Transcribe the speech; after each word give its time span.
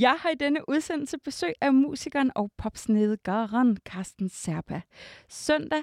Jeg 0.00 0.16
har 0.20 0.30
i 0.30 0.34
denne 0.34 0.68
udsendelse 0.68 1.18
besøg 1.18 1.52
af 1.60 1.74
musikeren 1.74 2.32
og 2.34 2.50
popsnedgaren 2.56 3.76
Carsten 3.84 4.28
Serpa. 4.28 4.80
Søndag 5.28 5.82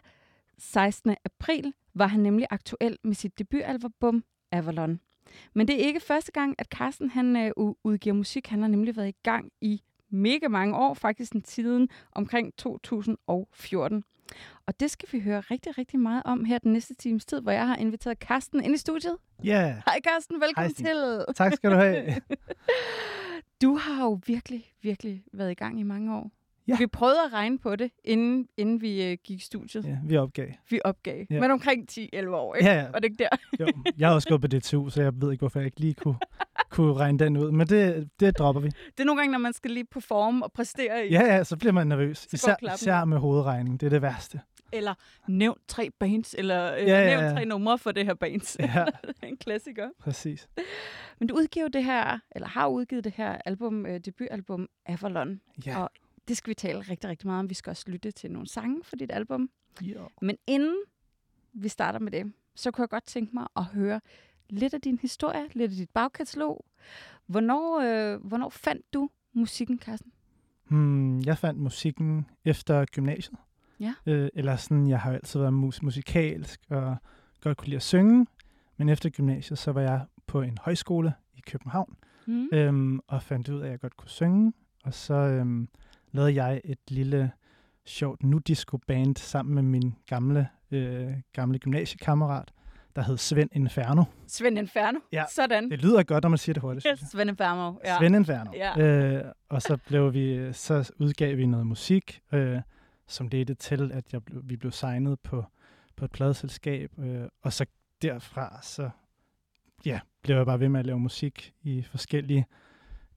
16. 0.58 1.16
april 1.26 1.74
var 1.94 2.08
han 2.08 2.20
nemlig 2.20 2.48
aktuel 2.50 2.98
med 3.04 3.14
sit 3.14 3.40
debutalbum 3.40 4.24
Avalon. 4.52 5.00
Men 5.54 5.68
det 5.68 5.76
er 5.76 5.88
ikke 5.88 6.00
første 6.00 6.32
gang, 6.32 6.56
at 6.58 6.68
Carsten 6.68 7.10
han, 7.10 7.36
øh, 7.36 7.52
udgiver 7.84 8.14
musik. 8.14 8.48
Han 8.48 8.62
har 8.62 8.68
nemlig 8.68 8.96
været 8.96 9.10
i 9.10 9.16
gang 9.24 9.52
i 9.62 9.82
mega 10.10 10.48
mange 10.48 10.76
år, 10.76 10.94
faktisk 10.94 11.34
en 11.34 11.42
tiden 11.42 11.90
omkring 12.12 12.58
2014. 12.58 14.04
Og 14.66 14.80
det 14.80 14.92
skal 14.92 15.10
vi 15.12 15.20
høre 15.20 15.40
rigtig, 15.40 15.78
rigtig 15.78 16.00
meget 16.00 16.22
om 16.26 16.46
her 16.46 16.58
den 16.58 16.74
næste 16.74 16.94
times 16.94 17.26
tid, 17.26 17.42
hvor 17.42 17.52
jeg 17.52 17.68
har 17.68 17.76
inviteret 17.76 18.18
Carsten 18.18 18.64
ind 18.64 18.76
i 18.76 18.78
studiet. 18.78 19.18
Ja. 19.44 19.52
Yeah. 19.52 19.76
Hej 19.86 20.00
Carsten, 20.08 20.42
velkommen 20.42 20.74
Hej, 20.78 20.94
til. 20.94 21.26
Tak 21.36 21.54
skal 21.54 21.72
du 21.72 21.76
have. 21.76 22.16
du 23.62 23.76
har 23.76 24.04
jo 24.04 24.20
virkelig, 24.28 24.74
virkelig 24.82 25.24
været 25.34 25.52
i 25.52 25.54
gang 25.54 25.80
i 25.80 25.84
mange 25.84 26.16
år. 26.16 26.32
Ja. 26.68 26.78
Vi 26.78 26.88
prøvede 26.88 27.18
at 27.26 27.34
regne 27.34 27.60
på 27.60 27.76
det, 27.76 27.92
inden, 28.04 28.48
inden 28.58 28.82
vi 28.82 29.04
øh, 29.12 29.18
gik 29.24 29.38
i 29.40 29.44
studiet. 29.44 29.86
Ja, 29.86 29.98
vi 30.06 30.18
opgav. 30.18 30.48
Vi 30.70 30.80
opgav. 30.86 31.26
Ja. 31.30 31.40
Men 31.40 31.52
omkring 31.52 31.88
10-11 31.92 32.28
år, 32.30 32.56
ikke? 32.56 32.70
Ja, 32.70 32.76
ja. 32.80 32.92
Var 32.92 33.00
det 33.00 33.04
ikke 33.04 33.24
der? 33.24 33.30
Jo, 33.60 33.68
jeg 33.98 34.08
har 34.08 34.16
også 34.16 34.30
gået 34.30 34.42
på 34.42 34.48
DTU, 34.48 34.90
så 34.90 35.02
jeg 35.02 35.12
ved 35.22 35.32
ikke, 35.32 35.42
hvorfor 35.42 35.60
jeg 35.60 35.66
ikke 35.66 35.80
lige 35.80 35.94
kunne, 35.94 36.16
kunne 36.70 36.94
regne 36.94 37.20
den 37.20 37.38
ud. 37.38 37.52
Men 37.52 37.68
det, 37.68 38.10
det 38.20 38.38
dropper 38.38 38.62
vi. 38.62 38.68
Det 38.68 39.00
er 39.00 39.04
nogle 39.04 39.22
gange, 39.22 39.32
når 39.32 39.40
man 39.40 39.54
skal 39.54 39.72
lige 39.72 39.86
performe 39.86 40.46
og 40.46 40.52
præstere 40.52 41.08
i. 41.08 41.12
Ja, 41.12 41.36
ja, 41.36 41.44
så 41.44 41.58
bliver 41.58 41.74
man 41.74 41.88
nervøs. 41.88 42.28
Især, 42.34 42.74
især 42.76 43.06
med 43.06 43.18
hovedregning. 43.18 43.80
Det 43.80 43.86
er 43.86 43.90
det 43.90 44.02
værste. 44.02 44.40
Eller 44.74 44.94
nævn 45.28 45.58
tre 45.68 45.90
bands, 46.00 46.36
eller 46.38 46.76
øh, 46.76 46.88
Ja, 46.88 47.00
ja, 47.02 47.06
nævn 47.10 47.24
ja. 47.24 47.32
tre 47.32 47.46
numre 47.46 47.78
for 47.78 47.92
det 47.92 48.06
her 48.06 48.14
bands. 48.14 48.58
Ja, 48.60 48.86
en 49.24 49.38
klassiker. 49.38 49.90
præcis. 50.00 50.48
Men 51.20 51.28
du 51.28 51.36
udgiver 51.36 51.68
det 51.68 51.84
her, 51.84 52.20
eller 52.32 52.48
har 52.48 52.68
udgivet 52.68 53.04
det 53.04 53.14
her 53.16 53.38
album, 53.46 53.86
øh, 53.86 54.00
debutalbum 54.00 54.68
Avalon. 54.86 55.42
Ja. 55.66 55.78
Og 55.84 55.90
det 56.28 56.38
skal 56.38 56.50
vi 56.50 56.54
tale 56.54 56.80
rigtig, 56.80 57.10
rigtig 57.10 57.28
meget 57.28 57.40
om. 57.40 57.50
Vi 57.50 57.54
skal 57.54 57.70
også 57.72 57.84
lytte 57.88 58.12
til 58.12 58.32
nogle 58.32 58.48
sange 58.48 58.84
for 58.84 58.96
dit 58.96 59.12
album. 59.12 59.50
Jo. 59.82 60.10
Men 60.22 60.38
inden 60.48 60.76
vi 61.54 61.70
starter 61.70 62.00
med 62.00 62.12
det, 62.12 62.34
så 62.56 62.72
kunne 62.72 62.82
jeg 62.82 62.90
godt 62.90 63.06
tænke 63.06 63.34
mig 63.34 63.48
at 63.56 63.66
høre 63.66 64.02
lidt 64.50 64.74
af 64.74 64.82
din 64.82 65.00
historie, 65.02 65.48
lidt 65.54 65.72
af 65.72 65.78
dit 65.78 65.90
bagkatalog. 65.90 66.66
Hvornår, 67.26 67.80
øh, 67.80 68.26
hvornår 68.26 68.50
fandt 68.50 68.94
du 68.94 69.10
musikken, 69.34 69.80
Carsten? 69.80 70.12
Hmm, 70.68 71.20
jeg 71.20 71.38
fandt 71.38 71.60
musikken 71.60 72.26
efter 72.46 72.86
gymnasiet. 72.86 73.38
Ja. 73.80 73.94
Øh, 74.06 74.30
eller 74.34 74.56
sådan, 74.56 74.88
jeg 74.88 75.00
har 75.00 75.14
altid 75.14 75.40
været 75.40 75.54
mus- 75.54 75.82
musikalsk 75.82 76.62
og 76.70 76.98
godt 77.42 77.58
kunne 77.58 77.68
lide 77.68 77.76
at 77.76 77.84
synge. 77.84 78.26
Men 78.78 78.90
efter 78.90 79.10
gymnasiet, 79.10 79.60
så 79.60 79.72
var 79.72 79.82
jeg 79.82 80.06
på 80.28 80.42
en 80.42 80.58
højskole 80.62 81.14
i 81.34 81.42
København. 81.48 81.98
Mm. 82.28 82.50
øhm, 82.54 83.00
og 83.08 83.22
fandt 83.24 83.50
ud 83.50 83.60
af, 83.60 83.66
at 83.66 83.72
jeg 83.72 83.80
godt 83.80 83.98
kunne 83.98 84.10
synge. 84.10 84.54
Og 84.84 84.94
så 84.94 85.14
øhm, 85.14 85.70
lavede 86.16 86.44
jeg 86.44 86.62
et 86.64 86.80
lille 86.88 87.32
sjovt 87.86 88.24
nu-disco-band 88.24 89.16
sammen 89.18 89.56
med 89.56 89.64
min 89.64 89.96
gamle, 90.08 90.50
øh, 90.72 91.14
gamle 91.34 91.60
gymnasiekammerat, 91.60 92.52
der 92.96 93.02
hed 93.02 93.18
Svend 93.18 93.50
Inferno. 93.54 94.04
Svend 94.28 94.58
Inferno. 94.58 95.00
Ja. 95.12 95.24
Sådan. 95.32 95.72
Det 95.72 95.82
lyder 95.82 96.04
godt, 96.04 96.24
når 96.24 96.30
man 96.30 96.38
siger 96.38 96.54
det 96.54 96.62
hurtigt. 96.62 96.88
Yes, 96.92 97.00
Svend 97.12 97.30
Inferno. 97.30 97.74
Ja. 97.86 97.98
Svend 98.00 98.16
Inferno. 98.16 98.52
Ja. 98.54 98.80
Øh, 98.80 99.32
og 99.50 99.62
så, 99.62 99.78
blev 99.88 100.14
vi, 100.14 100.54
så 100.54 100.92
udgav 101.00 101.38
vi 101.38 101.46
noget 101.46 101.68
musik, 101.68 102.22
øh, 102.34 102.62
som 103.08 103.28
ledte 103.28 103.54
til, 103.54 103.92
at 103.92 104.14
jeg 104.14 104.24
blev, 104.24 104.42
vi 104.46 104.56
blev 104.56 104.72
signet 104.72 105.20
på, 105.20 105.46
på 105.96 106.06
et 106.06 106.12
pladeselskab. 106.12 107.00
Øh, 107.00 107.28
og 107.42 107.54
så 107.54 107.66
derfra, 108.02 108.60
så 108.62 108.90
ja, 109.86 110.00
blev 110.22 110.36
jeg 110.36 110.46
bare 110.46 110.60
ved 110.60 110.70
med 110.70 110.80
at 110.80 110.86
lave 110.86 111.00
musik 111.00 111.54
i 111.62 111.82
forskellige 111.82 112.46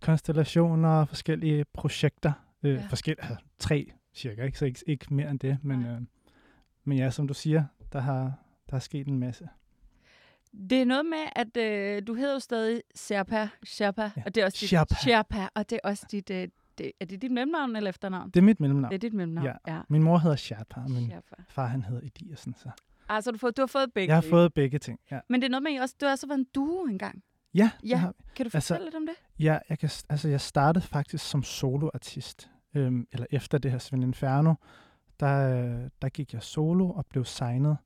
konstellationer, 0.01 1.05
forskellige 1.05 1.65
projekter. 1.65 2.33
Øh, 2.63 2.75
Ja. 2.75 2.87
forskellige, 2.91 3.25
altså, 3.25 3.45
tre 3.59 3.93
cirka, 4.15 4.45
ikke? 4.45 4.59
så 4.59 4.65
ikke, 4.65 4.81
ikke 4.87 5.15
mere 5.15 5.31
end 5.31 5.39
det. 5.41 5.59
Men, 5.63 5.79
Nej. 5.79 5.91
øh, 5.91 6.01
men 6.85 6.99
ja, 6.99 7.11
som 7.11 7.29
du 7.29 7.35
siger, 7.35 7.65
der 7.93 8.01
har, 8.01 8.33
der 8.71 8.77
er 8.77 8.81
sket 8.81 9.07
en 9.07 9.19
masse. 9.19 9.49
Det 10.71 10.81
er 10.81 10.85
noget 10.85 11.07
med, 11.07 11.25
at 11.37 11.57
øh, 11.57 12.03
du 12.07 12.15
hedder 12.15 12.33
jo 12.33 12.39
stadig 12.39 12.83
Sherpa, 12.95 13.49
Sherpa, 13.67 14.03
Ja. 14.17 14.23
og 14.27 14.35
det 14.35 14.41
er 14.41 14.45
også 14.45 14.59
dit, 14.61 14.69
Sherpa. 14.69 14.95
Sherpa, 14.95 15.49
og 15.55 15.71
det 15.71 15.81
er 15.85 15.89
også 15.89 16.07
dit, 16.11 16.31
øh, 16.31 16.49
det, 16.79 16.93
er 17.01 17.05
det 17.05 17.23
dit 17.23 17.31
mellemnavn 17.31 17.77
eller 17.77 17.89
efternavn? 17.91 18.31
Det 18.31 18.41
er 18.41 18.45
mit 18.45 18.61
mellemnavn. 18.61 18.91
Det 18.93 18.95
er 18.97 18.99
dit 19.09 19.13
mellemnavn, 19.13 19.47
Ja. 19.67 19.75
ja. 19.75 19.81
Min 19.89 20.03
mor 20.03 20.19
hedder 20.19 20.37
Sherpa, 20.37 20.81
og 20.81 20.91
min 20.91 21.07
Sherpa. 21.11 21.35
far 21.49 21.67
han 21.67 21.83
hedder 21.83 22.07
Ediasen. 22.07 22.55
Så. 22.55 22.71
Altså, 23.09 23.31
du, 23.31 23.39
får, 23.39 23.51
du 23.51 23.63
har 23.63 23.67
fået 23.67 23.93
begge 23.93 24.09
Jeg 24.15 24.17
har 24.17 24.31
fået 24.31 24.55
begge 24.55 24.79
ting. 24.79 25.01
Ja, 25.11 25.21
Men 25.29 25.41
det 25.41 25.47
er 25.47 25.51
noget 25.51 25.63
med, 25.63 25.73
at 25.73 25.77
I 25.77 25.79
også, 25.81 25.95
du 26.01 26.07
har 26.07 26.13
også 26.13 26.27
været 26.27 26.39
en 26.39 26.47
duo 26.55 26.85
engang. 26.85 27.23
Ja, 27.55 27.71
Ja. 27.89 27.97
har. 27.97 28.15
Kan 28.37 28.47
du 28.47 28.51
Altså- 28.55 28.75
fortælle 28.75 28.87
lidt 28.87 28.95
om 28.97 29.07
det? 29.07 29.45
Ja, 29.45 29.59
jeg, 29.69 29.79
kan, 29.79 29.91
altså, 30.09 30.29
jeg 30.29 30.41
startede 30.41 30.85
faktisk 30.87 31.25
som 31.31 31.43
soloartist. 31.43 32.51
Øhm, 32.75 33.07
eller 33.13 33.27
efter 33.31 33.59
det 33.59 33.71
her 33.71 33.79
Svend 33.79 34.03
Inferno, 34.05 34.55
der, 35.21 35.89
der 36.03 36.09
gik 36.09 36.33
jeg 36.33 36.43
solo 36.43 36.91
og 36.91 37.07
blev 37.07 37.25
signet 37.25 37.77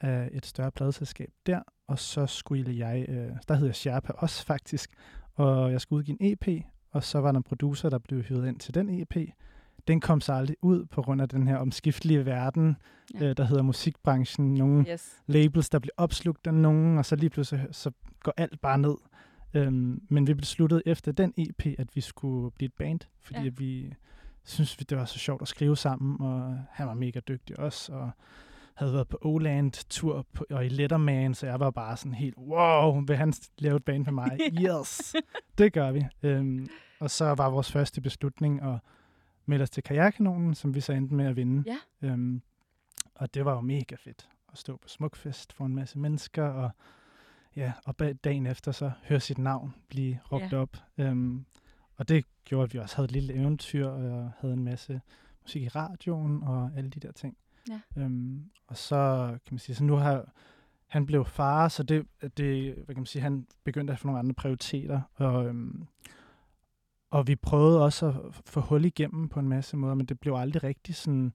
af 0.00 0.28
et 0.32 0.46
større 0.46 0.70
pladeselskab 0.70 1.30
der. 1.46 1.60
Og 1.88 1.98
så 1.98 2.26
skulle 2.26 2.76
jeg, 2.88 3.06
øh, 3.08 3.30
der 3.48 3.54
hed 3.54 3.66
jeg 3.66 3.74
Sherpa 3.74 4.12
også 4.16 4.44
faktisk, 4.46 4.90
og 5.34 5.72
jeg 5.72 5.80
skulle 5.80 5.98
udgive 5.98 6.16
en 6.22 6.32
EP, 6.32 6.64
og 6.90 7.04
så 7.04 7.18
var 7.20 7.32
der 7.32 7.36
en 7.38 7.42
producer, 7.42 7.90
der 7.90 7.98
blev 7.98 8.22
hyret 8.22 8.48
ind 8.48 8.58
til 8.58 8.74
den 8.74 9.00
EP. 9.00 9.16
Den 9.88 10.00
kom 10.00 10.20
så 10.20 10.32
aldrig 10.32 10.56
ud 10.62 10.84
på 10.84 11.02
grund 11.02 11.22
af 11.22 11.28
den 11.28 11.48
her 11.48 11.56
omskiftelige 11.56 12.26
verden, 12.26 12.76
Ja. 13.14 13.24
øh, 13.30 13.36
der 13.36 13.44
hedder 13.44 13.62
musikbranchen. 13.62 14.54
Nogle 14.54 14.84
Yes. 14.92 15.16
labels, 15.26 15.68
der 15.70 15.78
bliver 15.78 15.94
opslugt 15.96 16.46
af 16.46 16.54
nogen, 16.54 16.98
og 16.98 17.04
så 17.06 17.16
lige 17.16 17.30
pludselig 17.30 17.66
så 17.72 17.90
går 18.22 18.32
alt 18.36 18.60
bare 18.60 18.78
ned. 18.78 18.94
Øhm, 19.54 20.02
men 20.08 20.26
vi 20.26 20.34
besluttede 20.34 20.82
efter 20.86 21.12
den 21.12 21.34
EP, 21.36 21.66
at 21.78 21.88
vi 21.94 22.00
skulle 22.00 22.50
blive 22.50 22.66
et 22.66 22.74
band, 22.78 23.00
fordi 23.22 23.38
Ja. 23.38 23.44
ja. 23.44 23.50
vi 23.56 23.92
synes, 24.44 24.76
det 24.76 24.98
var 24.98 25.04
så 25.04 25.18
sjovt 25.18 25.42
at 25.42 25.48
skrive 25.48 25.76
sammen, 25.76 26.20
og 26.20 26.58
han 26.70 26.86
var 26.86 26.94
mega 26.94 27.20
dygtig 27.20 27.58
også, 27.58 27.92
og 27.92 28.10
havde 28.74 28.92
været 28.92 29.08
på 29.08 29.18
Oland-tur 29.22 30.26
og 30.50 30.66
i 30.66 30.68
Letterman, 30.68 31.34
så 31.34 31.46
jeg 31.46 31.60
var 31.60 31.70
bare 31.70 31.96
sådan 31.96 32.14
helt, 32.14 32.36
wow, 32.38 33.04
vil 33.06 33.16
han 33.16 33.32
lave 33.58 33.76
et 33.76 33.84
band 33.84 34.04
med 34.04 34.12
mig? 34.12 34.38
yes, 34.66 35.14
det 35.58 35.72
gør 35.72 35.92
vi. 35.92 36.04
Øhm, 36.22 36.66
og 37.00 37.10
så 37.10 37.24
var 37.34 37.50
vores 37.50 37.72
første 37.72 38.00
beslutning 38.00 38.62
at 38.62 38.78
melde 39.46 39.62
os 39.62 39.70
til 39.70 39.82
Kajakkanonen, 39.82 40.54
som 40.54 40.74
vi 40.74 40.80
så 40.80 40.92
endte 40.92 41.14
med 41.14 41.24
at 41.26 41.36
vinde. 41.36 41.64
Ja. 42.02 42.08
Øhm, 42.08 42.42
og 43.14 43.34
det 43.34 43.44
var 43.44 43.54
jo 43.54 43.60
mega 43.60 43.94
fedt 43.98 44.28
at 44.52 44.58
stå 44.58 44.76
på 44.76 44.88
Smukfest 44.88 45.52
for 45.52 45.66
en 45.66 45.74
masse 45.74 45.98
mennesker, 45.98 46.44
og 46.44 46.70
ja, 47.56 47.72
og 47.84 47.96
bag- 47.96 48.14
dagen 48.24 48.46
efter 48.46 48.72
så 48.72 48.90
høre 49.04 49.20
sit 49.20 49.38
navn 49.38 49.74
blive 49.88 50.18
råbt 50.32 50.52
Ja. 50.52 50.58
op. 50.58 50.76
Øhm, 50.98 51.44
og 51.96 52.08
det 52.08 52.24
gjorde, 52.44 52.64
at 52.64 52.74
vi 52.74 52.78
også 52.78 52.96
havde 52.96 53.04
et 53.04 53.12
lille 53.12 53.34
eventyr, 53.34 53.86
og 53.88 54.30
havde 54.38 54.54
en 54.54 54.64
masse 54.64 55.00
musik 55.42 55.62
i 55.62 55.68
radioen, 55.68 56.42
og 56.42 56.70
alle 56.76 56.90
de 56.90 57.00
der 57.00 57.12
ting. 57.12 57.36
Ja. 57.68 57.80
Øhm, 57.96 58.50
og 58.66 58.76
så 58.76 59.28
kan 59.46 59.54
man 59.54 59.58
sige, 59.58 59.76
så 59.76 59.84
nu 59.84 59.94
har 59.96 60.32
han 60.86 61.06
blev 61.06 61.24
far, 61.24 61.68
så 61.68 61.82
det, 61.82 62.06
det 62.36 62.74
hvad 62.74 62.86
kan 62.94 62.96
man 62.96 63.06
sige, 63.06 63.22
han 63.22 63.46
begyndte 63.64 63.92
at 63.92 63.98
få 63.98 64.06
nogle 64.06 64.18
andre 64.18 64.34
prioriteter, 64.34 65.00
og, 65.14 65.46
øhm, 65.46 65.86
og 67.16 67.26
vi 67.26 67.36
prøvede 67.36 67.84
også 67.84 68.06
at 68.06 68.14
få 68.46 68.60
hul 68.60 68.84
igennem 68.84 69.28
på 69.28 69.40
en 69.40 69.48
masse 69.48 69.76
måder, 69.76 69.94
men 69.94 70.06
det 70.06 70.20
blev 70.20 70.34
aldrig 70.34 70.62
rigtig 70.62 70.94
sådan, 70.94 71.32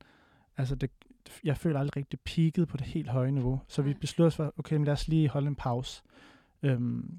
altså 0.57 0.75
det, 0.75 0.91
jeg 1.43 1.57
føler 1.57 1.79
aldrig 1.79 1.97
rigtig 1.97 2.19
peaked 2.19 2.65
på 2.65 2.77
det 2.77 2.85
helt 2.85 3.09
høje 3.09 3.31
niveau. 3.31 3.61
Så 3.67 3.81
vi 3.81 3.93
besluttede 3.93 4.27
os 4.27 4.35
for, 4.35 4.53
okay, 4.57 4.75
men 4.75 4.85
lad 4.85 4.93
os 4.93 5.07
lige 5.07 5.29
holde 5.29 5.47
en 5.47 5.55
pause. 5.55 6.03
Øhm, 6.63 7.17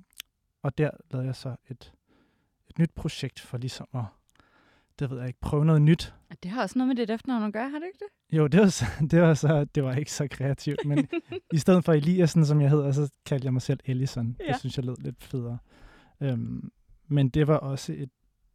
og 0.62 0.78
der 0.78 0.90
lavede 1.10 1.26
jeg 1.26 1.36
så 1.36 1.56
et, 1.70 1.92
et 2.70 2.78
nyt 2.78 2.90
projekt 2.90 3.40
for 3.40 3.58
ligesom 3.58 3.88
at, 3.94 4.04
det 4.98 5.10
ved 5.10 5.18
jeg 5.18 5.26
ikke, 5.26 5.40
prøve 5.40 5.64
noget 5.64 5.82
nyt. 5.82 6.14
Og 6.30 6.36
Det 6.42 6.50
har 6.50 6.62
også 6.62 6.78
noget 6.78 6.88
med 6.88 6.96
dit 6.96 7.10
efternavn 7.10 7.42
at 7.42 7.52
gøre, 7.52 7.70
har 7.70 7.78
det 7.78 7.86
ikke 7.86 7.98
det? 7.98 8.36
Jo, 8.36 8.46
det 8.46 8.60
var, 8.60 8.68
så, 8.68 8.84
det 9.10 9.22
var, 9.22 9.34
så, 9.34 9.64
det 9.64 9.84
var 9.84 9.94
ikke 9.94 10.12
så 10.12 10.28
kreativt, 10.30 10.84
men 10.84 11.08
i 11.52 11.58
stedet 11.64 11.84
for 11.84 11.92
Eliassen, 11.92 12.46
som 12.46 12.60
jeg 12.60 12.70
hedder, 12.70 12.92
så 12.92 13.10
kaldte 13.26 13.44
jeg 13.44 13.52
mig 13.52 13.62
selv 13.62 13.80
Ellison. 13.84 14.36
Ja. 14.40 14.52
Det 14.52 14.60
synes 14.60 14.76
jeg 14.76 14.84
lød 14.84 14.96
lidt 14.98 15.24
federe. 15.24 15.58
Øhm, 16.20 16.72
men 17.08 17.28
det 17.28 17.46
var 17.46 17.56
også 17.56 17.92
et 17.92 18.10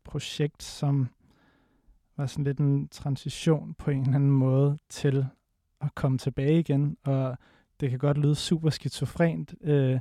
projekt, 0.08 0.64
som 0.64 1.08
var 2.18 2.26
sådan 2.26 2.44
lidt 2.44 2.58
en 2.60 2.88
transition 2.88 3.74
på 3.74 3.92
en 3.92 4.02
eller 4.02 4.16
anden 4.16 4.32
måde 4.32 4.78
til 4.90 5.26
at 5.82 5.96
komme 5.96 6.18
tilbage 6.18 6.60
igen, 6.60 6.98
og 7.06 7.38
det 7.80 7.90
kan 7.90 8.00
godt 8.00 8.18
lyde 8.18 8.36
super 8.36 8.70
skizofrent, 8.70 9.56
øh, 9.62 10.00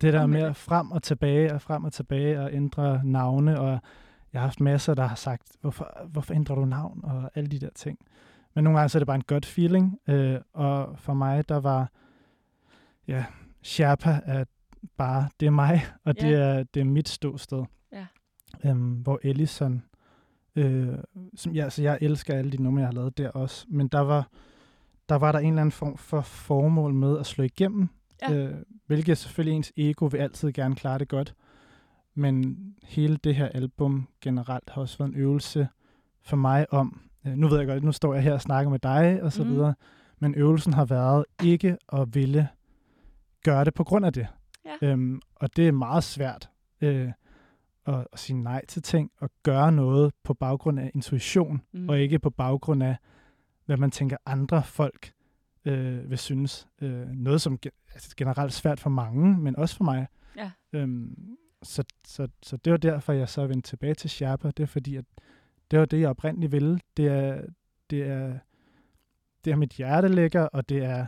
Det 0.00 0.12
der 0.12 0.26
med 0.26 0.40
det. 0.40 0.46
at 0.46 0.56
frem 0.56 0.90
og 0.90 1.02
tilbage 1.02 1.54
og 1.54 1.62
frem 1.62 1.84
og 1.84 1.92
tilbage 1.92 2.40
og 2.40 2.52
ændre 2.52 3.00
navne, 3.04 3.60
og 3.60 3.70
jeg 4.32 4.40
har 4.40 4.46
haft 4.46 4.60
masser, 4.60 4.94
der 4.94 5.06
har 5.06 5.14
sagt, 5.16 5.42
hvorfor, 5.60 6.06
hvorfor 6.08 6.34
ændrer 6.34 6.54
du 6.54 6.64
navn, 6.64 7.00
og 7.04 7.30
alle 7.34 7.48
de 7.50 7.58
der 7.60 7.70
ting. 7.74 7.98
Men 8.54 8.64
nogle 8.64 8.78
gange 8.78 8.88
så 8.88 8.98
er 8.98 9.00
det 9.00 9.06
bare 9.06 9.14
en 9.16 9.22
godt 9.26 9.46
feeling, 9.46 9.98
øh, 10.08 10.40
og 10.52 10.98
for 10.98 11.14
mig, 11.14 11.48
der 11.48 11.60
var, 11.60 11.90
ja, 13.08 13.24
Sherpa 13.62 14.20
er 14.24 14.44
bare, 14.96 15.28
det 15.40 15.46
er 15.46 15.50
mig, 15.50 15.82
og 16.04 16.14
det, 16.20 16.30
Ja. 16.30 16.38
er, 16.58 16.62
det 16.62 16.80
er 16.80 16.84
mit 16.84 17.08
ståsted. 17.08 17.64
Øhm, 18.64 18.92
hvor 18.92 19.20
Ellison, 19.22 19.82
øh, 20.56 20.88
som, 21.34 21.52
ja, 21.52 21.70
så 21.70 21.82
jeg 21.82 21.98
elsker 22.00 22.34
alle 22.34 22.50
de 22.52 22.62
numre, 22.62 22.80
jeg 22.80 22.88
har 22.88 22.92
lavet 22.94 23.18
der 23.18 23.30
også, 23.30 23.66
men 23.68 23.88
der 23.88 24.00
var, 24.00 24.28
der 25.08 25.14
var 25.14 25.32
der 25.32 25.38
en 25.38 25.46
eller 25.48 25.60
anden 25.60 25.72
form 25.72 25.96
for 25.96 26.20
formål 26.20 26.94
med 26.94 27.18
at 27.18 27.26
slå 27.26 27.44
igennem, 27.44 27.88
Ja. 28.28 28.34
øh, 28.34 28.54
hvilket 28.86 29.18
selvfølgelig 29.18 29.56
ens 29.56 29.72
ego 29.76 30.04
vil 30.06 30.18
altid 30.18 30.52
gerne 30.52 30.74
klare 30.74 30.98
det 30.98 31.08
godt. 31.08 31.34
Men 32.14 32.58
hele 32.84 33.16
det 33.16 33.34
her 33.34 33.48
album 33.48 34.08
generelt 34.20 34.70
har 34.70 34.80
også 34.80 34.98
været 34.98 35.08
en 35.08 35.16
øvelse 35.16 35.68
for 36.22 36.36
mig 36.36 36.72
om, 36.72 37.00
øh, 37.26 37.32
nu 37.32 37.48
ved 37.48 37.58
jeg 37.58 37.66
godt, 37.66 37.84
nu 37.84 37.92
står 37.92 38.14
jeg 38.14 38.22
her 38.22 38.32
og 38.32 38.40
snakker 38.40 38.70
med 38.70 38.78
dig 38.78 39.22
og 39.22 39.32
så 39.32 39.44
Mhm. 39.44 39.52
videre, 39.52 39.74
men 40.18 40.34
øvelsen 40.34 40.72
har 40.72 40.84
været 40.84 41.24
ikke 41.44 41.76
at 41.92 42.14
ville 42.14 42.48
gøre 43.44 43.64
det 43.64 43.74
på 43.74 43.84
grund 43.84 44.06
af 44.06 44.12
det. 44.12 44.26
Ja. 44.82 44.88
Øhm, 44.88 45.20
og 45.34 45.56
det 45.56 45.68
er 45.68 45.72
meget 45.72 46.04
svært 46.04 46.50
øh, 46.80 47.10
at, 47.86 48.06
at 48.12 48.18
sige 48.18 48.36
nej 48.42 48.64
til 48.66 48.82
ting 48.82 49.10
og 49.20 49.30
gøre 49.42 49.72
noget 49.72 50.12
på 50.24 50.34
baggrund 50.34 50.80
af 50.80 50.90
intuition, 50.94 51.62
Mm. 51.72 51.88
og 51.88 52.00
ikke 52.00 52.18
på 52.18 52.30
baggrund 52.30 52.82
af, 52.82 52.96
hvad 53.66 53.76
man 53.76 53.90
tænker 53.90 54.16
andre 54.26 54.62
folk 54.62 55.12
øh, 55.64 56.10
vil 56.10 56.18
synes. 56.18 56.68
Øh, 56.82 57.08
noget, 57.08 57.40
som 57.40 57.58
altså 57.94 58.14
generelt 58.16 58.48
er 58.52 58.54
svært 58.54 58.80
for 58.80 58.90
mange, 58.90 59.38
men 59.38 59.56
også 59.56 59.76
for 59.76 59.84
mig. 59.84 60.06
Ja. 60.36 60.50
Øhm, 60.72 61.36
så, 61.62 61.84
så, 62.04 62.28
så 62.42 62.56
det 62.56 62.70
var 62.70 62.76
derfor, 62.76 63.12
jeg 63.12 63.28
så 63.28 63.46
vendte 63.46 63.68
tilbage 63.70 63.94
til 63.94 64.10
Sherpa. 64.10 64.50
Det 64.50 64.62
er 64.62 64.66
fordi, 64.66 64.96
at 64.96 65.04
det 65.70 65.78
var 65.78 65.84
det, 65.84 66.00
jeg 66.00 66.08
oprindeligt 66.10 66.52
ville. 66.52 66.80
Det 66.96 67.06
er, 67.06 67.42
det 67.90 68.02
er, 68.02 68.38
det 69.44 69.50
er 69.50 69.56
mit 69.56 69.72
hjerte 69.72 70.08
ligger, 70.08 70.42
og 70.42 70.68
det 70.68 70.84
er 70.84 71.06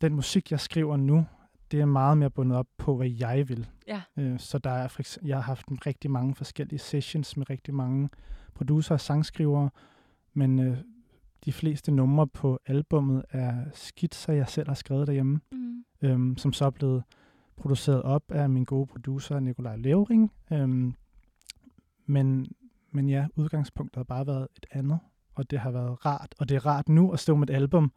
den 0.00 0.14
musik, 0.14 0.50
jeg 0.50 0.60
skriver 0.60 0.96
nu, 0.96 1.26
det 1.70 1.80
er 1.80 1.84
meget 1.84 2.18
mere 2.18 2.30
bundet 2.30 2.58
op 2.58 2.66
på, 2.78 2.96
hvad 2.96 3.08
jeg 3.08 3.48
vil. 3.48 3.68
Ja. 3.86 4.02
Øh, 4.16 4.38
så 4.38 4.58
der 4.58 4.70
er 4.70 4.88
for 4.88 5.00
eksempel, 5.02 5.28
jeg 5.28 5.36
har 5.36 5.42
haft 5.42 5.68
en 5.68 5.78
rigtig 5.86 6.10
mange 6.10 6.34
forskellige 6.34 6.78
sessions 6.78 7.36
med 7.36 7.50
rigtig 7.50 7.74
mange 7.74 8.08
producer 8.54 8.94
og 8.94 9.00
sangskrivere, 9.00 9.70
men 10.34 10.58
øh, 10.58 10.78
de 11.44 11.52
fleste 11.52 11.92
numre 11.92 12.26
på 12.26 12.58
albummet 12.66 13.24
er 13.30 13.54
skitser, 13.74 14.32
jeg 14.32 14.48
selv 14.48 14.68
har 14.68 14.74
skrevet 14.74 15.06
derhjemme, 15.06 15.40
Mm. 15.52 15.84
øhm, 16.02 16.36
som 16.36 16.52
så 16.52 16.64
er 16.66 16.70
blevet 16.70 17.02
produceret 17.56 18.02
op 18.02 18.22
af 18.32 18.50
min 18.50 18.64
gode 18.64 18.86
producer 18.86 19.40
Nikolaj 19.40 19.76
Levering. 19.76 20.32
Øhm, 20.52 20.94
men, 22.06 22.46
men 22.90 23.08
ja, 23.08 23.26
udgangspunktet 23.36 23.96
har 23.96 24.04
bare 24.04 24.26
været 24.26 24.48
et 24.56 24.66
andet, 24.70 24.98
og 25.34 25.50
det 25.50 25.58
har 25.58 25.70
været 25.70 26.06
rart. 26.06 26.34
Og 26.38 26.48
det 26.48 26.54
er 26.54 26.66
rart 26.66 26.88
nu 26.88 27.12
at 27.12 27.18
stå 27.20 27.36
med 27.36 27.50
et 27.50 27.54
album, 27.54 27.92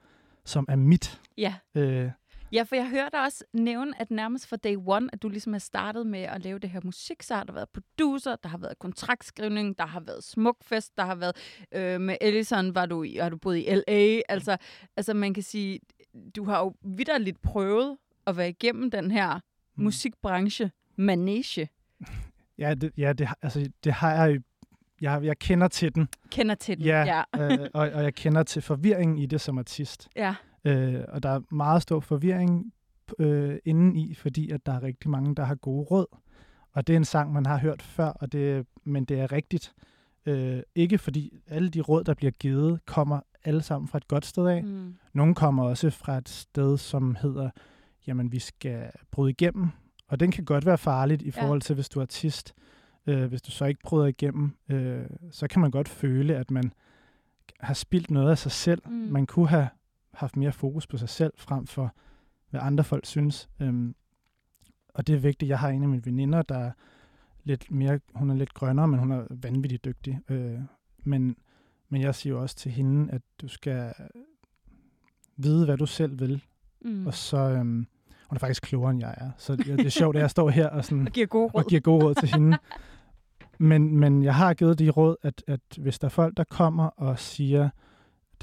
som 0.45 0.65
er 0.69 0.75
mit. 0.75 1.21
Ja. 1.37 1.53
Øh, 1.75 2.11
Ja, 2.53 2.63
for 2.63 2.75
jeg 2.75 2.89
hørte 2.89 3.15
også 3.15 3.43
nævne, 3.53 4.01
at 4.01 4.11
nærmest 4.11 4.47
fra 4.47 4.55
day 4.55 4.75
one, 4.85 5.09
at 5.13 5.21
du 5.21 5.29
ligesom 5.29 5.53
har 5.53 5.59
startet 5.59 6.07
med 6.07 6.19
at 6.19 6.43
lave 6.43 6.59
det 6.59 6.69
her 6.69 6.79
musik, 6.83 7.23
så 7.23 7.35
har 7.35 7.43
der 7.43 7.53
været 7.53 7.69
producer, 7.69 8.35
der 8.35 8.49
har 8.49 8.57
været 8.57 8.79
kontraktskrivning, 8.79 9.77
der 9.77 9.85
har 9.85 9.99
været 9.99 10.23
smukfest, 10.23 10.97
der 10.97 11.05
har 11.05 11.15
været 11.15 11.35
øh, 11.71 12.01
med 12.01 12.17
Ellison, 12.21 12.75
var 12.75 12.85
du, 12.85 13.05
har 13.21 13.29
du 13.29 13.37
boet 13.37 13.57
i 13.57 13.75
L.A., 13.75 14.21
altså, 14.29 14.57
altså 14.97 15.13
man 15.13 15.33
kan 15.33 15.43
sige, 15.43 15.79
du 16.35 16.43
har 16.45 16.59
jo 16.59 16.73
vidderligt 16.83 17.41
prøvet 17.41 17.97
at 18.27 18.37
være 18.37 18.49
igennem 18.49 18.91
den 18.91 19.11
her 19.11 19.39
Mm. 19.75 19.83
musikbranche, 19.83 20.71
manege, 20.95 21.69
ja, 22.57 22.73
det, 22.73 22.91
ja 22.97 23.13
det, 23.13 23.27
altså, 23.41 23.69
det 23.83 23.93
har 23.93 24.13
jeg. 24.13 24.39
Jeg, 25.01 25.23
jeg 25.23 25.39
kender 25.39 25.67
til 25.67 25.95
den, 25.95 26.07
kender 26.31 26.55
til 26.55 26.77
den. 26.77 26.85
Ja. 26.85 27.23
ja. 27.33 27.53
øh, 27.53 27.69
og, 27.73 27.89
og 27.89 28.03
jeg 28.03 28.15
kender 28.15 28.43
til 28.43 28.61
forvirringen 28.61 29.17
i 29.17 29.25
det 29.25 29.41
som 29.41 29.57
artist. 29.57 30.09
ja. 30.15 30.35
Øh, 30.65 31.01
og 31.07 31.23
der 31.23 31.29
er 31.29 31.41
meget 31.51 31.81
stor 31.81 31.99
forvirring 31.99 32.73
øh, 33.19 33.57
indeni, 33.65 34.13
fordi 34.13 34.49
at 34.51 34.65
der 34.65 34.71
er 34.71 34.83
rigtig 34.83 35.09
mange, 35.09 35.35
der 35.35 35.43
har 35.43 35.55
gode 35.55 35.83
råd. 35.83 36.05
Og 36.71 36.87
det 36.87 36.93
er 36.93 36.97
en 36.97 37.05
sang, 37.05 37.33
man 37.33 37.45
har 37.45 37.57
hørt 37.57 37.81
før, 37.81 38.07
og 38.07 38.31
det, 38.31 38.65
men 38.83 39.05
det 39.05 39.19
er 39.19 39.31
rigtigt. 39.31 39.73
Øh, 40.25 40.61
ikke 40.75 40.97
fordi 40.97 41.39
alle 41.47 41.69
de 41.69 41.81
råd, 41.81 42.03
der 42.03 42.13
bliver 42.13 42.31
givet, 42.31 42.85
kommer 42.85 43.19
alle 43.43 43.61
sammen 43.61 43.87
fra 43.87 43.97
et 43.97 44.07
godt 44.07 44.25
sted 44.25 44.47
af. 44.47 44.63
Mm. 44.63 44.95
Nogle 45.13 45.35
kommer 45.35 45.63
også 45.63 45.89
fra 45.89 46.17
et 46.17 46.29
sted, 46.29 46.77
som 46.77 47.15
hedder, 47.15 47.49
jamen 48.07 48.31
vi 48.31 48.39
skal 48.39 48.91
bryde 49.11 49.31
igennem. 49.31 49.69
Og 50.07 50.19
den 50.19 50.31
kan 50.31 50.45
godt 50.45 50.65
være 50.65 50.77
farligt 50.77 51.21
i 51.21 51.31
forhold 51.31 51.61
til, 51.61 51.75
hvis 51.75 51.89
du 51.89 51.99
er 51.99 52.03
artist. 52.03 52.53
Øh, 53.07 53.25
hvis 53.25 53.41
du 53.41 53.51
så 53.51 53.65
ikke 53.65 53.81
bryder 53.83 54.05
igennem, 54.05 54.51
øh, 54.69 55.05
så 55.31 55.47
kan 55.47 55.61
man 55.61 55.71
godt 55.71 55.89
føle, 55.89 56.35
at 56.35 56.51
man 56.51 56.73
har 57.59 57.73
spildt 57.73 58.11
noget 58.11 58.31
af 58.31 58.37
sig 58.37 58.51
selv. 58.51 58.81
Mm. 58.85 58.91
Man 58.91 59.25
kunne 59.25 59.47
have 59.47 59.67
haft 60.13 60.37
mere 60.37 60.51
fokus 60.51 60.87
på 60.87 60.97
sig 60.97 61.09
selv, 61.09 61.33
frem 61.37 61.67
for 61.67 61.93
hvad 62.49 62.61
andre 62.63 62.83
folk 62.83 63.05
synes. 63.05 63.49
Øhm, 63.59 63.95
og 64.93 65.07
det 65.07 65.15
er 65.15 65.19
vigtigt. 65.19 65.49
Jeg 65.49 65.59
har 65.59 65.69
en 65.69 65.83
af 65.83 65.89
mine 65.89 66.05
veninder, 66.05 66.41
der 66.41 66.57
er 66.57 66.71
lidt 67.43 67.71
mere, 67.71 67.99
hun 68.15 68.29
er 68.29 68.35
lidt 68.35 68.53
grønnere, 68.53 68.87
men 68.87 68.99
hun 68.99 69.11
er 69.11 69.25
vanvittigt 69.29 69.85
dygtig. 69.85 70.19
Øh, 70.29 70.59
men, 71.03 71.35
men 71.89 72.01
jeg 72.01 72.15
siger 72.15 72.33
jo 72.33 72.41
også 72.41 72.55
til 72.55 72.71
hende, 72.71 73.13
at 73.13 73.21
du 73.41 73.47
skal 73.47 73.93
vide, 75.37 75.65
hvad 75.65 75.77
du 75.77 75.85
selv 75.85 76.19
vil. 76.19 76.43
Mm. 76.81 77.07
Og 77.07 77.13
så, 77.13 77.37
øhm, 77.37 77.87
hun 78.29 78.35
er 78.35 78.39
faktisk 78.39 78.63
klogere, 78.63 78.91
end 78.91 78.99
jeg 78.99 79.13
er. 79.17 79.31
Så 79.37 79.55
det, 79.55 79.65
det 79.65 79.85
er 79.85 79.89
sjovt, 79.89 80.15
at 80.15 80.21
jeg 80.21 80.29
står 80.29 80.49
her 80.49 80.69
og, 80.69 80.85
sådan, 80.85 81.05
Og 81.07 81.13
giver 81.13 81.27
gode 81.27 81.45
og 81.45 81.55
råd. 81.55 81.69
giver 81.69 81.81
gode 81.81 82.05
råd 82.05 82.15
til 82.15 82.29
hende. 82.29 82.57
Men, 83.57 83.99
men 83.99 84.23
jeg 84.23 84.35
har 84.35 84.53
givet 84.53 84.79
de 84.79 84.89
råd, 84.89 85.15
at, 85.21 85.43
at 85.47 85.59
hvis 85.77 85.99
der 85.99 86.05
er 86.05 86.09
folk, 86.09 86.37
der 86.37 86.43
kommer 86.43 86.85
og 86.85 87.19
siger, 87.19 87.69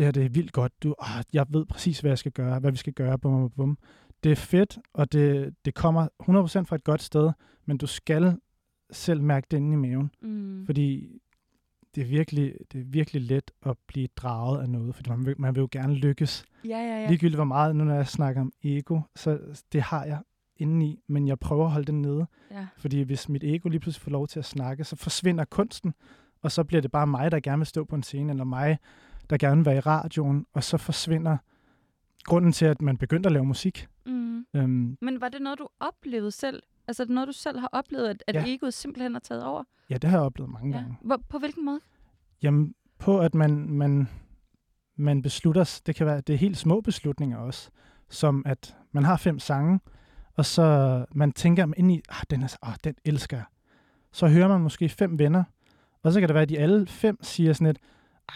det 0.01 0.07
her 0.07 0.13
det 0.13 0.25
er 0.25 0.29
vildt 0.29 0.53
godt, 0.53 0.73
du, 0.83 0.95
åh, 1.03 1.23
jeg 1.33 1.47
ved 1.51 1.65
præcis, 1.67 2.01
hvad 2.01 2.11
jeg 2.11 2.19
skal 2.19 2.33
gøre, 2.33 2.59
hvad 2.59 2.71
vi 2.71 2.77
skal 2.77 2.93
gøre, 2.93 3.19
bum, 3.19 3.33
bum, 3.41 3.51
bum. 3.51 3.79
Det 4.25 4.33
er 4.33 4.37
fedt, 4.37 4.79
og 4.93 5.13
det, 5.13 5.55
det 5.65 5.75
kommer 5.75 6.09
100% 6.23 6.65
fra 6.65 6.77
et 6.77 6.85
godt 6.85 7.03
sted, 7.03 7.31
men 7.67 7.79
du 7.79 7.87
skal 7.87 8.37
selv 8.91 9.23
mærke 9.23 9.47
det 9.51 9.57
inde 9.57 9.73
i 9.73 9.77
maven, 9.77 10.11
Mm. 10.23 10.67
fordi 10.67 11.19
det 11.95 12.01
er 12.03 12.07
virkelig, 12.07 12.55
det 12.73 12.81
er 12.81 12.85
virkelig 12.85 13.23
let 13.23 13.51
at 13.67 13.77
blive 13.87 14.09
draget 14.17 14.63
af 14.63 14.71
noget, 14.71 14.95
fordi 14.95 15.11
man 15.11 15.27
vil, 15.27 15.35
man 15.39 15.55
vil 15.55 15.61
jo 15.61 15.69
gerne 15.73 15.95
lykkes. 15.95 16.45
Ja, 16.65 16.69
ja, 16.69 17.01
ja. 17.01 17.09
Ligegyldigt 17.09 17.37
hvor 17.37 17.45
meget, 17.45 17.77
nu 17.77 17.85
når 17.85 17.95
jeg 17.95 18.07
snakker 18.09 18.41
om 18.41 18.53
ego, 18.65 19.01
så 19.17 19.39
det 19.73 19.83
har 19.83 20.05
jeg 20.05 20.19
indeni, 20.57 21.01
men 21.07 21.29
jeg 21.29 21.39
prøver 21.39 21.65
at 21.65 21.71
holde 21.71 21.87
det 21.87 21.95
nede. 21.95 22.27
ja. 22.51 22.67
Fordi 22.77 23.01
hvis 23.03 23.29
mit 23.29 23.45
ego 23.45 23.69
lige 23.69 23.81
pludselig 23.81 24.03
får 24.03 24.11
lov 24.11 24.29
til 24.29 24.39
at 24.39 24.45
snakke, 24.45 24.85
så 24.85 24.97
forsvinder 24.97 25.45
kunsten, 25.45 25.95
og 26.43 26.53
så 26.53 26.65
bliver 26.65 26.81
det 26.81 26.91
bare 26.91 27.07
mig, 27.07 27.31
der 27.33 27.41
gerne 27.41 27.59
vil 27.59 27.67
stå 27.67 27.85
på 27.85 27.97
en 27.97 28.03
scene, 28.03 28.31
eller 28.33 28.45
mig, 28.45 28.79
der 29.31 29.39
gerne 29.39 29.57
vil 29.57 29.67
være 29.67 29.77
i 29.77 29.81
radioen, 29.81 30.47
og 30.53 30.65
så 30.65 30.77
forsvinder 30.77 31.37
grunden 32.25 32.53
til, 32.53 32.65
at 32.67 32.83
man 32.83 32.97
begyndte 32.97 33.27
at 33.27 33.33
lave 33.33 33.45
musik. 33.45 33.87
Mm. 34.07 34.45
Øhm, 34.55 34.99
Men 35.01 35.21
var 35.21 35.29
det 35.29 35.43
noget, 35.43 35.59
du 35.59 35.69
oplevede 35.81 36.31
selv? 36.31 36.63
Altså 36.89 37.03
er 37.03 37.05
det 37.05 37.15
noget, 37.15 37.27
du 37.29 37.33
selv 37.33 37.59
har 37.59 37.69
oplevet, 37.73 38.09
at, 38.09 38.25
at 38.27 38.35
Ja. 38.35 38.45
egoet 38.47 38.75
simpelthen 38.75 39.13
har 39.13 39.21
taget 39.21 39.45
over? 39.45 39.65
ja, 39.91 39.95
det 39.99 40.11
har 40.11 40.17
jeg 40.19 40.25
oplevet 40.27 40.51
mange 40.53 40.71
Ja. 40.71 40.77
gange. 40.83 40.97
Hvor, 41.03 41.21
på 41.29 41.39
hvilken 41.39 41.65
måde? 41.65 41.81
Jamen, 42.43 42.75
på 42.99 43.21
at 43.21 43.35
man, 43.35 43.69
man, 43.71 44.09
man 44.97 45.23
beslutter, 45.23 45.81
det 45.87 45.95
kan 45.95 46.07
være, 46.07 46.21
det 46.21 46.33
er 46.33 46.39
helt 46.39 46.57
små 46.57 46.81
beslutninger 46.81 47.39
også, 47.39 47.71
som 48.09 48.43
at 48.47 48.77
man 48.93 49.05
har 49.05 49.17
fem 49.17 49.39
sange, 49.39 49.81
og 50.37 50.45
så 50.47 51.05
man 51.15 51.33
tænker 51.33 51.67
ind 51.77 51.93
i, 51.93 52.01
ah, 52.09 52.23
den, 52.31 52.43
er, 52.43 52.57
ah, 52.63 52.75
den 52.85 52.95
elsker 53.05 53.37
jeg. 53.37 53.47
Så 54.13 54.29
hører 54.29 54.49
man 54.49 54.61
måske 54.61 54.89
fem 54.89 55.19
venner, 55.19 55.45
og 56.03 56.13
så 56.13 56.21
kan 56.21 56.29
det 56.29 56.35
være, 56.35 56.43
at 56.43 56.49
de 56.49 56.59
alle 56.59 56.87
fem 56.87 57.19
siger 57.23 57.53
sådan 57.53 57.67
lidt, 57.67 57.79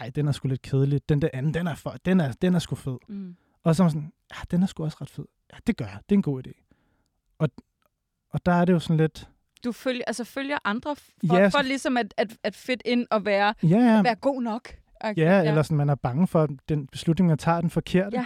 ej, 0.01 0.09
den 0.09 0.27
er 0.27 0.31
sgu 0.31 0.47
lidt 0.47 0.61
kedelig, 0.61 1.09
den 1.09 1.21
der 1.21 1.29
anden, 1.33 1.53
den 1.53 1.67
er, 1.67 1.75
for, 1.75 1.95
den 2.05 2.19
er, 2.19 2.31
den 2.31 2.55
er 2.55 2.59
sgu 2.59 2.75
fed. 2.75 2.97
Mm. 3.07 3.35
Og 3.63 3.75
så 3.75 3.83
man 3.83 3.89
sådan, 3.91 4.11
ja, 4.31 4.37
den 4.51 4.63
er 4.63 4.67
sgu 4.67 4.83
også 4.83 4.97
ret 5.01 5.09
fed. 5.09 5.25
Ja, 5.53 5.57
det 5.67 5.77
gør 5.77 5.85
jeg, 5.85 5.99
det 6.09 6.15
er 6.15 6.17
en 6.17 6.21
god 6.21 6.47
idé. 6.47 6.51
Og, 7.39 7.49
og 8.29 8.45
der 8.45 8.51
er 8.51 8.65
det 8.65 8.73
jo 8.73 8.79
sådan 8.79 8.97
lidt, 8.97 9.29
Du 9.63 9.71
følger, 9.71 10.03
altså 10.07 10.23
følger 10.23 10.57
andre 10.65 10.95
for, 10.95 11.35
Ja, 11.35 11.41
ja, 11.41 11.47
for 11.47 11.61
ligesom 11.61 11.97
at, 11.97 12.13
at, 12.17 12.37
at 12.43 12.55
fit 12.55 12.81
ind 12.85 13.07
og 13.11 13.25
være, 13.25 13.53
ja, 13.63 13.67
ja, 13.67 14.01
være 14.01 14.15
god 14.15 14.41
nok. 14.41 14.69
Okay, 15.01 15.21
Ja, 15.21 15.43
eller 15.47 15.61
sådan, 15.63 15.77
man 15.77 15.89
er 15.89 15.95
bange 15.95 16.27
for, 16.27 16.43
at 16.43 16.49
den 16.69 16.87
beslutning, 16.87 17.27
man 17.27 17.37
tager, 17.37 17.57
er 17.57 17.61
den 17.61 17.69
forkerte. 17.69 18.25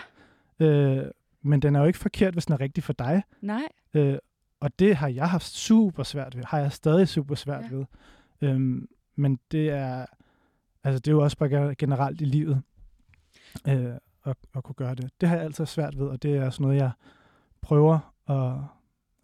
Ja. 0.59 0.65
Øh, 0.65 1.11
men 1.41 1.61
den 1.61 1.75
er 1.75 1.79
jo 1.79 1.85
ikke 1.85 1.99
forkert, 1.99 2.33
hvis 2.33 2.45
den 2.45 2.53
er 2.53 2.59
rigtig 2.59 2.83
for 2.83 2.93
dig. 2.93 3.23
Nej. 3.41 3.61
Øh, 3.93 4.17
og 4.59 4.79
det 4.79 4.95
har 4.95 5.07
jeg 5.07 5.29
haft 5.29 5.45
super 5.45 6.03
svært 6.03 6.37
ved. 6.37 6.43
Har 6.43 6.59
jeg 6.59 6.71
stadig 6.71 7.07
super 7.07 7.35
svært 7.35 7.63
Ja. 7.71 7.75
ved. 7.75 7.85
Øhm, 8.41 8.87
men 9.15 9.39
det 9.51 9.69
er, 9.69 10.05
altså 10.83 10.99
det 10.99 11.07
er 11.07 11.15
jo 11.15 11.23
også 11.23 11.37
bare 11.37 11.75
generelt 11.75 12.21
i 12.21 12.25
livet, 12.25 12.61
øh, 13.67 13.93
at, 14.25 14.37
at 14.55 14.63
kunne 14.63 14.75
gøre 14.75 14.95
det. 14.95 15.09
Det 15.21 15.29
har 15.29 15.35
jeg 15.35 15.45
altid 15.45 15.65
svært 15.65 15.99
ved, 15.99 16.07
og 16.07 16.23
det 16.23 16.35
er 16.35 16.49
sådan 16.49 16.63
noget, 16.63 16.77
jeg 16.77 16.91
prøver 17.61 18.13
at, 18.27 18.53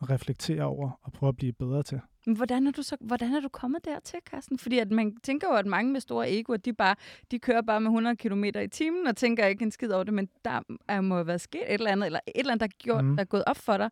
at 0.02 0.10
reflektere 0.10 0.64
over 0.64 1.00
og 1.02 1.14
prøve 1.14 1.28
at 1.28 1.36
blive 1.36 1.54
bedre 1.54 1.84
til. 1.84 2.02
Men 2.26 2.36
hvordan 2.36 2.68
er 2.68 2.72
du 2.72 2.82
så 2.82 2.98
hvordan 3.00 3.34
er 3.34 3.40
du 3.40 3.50
kommet 3.50 3.86
dertil, 3.86 4.20
Carsten? 4.30 4.60
Fordi 4.60 4.80
at 4.80 4.92
man 4.92 5.16
tænker 5.24 5.48
jo, 5.48 5.54
at 5.54 5.66
mange 5.66 5.92
med 5.92 6.00
store 6.00 6.32
egoer, 6.32 6.58
de, 6.58 6.74
bare, 6.74 6.96
de 7.32 7.40
kører 7.40 7.62
bare 7.62 7.82
med 7.82 7.88
100 7.88 8.16
km 8.16 8.44
i 8.44 8.68
timen 8.68 9.08
og 9.08 9.16
tænker 9.16 9.46
ikke 9.46 9.64
en 9.64 9.72
skid 9.72 9.92
over 9.92 10.04
det, 10.04 10.14
men 10.14 10.30
der 10.46 10.62
er, 10.88 11.02
må 11.02 11.16
have 11.16 11.28
været 11.28 11.42
sket 11.42 11.62
et 11.62 11.74
eller 11.74 11.92
andet, 11.92 12.06
eller 12.06 12.20
et 12.28 12.40
eller 12.40 12.52
andet, 12.52 12.60
der, 12.60 12.66
har 12.66 12.84
gjort, 12.84 13.06
mm. 13.06 13.16
der 13.16 13.22
er 13.22 13.26
gået 13.26 13.44
op 13.48 13.58
for 13.58 13.78
dig. 13.78 13.90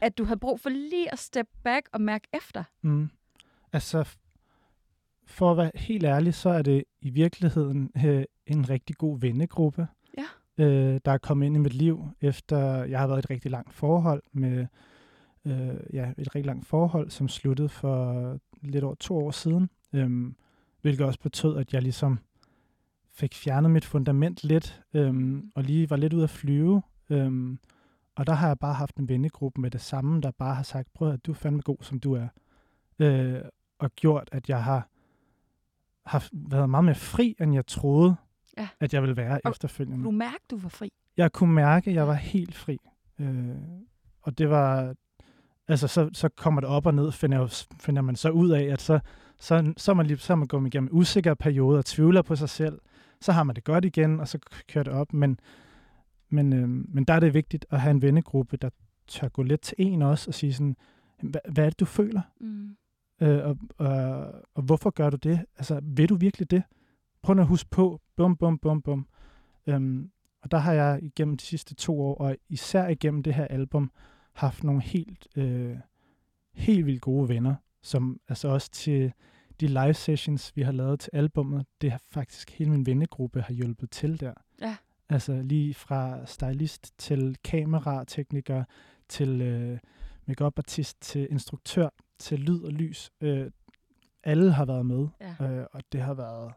at 0.00 0.18
du 0.18 0.24
havde 0.24 0.40
brug 0.40 0.60
for 0.60 0.70
lige 0.70 1.12
at 1.12 1.18
step 1.18 1.48
back 1.64 1.88
og 1.92 2.00
mærke 2.00 2.28
efter? 2.32 2.64
Mm. 2.82 3.10
Altså, 3.72 4.16
for 5.28 5.50
at 5.50 5.56
være 5.56 5.70
helt 5.74 6.04
ærlig, 6.04 6.34
så 6.34 6.48
er 6.50 6.62
det 6.62 6.84
i 7.00 7.10
virkeligheden 7.10 7.90
øh, 8.04 8.24
en 8.46 8.68
rigtig 8.70 8.96
god 8.96 9.20
vennegruppe, 9.20 9.86
Ja. 10.18 10.64
øh, 10.64 11.00
der 11.04 11.12
er 11.12 11.18
kommet 11.18 11.46
ind 11.46 11.56
i 11.56 11.58
mit 11.58 11.74
liv, 11.74 12.08
efter 12.20 12.84
jeg 12.84 12.98
har 12.98 13.06
været 13.06 13.18
i 13.18 13.24
et 13.24 13.30
rigtig 13.30 13.50
langt 13.50 13.74
forhold 13.74 14.22
med 14.32 14.66
øh, 15.44 15.74
ja, 15.92 16.10
et 16.18 16.34
rigtig 16.34 16.46
langt 16.46 16.66
forhold, 16.66 17.10
som 17.10 17.28
sluttede 17.28 17.68
for 17.68 18.38
lidt 18.62 18.84
over 18.84 18.94
to 18.94 19.16
år 19.16 19.30
siden, 19.30 19.70
øhm, 19.92 20.36
hvilket 20.82 21.06
også 21.06 21.20
betød, 21.20 21.56
at 21.56 21.72
jeg 21.72 21.82
ligesom 21.82 22.18
fik 23.12 23.34
fjernet 23.34 23.70
mit 23.70 23.84
fundament 23.84 24.44
lidt, 24.44 24.82
øhm, 24.94 25.50
og 25.54 25.62
lige 25.64 25.90
var 25.90 25.96
lidt 25.96 26.12
ude 26.12 26.24
at 26.24 26.30
flyve. 26.30 26.82
Øhm, 27.10 27.58
og 28.14 28.26
der 28.26 28.32
har 28.32 28.46
jeg 28.46 28.58
bare 28.58 28.74
haft 28.74 28.96
en 28.96 29.08
vennegruppe 29.08 29.60
med 29.60 29.70
det 29.70 29.80
samme, 29.80 30.20
der 30.20 30.30
bare 30.30 30.54
har 30.54 30.62
sagt, 30.62 30.94
prøv 30.94 31.12
at 31.12 31.26
du 31.26 31.30
er 31.32 31.36
fandme 31.36 31.60
god, 31.62 31.76
som 31.80 32.00
du 32.00 32.12
er. 32.14 32.28
Øh, 32.98 33.40
og 33.78 33.90
gjort, 33.94 34.28
at 34.32 34.48
jeg 34.48 34.64
har 34.64 34.88
haft, 36.08 36.32
været 36.32 36.70
meget 36.70 36.84
mere 36.84 36.94
fri, 36.94 37.36
end 37.40 37.54
jeg 37.54 37.66
troede, 37.66 38.16
Ja. 38.58 38.68
at 38.80 38.94
jeg 38.94 39.02
ville 39.02 39.16
være 39.16 39.40
Og 39.44 39.50
efterfølgende. 39.50 40.04
Du 40.04 40.10
mærkte, 40.10 40.44
du 40.50 40.58
var 40.58 40.68
fri. 40.68 40.92
Jeg 41.16 41.32
kunne 41.32 41.54
mærke, 41.54 41.90
at 41.90 41.96
jeg 41.96 42.06
var 42.08 42.14
helt 42.14 42.54
fri. 42.54 42.78
Øh, 43.20 43.48
og 44.22 44.38
det 44.38 44.50
var... 44.50 44.94
Altså, 45.68 45.88
så, 45.88 46.10
så 46.12 46.28
kommer 46.28 46.60
det 46.60 46.70
op 46.70 46.86
og 46.86 46.94
ned, 46.94 47.12
finder, 47.12 47.64
finder 47.80 48.02
man 48.02 48.16
så 48.16 48.30
ud 48.30 48.50
af, 48.50 48.62
at 48.62 48.80
så, 48.80 49.00
så, 49.40 49.72
så, 49.76 49.94
man 49.94 50.06
lige, 50.06 50.18
så 50.18 50.36
man 50.36 50.48
gået 50.48 50.66
igennem 50.66 50.90
usikre 50.92 51.36
perioder, 51.36 51.82
tvivler 51.86 52.22
på 52.22 52.36
sig 52.36 52.48
selv, 52.48 52.78
så 53.20 53.32
har 53.32 53.42
man 53.42 53.56
det 53.56 53.64
godt 53.64 53.84
igen, 53.84 54.20
og 54.20 54.28
så 54.28 54.38
kører 54.68 54.84
det 54.84 54.92
op. 54.92 55.12
Men, 55.12 55.40
men, 56.28 56.52
øh, 56.52 56.68
men 56.68 57.04
der 57.04 57.14
er 57.14 57.20
det 57.20 57.34
vigtigt 57.34 57.66
at 57.70 57.80
have 57.80 57.90
en 57.90 58.02
vennegruppe, 58.02 58.56
der 58.56 58.70
tør 59.08 59.28
gå 59.28 59.42
lidt 59.42 59.60
til 59.60 59.74
en 59.78 60.02
også, 60.02 60.30
og 60.30 60.34
sige 60.34 60.52
sådan, 60.52 60.76
hvad, 61.22 61.40
hvad 61.52 61.64
er 61.64 61.70
det, 61.70 61.80
du 61.80 61.84
føler? 61.84 62.20
Mm. 62.40 62.76
Øh, 63.20 63.44
og, 63.44 63.58
og, 63.78 64.32
og 64.54 64.62
hvorfor 64.62 64.90
gør 64.90 65.10
du 65.10 65.16
det? 65.16 65.44
Altså, 65.56 65.80
vil 65.82 66.08
du 66.08 66.16
virkelig 66.16 66.50
det? 66.50 66.62
Prøv 67.22 67.38
at 67.38 67.46
huske 67.46 67.70
på, 67.70 68.00
bum, 68.16 68.36
bum, 68.36 68.58
bum, 68.58 68.82
bum. 68.82 69.06
Øhm, 69.66 70.10
og 70.42 70.50
der 70.50 70.58
har 70.58 70.72
jeg 70.72 70.98
igennem 71.02 71.36
de 71.36 71.44
sidste 71.44 71.74
to 71.74 72.00
år, 72.00 72.14
og 72.14 72.36
især 72.48 72.88
igennem 72.88 73.22
det 73.22 73.34
her 73.34 73.44
album, 73.44 73.90
haft 74.32 74.64
nogle 74.64 74.82
helt, 74.82 75.28
øh, 75.36 75.76
helt 76.54 76.86
vildt 76.86 77.00
gode 77.00 77.28
venner, 77.28 77.54
som 77.82 78.20
altså 78.28 78.48
også 78.48 78.70
til 78.70 79.12
de 79.60 79.66
live 79.66 79.94
sessions, 79.94 80.56
vi 80.56 80.62
har 80.62 80.72
lavet 80.72 81.00
til 81.00 81.10
albummet, 81.12 81.66
det 81.80 81.90
har 81.90 82.00
faktisk 82.10 82.50
hele 82.50 82.70
min 82.70 82.86
vennegruppe 82.86 83.40
har 83.40 83.54
hjulpet 83.54 83.90
til 83.90 84.20
der. 84.20 84.32
Ja. 84.60 84.76
Altså 85.08 85.42
lige 85.42 85.74
fra 85.74 86.26
stylist 86.26 86.98
til 86.98 87.36
kameratekniker, 87.44 88.64
til 89.08 89.40
øh, 89.40 89.78
makeup 90.26 90.58
artist 90.58 91.00
til 91.00 91.28
instruktør, 91.30 91.88
til 92.18 92.40
lyd 92.40 92.60
og 92.62 92.72
lys. 92.72 93.10
Øh, 93.20 93.50
alle 94.24 94.52
har 94.52 94.64
været 94.64 94.86
med, 94.86 95.08
Ja. 95.20 95.50
øh, 95.50 95.66
og 95.72 95.82
det 95.92 96.00
har 96.00 96.14
været 96.14 96.52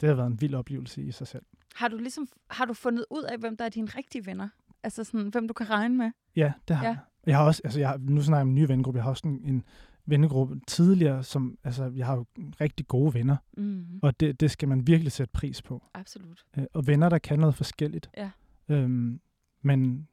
det 0.00 0.08
har 0.08 0.16
været 0.16 0.26
en 0.26 0.40
vild 0.40 0.54
oplevelse 0.54 1.02
i 1.02 1.10
sig 1.12 1.26
selv. 1.26 1.42
Har 1.74 1.88
du 1.88 1.96
ligesom 1.96 2.28
har 2.50 2.64
du 2.64 2.74
fundet 2.74 3.04
ud 3.10 3.22
af, 3.22 3.38
hvem 3.38 3.56
der 3.56 3.64
er 3.64 3.68
dine 3.68 3.86
rigtige 3.96 4.26
venner? 4.26 4.48
Altså 4.82 5.04
sådan, 5.04 5.28
hvem 5.28 5.48
du 5.48 5.54
kan 5.54 5.70
regne 5.70 5.96
med? 5.96 6.10
Ja, 6.36 6.52
det 6.68 6.76
har 6.76 6.84
Ja. 6.84 6.88
jeg. 6.90 6.98
Jeg 7.26 7.36
har 7.36 7.44
også, 7.44 7.60
altså 7.64 7.80
jeg 7.80 7.88
har, 7.88 7.96
nu 7.98 8.22
snakker 8.22 8.38
jeg 8.38 8.42
om 8.42 8.48
en 8.48 8.54
ny 8.54 8.66
vennegruppe, 8.66 8.98
jeg 8.98 9.04
har 9.04 9.10
også 9.10 9.28
en, 9.28 9.40
en 9.44 9.64
vennegruppe 10.06 10.60
tidligere, 10.66 11.22
som, 11.22 11.58
altså 11.64 11.92
jeg 11.96 12.06
har 12.06 12.14
jo 12.16 12.24
rigtig 12.60 12.86
gode 12.88 13.14
venner, 13.14 13.36
Mm. 13.56 13.98
og 14.02 14.20
det, 14.20 14.40
det 14.40 14.50
skal 14.50 14.68
man 14.68 14.86
virkelig 14.86 15.12
sætte 15.12 15.32
pris 15.32 15.62
på. 15.62 15.84
Absolut. 15.94 16.44
Øh, 16.58 16.64
og 16.72 16.86
venner, 16.86 17.08
der 17.08 17.18
kan 17.18 17.38
noget 17.38 17.54
forskelligt. 17.54 18.10
Ja. 18.16 18.30
Øhm, 18.68 19.20
men, 19.62 20.08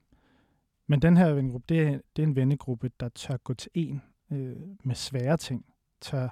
men 0.88 1.01
den 1.01 1.17
her 1.17 1.34
vennegruppe, 1.34 1.65
det 1.70 1.81
er, 1.88 2.00
det 2.15 2.24
er 2.24 2.27
en 2.27 2.36
vennegruppe, 2.36 2.91
der 3.00 3.10
tør 3.10 3.38
gå 3.38 3.53
til 3.53 3.72
en 3.74 4.01
øh, 4.31 4.55
med 4.83 4.95
svære 4.95 5.38
ting. 5.38 5.65
Tør, 6.01 6.29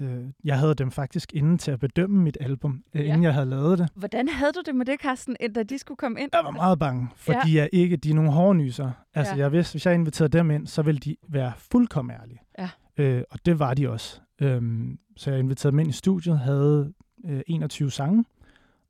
øh, 0.00 0.24
jeg 0.44 0.58
havde 0.58 0.74
dem 0.74 0.90
faktisk 0.90 1.34
inden 1.34 1.58
til 1.58 1.70
at 1.70 1.80
bedømme 1.80 2.22
mit 2.22 2.36
album, 2.40 2.84
øh, 2.94 3.00
Ja. 3.00 3.06
inden 3.06 3.22
jeg 3.22 3.34
havde 3.34 3.46
lavet 3.46 3.78
det. 3.78 3.88
Hvordan 3.94 4.28
havde 4.28 4.52
du 4.52 4.62
det 4.66 4.74
med 4.74 4.86
det, 4.86 5.00
Carsten, 5.00 5.36
da 5.54 5.62
de 5.62 5.78
skulle 5.78 5.96
komme 5.98 6.20
ind? 6.20 6.30
Jeg 6.32 6.40
var 6.44 6.50
meget 6.50 6.78
bange, 6.78 7.08
for 7.16 7.32
Ja. 7.32 7.40
de 7.44 7.60
er 7.60 7.68
ikke, 7.72 7.96
de 7.96 8.10
er 8.10 8.14
nogle 8.14 8.30
hårdnyser. 8.30 8.90
Altså, 9.14 9.32
Ja. 9.32 9.36
ja. 9.38 9.42
jeg 9.44 9.52
vidste, 9.52 9.72
hvis 9.72 9.86
jeg 9.86 9.94
inviterede 9.94 10.38
dem 10.38 10.50
ind, 10.50 10.66
så 10.66 10.82
ville 10.82 10.98
de 10.98 11.16
være 11.28 11.52
fuldkommen 11.56 12.16
ærlige. 12.22 12.40
Ja. 12.58 12.70
Øh, 12.96 13.22
og 13.30 13.38
det 13.46 13.58
var 13.58 13.74
de 13.74 13.90
også. 13.90 14.20
Øhm, 14.40 14.98
så 15.16 15.30
jeg 15.30 15.38
inviterede 15.40 15.72
dem 15.72 15.78
ind 15.78 15.88
i 15.88 15.92
studiet, 15.92 16.38
havde 16.38 16.92
øh, 17.26 17.40
21 17.46 17.90
sange, 17.90 18.24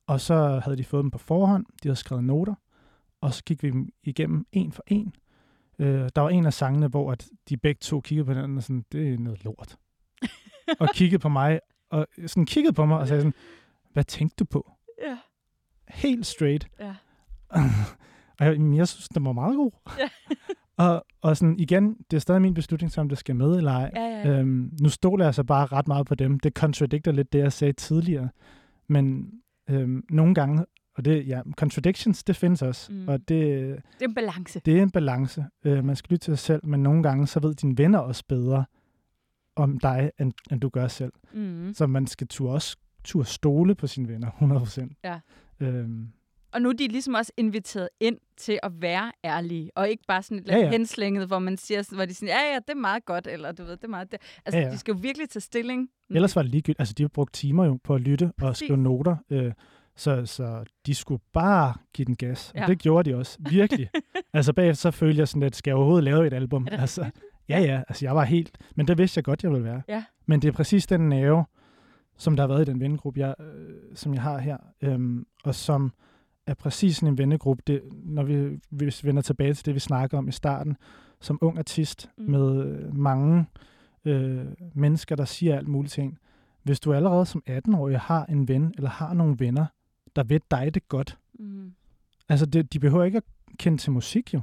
og 0.06 0.20
så 0.20 0.60
havde 0.64 0.76
de 0.76 0.84
fået 0.84 1.02
dem 1.02 1.10
på 1.10 1.18
forhånd, 1.18 1.66
de 1.82 1.88
havde 1.88 1.96
skrevet 1.96 2.24
noter, 2.24 2.54
og 3.20 3.34
så 3.34 3.44
gik 3.44 3.62
vi 3.62 3.70
dem 3.70 3.88
igennem 4.02 4.46
en 4.52 4.72
for 4.72 4.82
en. 4.86 5.14
Øh, 5.78 6.08
der 6.16 6.20
var 6.20 6.28
en 6.28 6.46
af 6.46 6.52
sangene, 6.52 6.86
hvor 6.86 7.12
at 7.12 7.28
de 7.48 7.56
begge 7.56 7.78
to 7.80 8.00
kiggede 8.00 8.24
på 8.24 8.32
hinanden 8.32 8.56
og 8.56 8.62
sådan, 8.62 8.84
det 8.92 9.14
er 9.14 9.18
noget 9.18 9.44
lort. 9.44 9.76
og 10.80 10.88
kiggede 10.94 11.18
på 11.18 11.28
mig, 11.28 11.60
og 11.90 12.06
sådan 12.26 12.46
kiggede 12.46 12.72
på 12.72 12.86
mig 12.86 12.98
og 12.98 13.08
sagde 13.08 13.22
sådan, 13.22 13.34
hvad 13.92 14.04
tænkte 14.04 14.36
du 14.36 14.44
på? 14.44 14.72
Ja. 15.02 15.18
Helt 15.88 16.26
straight. 16.26 16.68
Ja. 16.80 16.94
og 18.38 18.46
jeg, 18.46 18.76
jeg 18.76 18.88
synes, 18.88 19.08
den 19.08 19.24
var 19.24 19.32
meget 19.32 19.56
god. 19.56 19.70
Ja. 19.98 20.08
og, 20.84 21.04
og 21.22 21.36
sådan 21.36 21.58
igen, 21.58 21.96
det 22.10 22.16
er 22.16 22.20
stadig 22.20 22.42
min 22.42 22.54
beslutning, 22.54 22.98
om 22.98 23.08
det 23.08 23.18
skal 23.18 23.36
med 23.36 23.56
eller 23.56 23.72
ej. 23.72 23.90
Ja, 23.94 24.00
ja, 24.00 24.28
ja. 24.28 24.38
Øhm, 24.38 24.72
nu 24.80 24.88
stoler 24.88 25.24
jeg 25.24 25.34
så 25.34 25.44
bare 25.44 25.66
ret 25.66 25.88
meget 25.88 26.06
på 26.06 26.14
dem. 26.14 26.40
Det 26.40 26.52
contradicter 26.52 27.12
lidt 27.12 27.32
det, 27.32 27.38
jeg 27.38 27.52
sagde 27.52 27.72
tidligere. 27.72 28.28
Men 28.88 29.32
øhm, 29.70 30.04
nogle 30.10 30.34
gange, 30.34 30.64
og 30.98 31.04
det, 31.04 31.28
ja, 31.28 31.40
contradictions, 31.56 32.24
det 32.24 32.36
findes 32.36 32.62
også. 32.62 32.92
Mm. 32.92 33.08
Og 33.08 33.18
det, 33.18 33.28
Det 33.28 34.04
er 34.04 34.08
en 34.08 34.14
balance. 34.14 34.60
det 34.64 34.78
er 34.78 34.82
en 34.82 34.90
balance. 34.90 35.44
Øh, 35.64 35.84
man 35.84 35.96
skal 35.96 36.10
lytte 36.14 36.24
til 36.24 36.36
sig 36.36 36.38
selv, 36.46 36.66
men 36.66 36.82
nogle 36.82 37.02
gange, 37.02 37.26
så 37.26 37.40
ved 37.40 37.54
dine 37.54 37.78
venner 37.78 37.98
også 37.98 38.24
bedre 38.28 38.64
om 39.56 39.78
dig, 39.78 40.10
end, 40.20 40.32
end 40.52 40.60
du 40.60 40.68
gør 40.68 40.88
selv. 40.88 41.12
Mm. 41.32 41.72
Så 41.74 41.86
man 41.86 42.06
skal 42.06 42.26
turde 42.26 42.54
også 42.54 42.76
turde 43.04 43.28
stole 43.28 43.74
på 43.74 43.86
sine 43.86 44.08
venner, 44.08 44.30
100%. 44.30 44.94
Ja. 45.04 45.20
Øhm, 45.60 46.08
Og 46.52 46.62
nu 46.62 46.68
er 46.68 46.72
de 46.72 46.88
ligesom 46.88 47.14
også 47.14 47.32
inviteret 47.36 47.88
ind 48.00 48.16
til 48.36 48.58
at 48.62 48.72
være 48.82 49.12
ærlige, 49.24 49.70
og 49.76 49.88
ikke 49.88 50.02
bare 50.08 50.22
sådan 50.22 50.36
lidt 50.36 50.48
ja, 50.48 50.56
Ja, 50.58 50.70
henslænget, 50.70 51.26
hvor 51.26 51.38
man 51.38 51.56
siger, 51.56 51.94
hvor 51.94 52.04
de 52.04 52.14
siger, 52.14 52.32
ja, 52.32 52.52
ja, 52.52 52.58
det 52.58 52.70
er 52.70 52.74
meget 52.74 53.04
godt, 53.04 53.26
eller 53.26 53.52
du 53.52 53.62
ved, 53.64 53.70
det 53.76 53.84
er 53.84 53.88
meget 53.88 54.12
det. 54.12 54.20
Altså, 54.46 54.58
ja, 54.58 54.64
Ja, 54.66 54.72
de 54.72 54.78
skal 54.78 54.92
jo 54.94 54.98
virkelig 55.02 55.28
tage 55.28 55.40
stilling. 55.40 55.88
ellers 56.10 56.36
var 56.36 56.42
det 56.42 56.50
ligegyldigt. 56.50 56.80
Altså, 56.80 56.94
de 56.94 57.02
har 57.02 57.08
brugt 57.08 57.34
timer 57.34 57.64
jo 57.64 57.78
på 57.84 57.94
at 57.94 58.00
lytte 58.00 58.24
og 58.24 58.34
Præcis. 58.38 58.66
skrive 58.66 58.76
noter. 58.78 59.16
Øh, 59.30 59.52
så, 59.98 60.26
så 60.26 60.64
de 60.86 60.94
skulle 60.94 61.22
bare 61.32 61.74
give 61.94 62.06
den 62.06 62.16
gas. 62.16 62.50
Og 62.54 62.60
Ja. 62.60 62.66
det 62.66 62.78
gjorde 62.78 63.10
de 63.10 63.16
også. 63.16 63.38
Virkelig. 63.50 63.90
altså 64.34 64.52
bagefter 64.52 64.80
så 64.80 64.90
følte 64.90 65.18
jeg 65.20 65.28
sådan 65.28 65.42
lidt, 65.42 65.56
skal 65.56 65.70
jeg 65.70 65.76
overhovedet 65.76 66.04
lave 66.04 66.26
et 66.26 66.32
album? 66.32 66.66
Er 66.66 66.70
det 66.70 66.80
altså, 66.80 67.02
rigtigt? 67.04 67.24
ja, 67.48 67.60
ja. 67.60 67.82
Altså, 67.88 68.04
jeg 68.06 68.16
var 68.16 68.24
helt... 68.24 68.58
Men 68.76 68.88
det 68.88 68.98
vidste 68.98 69.18
jeg 69.18 69.24
godt, 69.24 69.42
jeg 69.42 69.50
ville 69.52 69.64
være. 69.64 69.82
Ja. 69.88 70.04
Men 70.26 70.42
det 70.42 70.48
er 70.48 70.52
præcis 70.52 70.86
den 70.86 71.08
nerve, 71.08 71.44
som 72.16 72.36
der 72.36 72.42
har 72.42 72.48
været 72.48 72.68
i 72.68 72.70
den 72.70 72.80
vennegruppe, 72.80 73.20
jeg, 73.20 73.34
øh, 73.40 73.74
som 73.94 74.14
jeg 74.14 74.22
har 74.22 74.38
her. 74.38 74.56
Øhm, 74.82 75.26
og 75.44 75.54
som 75.54 75.92
er 76.46 76.54
præcis 76.54 76.96
sådan 76.96 77.08
en 77.08 77.18
vennegruppe, 77.18 77.62
det, 77.66 77.82
når 78.04 78.22
vi, 78.22 78.58
hvis 78.70 79.04
vi 79.04 79.08
vender 79.08 79.22
tilbage 79.22 79.54
til 79.54 79.66
det, 79.66 79.74
vi 79.74 79.80
snakker 79.80 80.18
om 80.18 80.28
i 80.28 80.32
starten, 80.32 80.76
som 81.20 81.38
ung 81.40 81.58
artist 81.58 82.10
Mm. 82.18 82.24
mm. 82.24 82.30
med 82.30 82.64
øh, 82.66 82.96
mange 82.96 83.46
øh, 84.04 84.46
mennesker, 84.74 85.16
der 85.16 85.24
siger 85.24 85.56
alt 85.56 85.68
muligt 85.68 85.92
til 85.92 86.04
en. 86.04 86.18
Hvis 86.62 86.80
du 86.80 86.92
allerede 86.92 87.26
som 87.26 87.42
18-årig 87.50 87.98
har 87.98 88.24
en 88.24 88.48
ven, 88.48 88.74
eller 88.76 88.90
har 88.90 89.14
nogle 89.14 89.36
venner, 89.38 89.66
der 90.18 90.24
ved 90.24 90.40
dig 90.50 90.74
det 90.74 90.88
godt, 90.88 91.18
Mm. 91.40 91.72
altså 92.28 92.46
det, 92.46 92.72
de 92.72 92.78
behøver 92.80 93.04
ikke 93.04 93.16
at 93.16 93.24
kende 93.58 93.78
til 93.78 93.92
musik 93.92 94.34
jo, 94.34 94.40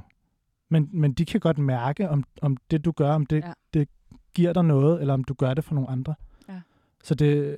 men, 0.68 0.88
men 0.92 1.12
de 1.12 1.24
kan 1.24 1.40
godt 1.40 1.58
mærke, 1.58 2.08
om, 2.08 2.24
om 2.42 2.56
det 2.70 2.84
du 2.84 2.92
gør, 2.92 3.10
om 3.12 3.26
det, 3.26 3.44
Ja. 3.44 3.52
det 3.74 3.88
giver 4.34 4.52
dig 4.52 4.64
noget, 4.64 5.00
eller 5.00 5.14
om 5.14 5.24
du 5.24 5.34
gør 5.34 5.54
det 5.54 5.64
for 5.64 5.74
nogle 5.74 5.90
andre. 5.90 6.14
Ja. 6.48 6.60
Så 7.04 7.14
det, 7.14 7.56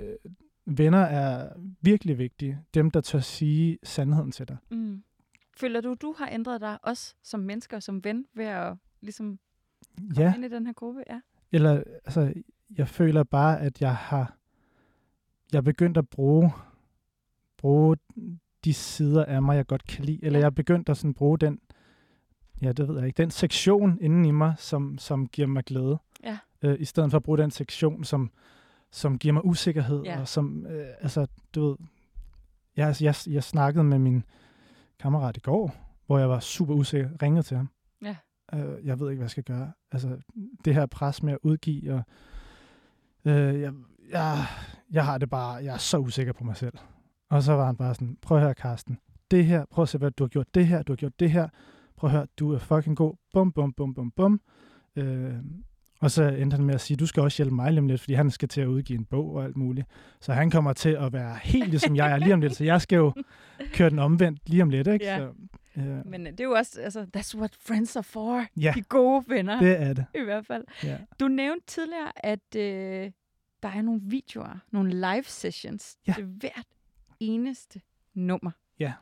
venner 0.67 0.99
er 0.99 1.53
virkelig 1.81 2.19
vigtige. 2.19 2.59
Dem, 2.75 2.91
der 2.91 3.01
tør 3.01 3.21
sige 3.21 3.79
sandheden 3.83 4.33
til 4.33 4.49
dig. 4.49 4.57
Mm. 4.71 5.03
Føler 5.57 5.81
du, 5.81 5.95
du 6.03 6.15
har 6.19 6.29
ændret 6.33 6.61
dig 6.61 6.79
også 6.83 7.15
som 7.23 7.41
menneske 7.41 7.77
og 7.77 7.83
som 7.83 8.05
ven 8.05 8.27
ved 8.35 8.45
at 8.45 8.77
ligesom 9.01 9.39
komme 9.99 10.23
Ja, 10.23 10.35
ind 10.35 10.45
i 10.45 10.49
den 10.49 10.67
her 10.67 10.73
gruppe? 10.73 11.03
Ja. 11.11 11.21
eller 11.53 11.83
altså, 12.05 12.33
jeg 12.79 12.89
føler 12.89 13.23
bare, 13.23 13.61
at 13.61 13.81
jeg 13.81 13.97
har 13.97 14.37
jeg 15.53 15.59
er 15.59 15.63
begyndt 15.63 15.97
at 15.97 16.09
bruge, 16.09 16.53
bruge 17.59 17.97
de 18.65 18.75
sider 18.75 19.25
af 19.25 19.43
mig, 19.43 19.57
jeg 19.57 19.67
godt 19.67 19.87
kan 19.87 20.05
lide. 20.05 20.25
Eller 20.25 20.39
jeg 20.39 20.47
er 20.47 20.51
begyndt 20.51 20.89
at 20.89 20.97
sådan 20.97 21.15
bruge 21.15 21.39
den, 21.39 21.61
ja, 22.63 22.73
det 22.73 22.89
ved 22.89 22.97
jeg 22.99 23.07
ikke, 23.07 23.23
den 23.23 23.31
sektion 23.31 23.99
inden 24.01 24.25
i 24.25 24.31
mig, 24.31 24.55
som, 24.59 24.99
som 24.99 25.27
giver 25.27 25.49
mig 25.49 25.65
glæde. 25.65 25.99
Ja. 26.25 26.39
Øh, 26.63 26.77
I 26.81 26.85
stedet 26.85 27.11
for 27.11 27.17
at 27.17 27.23
bruge 27.23 27.39
den 27.39 27.51
sektion, 27.51 28.05
som, 28.05 28.31
som 28.91 29.19
giver 29.19 29.33
mig 29.33 29.45
usikkerhed. 29.45 30.03
Ja. 30.03 30.21
Og 30.21 30.29
som, 30.29 30.67
øh, 30.67 30.87
altså, 31.01 31.27
du 31.55 31.69
ved, 31.69 31.77
jeg, 32.77 32.87
altså, 32.87 33.05
jeg, 33.05 33.15
jeg 33.35 33.45
snakkede 33.45 33.85
med 33.85 33.99
min 33.99 34.25
kammerat 34.99 35.37
i 35.37 35.41
går, 35.41 35.75
hvor 36.07 36.19
jeg 36.19 36.29
var 36.29 36.41
super 36.41 36.75
usikker, 36.75 37.11
ringede 37.23 37.43
til 37.43 37.57
ham. 37.57 37.71
Ja. 38.03 38.17
Øh, 38.55 38.87
jeg 38.87 39.01
ved 39.01 39.11
ikke, 39.11 39.19
hvad 39.19 39.25
jeg 39.25 39.31
skal 39.31 39.45
gøre. 39.45 39.73
Altså, 39.93 40.19
det 40.65 40.75
her 40.75 40.87
pres 40.87 41.23
med 41.23 41.33
at 41.33 41.39
udgive, 41.43 41.95
og 41.95 42.03
øh, 43.25 43.61
jeg, 43.61 43.73
jeg, 44.11 44.45
jeg 44.91 45.05
har 45.05 45.19
det 45.19 45.31
bare, 45.31 45.55
jeg 45.65 45.75
er 45.75 45.79
så 45.79 45.99
usikker 45.99 46.33
på 46.33 46.45
mig 46.45 46.57
selv. 46.57 46.79
Og 47.29 47.43
så 47.43 47.53
var 47.53 47.67
han 47.67 47.77
bare 47.77 47.95
sådan, 47.95 48.17
prøv 48.23 48.39
at 48.39 48.43
høre, 48.45 48.55
Karsten, 48.55 48.99
det 49.31 49.45
her, 49.47 49.65
prøv 49.71 49.83
at 49.83 49.89
se, 49.89 49.99
hvad 49.99 50.11
du 50.11 50.25
har 50.25 50.29
gjort 50.29 50.55
det 50.55 50.67
her, 50.67 50.83
du 50.83 50.93
har 50.93 50.97
gjort 50.97 51.21
det 51.21 51.31
her, 51.31 51.49
prøv 51.97 52.09
at 52.11 52.17
høre, 52.17 52.27
du 52.39 52.53
er 52.53 52.59
fucking 52.59 52.97
god, 52.97 53.15
bum, 53.33 53.53
bum, 53.53 53.73
bum, 53.73 53.95
bum, 53.95 54.11
bum. 54.11 54.41
Øh, 54.97 55.35
og 56.01 56.11
så 56.11 56.23
endte 56.29 56.55
han 56.57 56.65
med 56.65 56.75
at 56.75 56.81
sige, 56.81 56.97
du 56.97 57.07
skal 57.07 57.23
også 57.23 57.43
hjælpe 57.43 57.55
mig 57.55 57.71
lige 57.73 57.81
om 57.81 57.87
lidt, 57.87 58.01
fordi 58.01 58.15
han 58.15 58.31
skal 58.31 58.49
til 58.49 58.61
at 58.61 58.67
udgive 58.67 58.99
en 58.99 59.05
bog 59.05 59.35
og 59.35 59.45
alt 59.45 59.57
muligt. 59.57 59.87
Så 60.21 60.33
han 60.33 60.51
kommer 60.51 60.73
til 60.73 60.89
at 60.91 61.13
være 61.13 61.39
helt 61.43 61.71
ligesom 61.71 61.97
jeg 61.97 62.13
er 62.13 62.17
lige 62.17 62.35
om 62.35 62.41
lidt, 62.41 62.57
så 62.57 62.65
jeg 62.65 62.81
skal 62.83 62.97
jo 62.97 63.13
køre 63.75 63.91
den 63.91 63.99
omvendt 63.99 64.49
lige 64.49 64.63
om 64.63 64.71
lidt, 64.71 64.87
ikke? 64.87 65.05
Ja. 65.05 65.19
Så, 65.19 65.33
øh, 65.81 66.07
Men 66.07 66.27
øh, 66.27 66.33
det 66.33 66.41
er 66.41 66.45
jo 66.45 66.51
også, 66.53 66.81
altså, 66.81 67.07
that's 67.17 67.39
what 67.39 67.57
friends 67.61 67.97
are 67.97 68.03
for. 68.03 68.45
Ja. 68.61 68.73
De 68.77 68.83
gode 68.83 69.25
venner, 69.29 69.61
det 69.61 69.83
er 69.83 69.93
det. 69.93 70.07
i 70.15 70.25
hvert 70.25 70.47
fald. 70.47 70.65
Ja. 70.85 70.99
Du 71.21 71.29
nævnte 71.29 71.67
tidligere, 71.67 72.13
at 72.27 72.57
øh, 72.57 73.11
der 73.63 73.69
er 73.69 73.83
nogle 73.83 74.01
videoer, 74.05 74.59
nogle 74.73 74.91
live 74.91 75.25
sessions 75.25 75.97
Ja. 76.09 76.13
til 76.13 76.25
hvert 76.25 76.67
eneste 77.21 77.81
nummer. 78.15 78.51
Ja. 78.81 78.93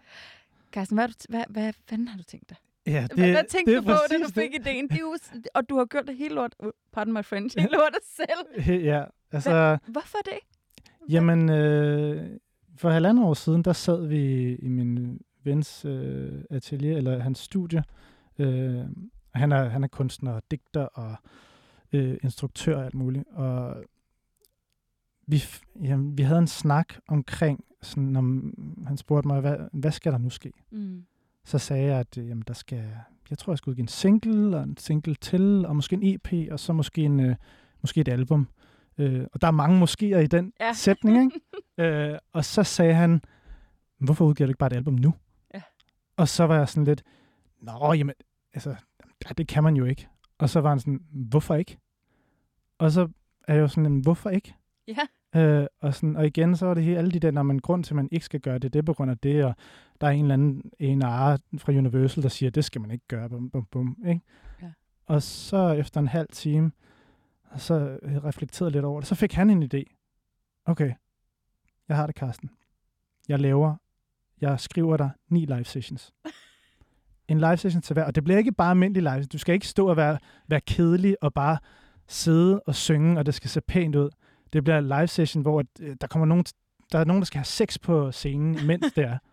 Carsten, 0.73 0.99
hvad, 0.99 1.09
hvad, 1.29 1.45
hvad 1.49 1.73
fanden 1.89 2.09
har 2.09 2.19
du 2.19 2.25
tænkt 2.25 2.49
dig? 2.51 2.57
Ja, 2.87 3.07
Det, 3.11 3.19
hvad, 3.19 3.31
hvad 3.31 3.45
tænkte 3.51 3.73
det 3.77 3.83
du 3.83 3.87
på, 3.87 3.93
da 4.11 4.19
du 4.19 4.29
fik 4.29 4.53
det. 4.53 4.61
ideen? 4.61 4.89
Det 4.89 4.95
er 4.97 5.01
jo, 5.01 5.17
og 5.55 5.69
du 5.69 5.77
har 5.79 5.85
gjort 5.85 6.07
det 6.07 6.17
helt 6.17 6.35
lort, 6.35 6.55
pardon 6.93 7.13
my 7.15 7.23
helt 7.31 7.55
lort 7.73 7.95
selv. 8.17 8.47
He- 8.67 8.73
Ja, 8.85 9.05
altså, 9.33 9.79
Hvorfor 9.87 10.19
det? 10.25 10.39
jamen, 11.09 11.51
øh, 11.51 12.39
for 12.77 12.91
halvandet 12.91 13.25
år 13.25 13.35
siden, 13.35 13.63
der 13.63 13.73
sad 13.73 14.07
vi 14.07 14.55
i 14.57 14.69
min 14.69 15.21
vens 15.45 15.85
øh, 15.85 16.45
atelier, 16.51 16.97
eller 16.97 17.19
hans 17.19 17.39
studie. 17.39 17.85
Øh, 18.39 18.81
han 19.35 19.53
er, 19.53 19.69
han 19.69 19.85
er 19.85 19.89
kunstner 19.89 20.33
og 20.33 20.43
digter 20.51 20.81
og 20.85 21.17
øh, 21.93 22.17
instruktør 22.23 22.77
og 22.77 22.85
alt 22.85 22.95
muligt. 22.95 23.25
Og 23.33 23.85
vi, 25.27 25.43
jamen, 25.83 26.19
vi 26.19 26.23
havde 26.23 26.39
en 26.39 26.47
snak 26.47 26.95
omkring, 27.09 27.65
sådan, 27.83 28.17
om, 28.17 28.55
han 28.87 28.97
spurgte 28.97 29.29
mig, 29.29 29.41
hvad, 29.41 29.57
hvad 29.73 29.93
skal 29.93 30.13
der 30.13 30.19
nu 30.19 30.31
ske? 30.31 30.53
Mm. 30.71 31.05
Så 31.45 31.59
sagde 31.59 31.87
jeg, 31.87 31.99
at 31.99 32.19
øh, 32.19 32.29
jamen, 32.29 32.45
der 32.49 32.55
skal, 32.55 32.91
jeg 33.31 33.39
tror, 33.39 33.53
jeg 33.53 33.59
skal 33.59 33.71
udgive 33.71 33.83
en 33.83 33.89
single, 33.89 34.57
og 34.57 34.63
en 34.63 34.77
single 34.77 35.15
til, 35.15 35.67
og 35.67 35.77
måske 35.77 35.95
en 35.95 36.03
EP, 36.15 36.53
og 36.53 36.61
så 36.61 36.73
måske, 36.73 37.03
en, 37.03 37.21
øh, 37.21 37.37
måske 37.83 38.01
et 38.01 38.09
album. 38.09 38.49
Øh, 38.99 39.27
og 39.33 39.41
der 39.41 39.47
er 39.47 39.51
mange 39.51 39.83
moskéer 39.85 40.19
i 40.19 40.27
den 40.27 40.53
Ja. 40.61 40.73
sætning, 40.73 41.25
ikke? 41.25 41.41
øh, 42.13 42.19
og 42.33 42.45
så 42.45 42.63
sagde 42.63 42.95
han, 42.95 43.21
hvorfor 43.99 44.25
udgiver 44.25 44.47
du 44.47 44.51
ikke 44.51 44.59
bare 44.59 44.71
et 44.73 44.77
album 44.77 44.95
nu? 44.95 45.15
Ja. 45.55 45.63
Og 46.17 46.29
så 46.29 46.45
var 46.45 46.57
jeg 46.59 46.69
sådan 46.69 46.85
lidt, 46.85 47.03
nå, 47.63 47.93
jamen, 47.93 48.15
altså, 48.55 48.75
det 49.39 49.49
kan 49.49 49.63
man 49.63 49.77
jo 49.77 49.85
ikke. 49.85 50.09
Og 50.39 50.51
så 50.51 50.61
var 50.61 50.69
han 50.69 50.81
sådan, 50.81 51.01
hvorfor 51.11 51.55
ikke? 51.55 51.79
Og 52.79 52.91
så 52.91 53.09
er 53.49 53.55
jeg 53.55 53.61
jo 53.61 53.69
sådan, 53.69 53.85
"Jamen, 53.85 54.01
hvorfor 54.01 54.31
ikke? 54.31 54.55
Ja. 54.89 55.41
Øh, 55.41 55.67
og, 55.81 55.95
sådan, 55.95 56.17
og 56.17 56.27
igen, 56.27 56.57
så 56.57 56.67
er 56.67 56.75
det 56.75 56.85
hele, 56.85 56.99
alle 56.99 57.11
de 57.11 57.21
der, 57.21 57.31
når 57.31 57.43
man 57.43 57.59
grund 57.59 57.85
til, 57.85 57.93
at 57.93 57.97
man 57.97 58.09
ikke 58.13 58.25
skal 58.25 58.41
gøre 58.41 58.59
det, 58.59 58.73
det 58.73 58.79
er 58.79 58.83
på 58.83 58.95
grund 58.95 59.11
af 59.11 59.19
det, 59.19 59.45
og 59.45 59.55
der 60.01 60.07
er 60.07 60.11
en 60.11 60.25
eller 60.25 60.35
anden 60.35 60.71
en 60.79 61.03
ar 61.03 61.41
fra 61.59 61.73
Universal, 61.73 62.23
der 62.23 62.29
siger, 62.29 62.51
det 62.51 62.65
skal 62.65 62.81
man 62.81 62.91
ikke 62.91 63.07
gøre, 63.09 63.29
bum, 63.29 63.51
bum, 63.51 63.65
bum, 63.65 63.97
ikke? 64.07 64.21
Ja. 64.63 64.71
Og 65.07 65.23
så 65.23 65.73
efter 65.73 66.01
en 66.01 66.09
halv 66.09 66.29
time, 66.33 66.73
og 67.51 67.61
så 67.61 67.99
jeg 68.03 68.25
reflekteret 68.25 68.73
lidt 68.73 68.85
over 68.85 69.01
det, 69.01 69.09
så 69.09 69.15
fik 69.15 69.33
han 69.33 69.51
en 69.51 69.63
idé. 69.63 69.83
Okay, 70.65 70.93
jeg 71.89 71.97
har 71.97 72.07
det, 72.07 72.15
Karsten. 72.15 72.51
Jeg 73.29 73.41
laver, 73.41 73.77
jeg 74.41 74.61
skriver 74.61 74.97
dig 74.97 75.11
ni 75.29 75.45
live 75.45 75.65
sessions. 75.65 76.13
En 77.29 77.39
live 77.39 77.57
session 77.57 77.83
til 77.83 77.95
hver, 77.95 78.05
og 78.05 78.15
det 78.15 78.25
bliver 78.25 78.39
ikke 78.39 78.53
bare 78.53 78.71
almindelig 78.71 79.03
live. 79.03 79.25
Du 79.25 79.39
skal 79.39 79.53
ikke 79.55 79.69
stå 79.69 79.89
og 79.89 79.97
være, 79.97 80.19
være 80.49 80.61
kedelig 80.61 81.17
og 81.23 81.35
bare 81.35 81.59
sidde 82.09 82.61
og 82.61 82.75
synge, 82.75 83.19
og 83.19 83.27
det 83.27 83.35
skal 83.35 83.51
se 83.51 83.61
pænt 83.61 83.97
ud. 83.97 84.11
Det 84.53 84.65
bliver 84.65 84.81
live 84.81 85.07
session, 85.07 85.43
hvor 85.43 85.65
øh, 85.81 85.97
der 86.01 86.07
kommer 86.07 86.27
nogen, 86.27 86.45
der 86.93 86.99
er 86.99 87.05
nogen, 87.05 87.21
der 87.21 87.27
skal 87.27 87.39
have 87.39 87.45
sex 87.45 87.79
på 87.83 88.13
scenen, 88.13 88.59
imens 88.59 88.93
det 88.93 89.05
er. 89.05 89.19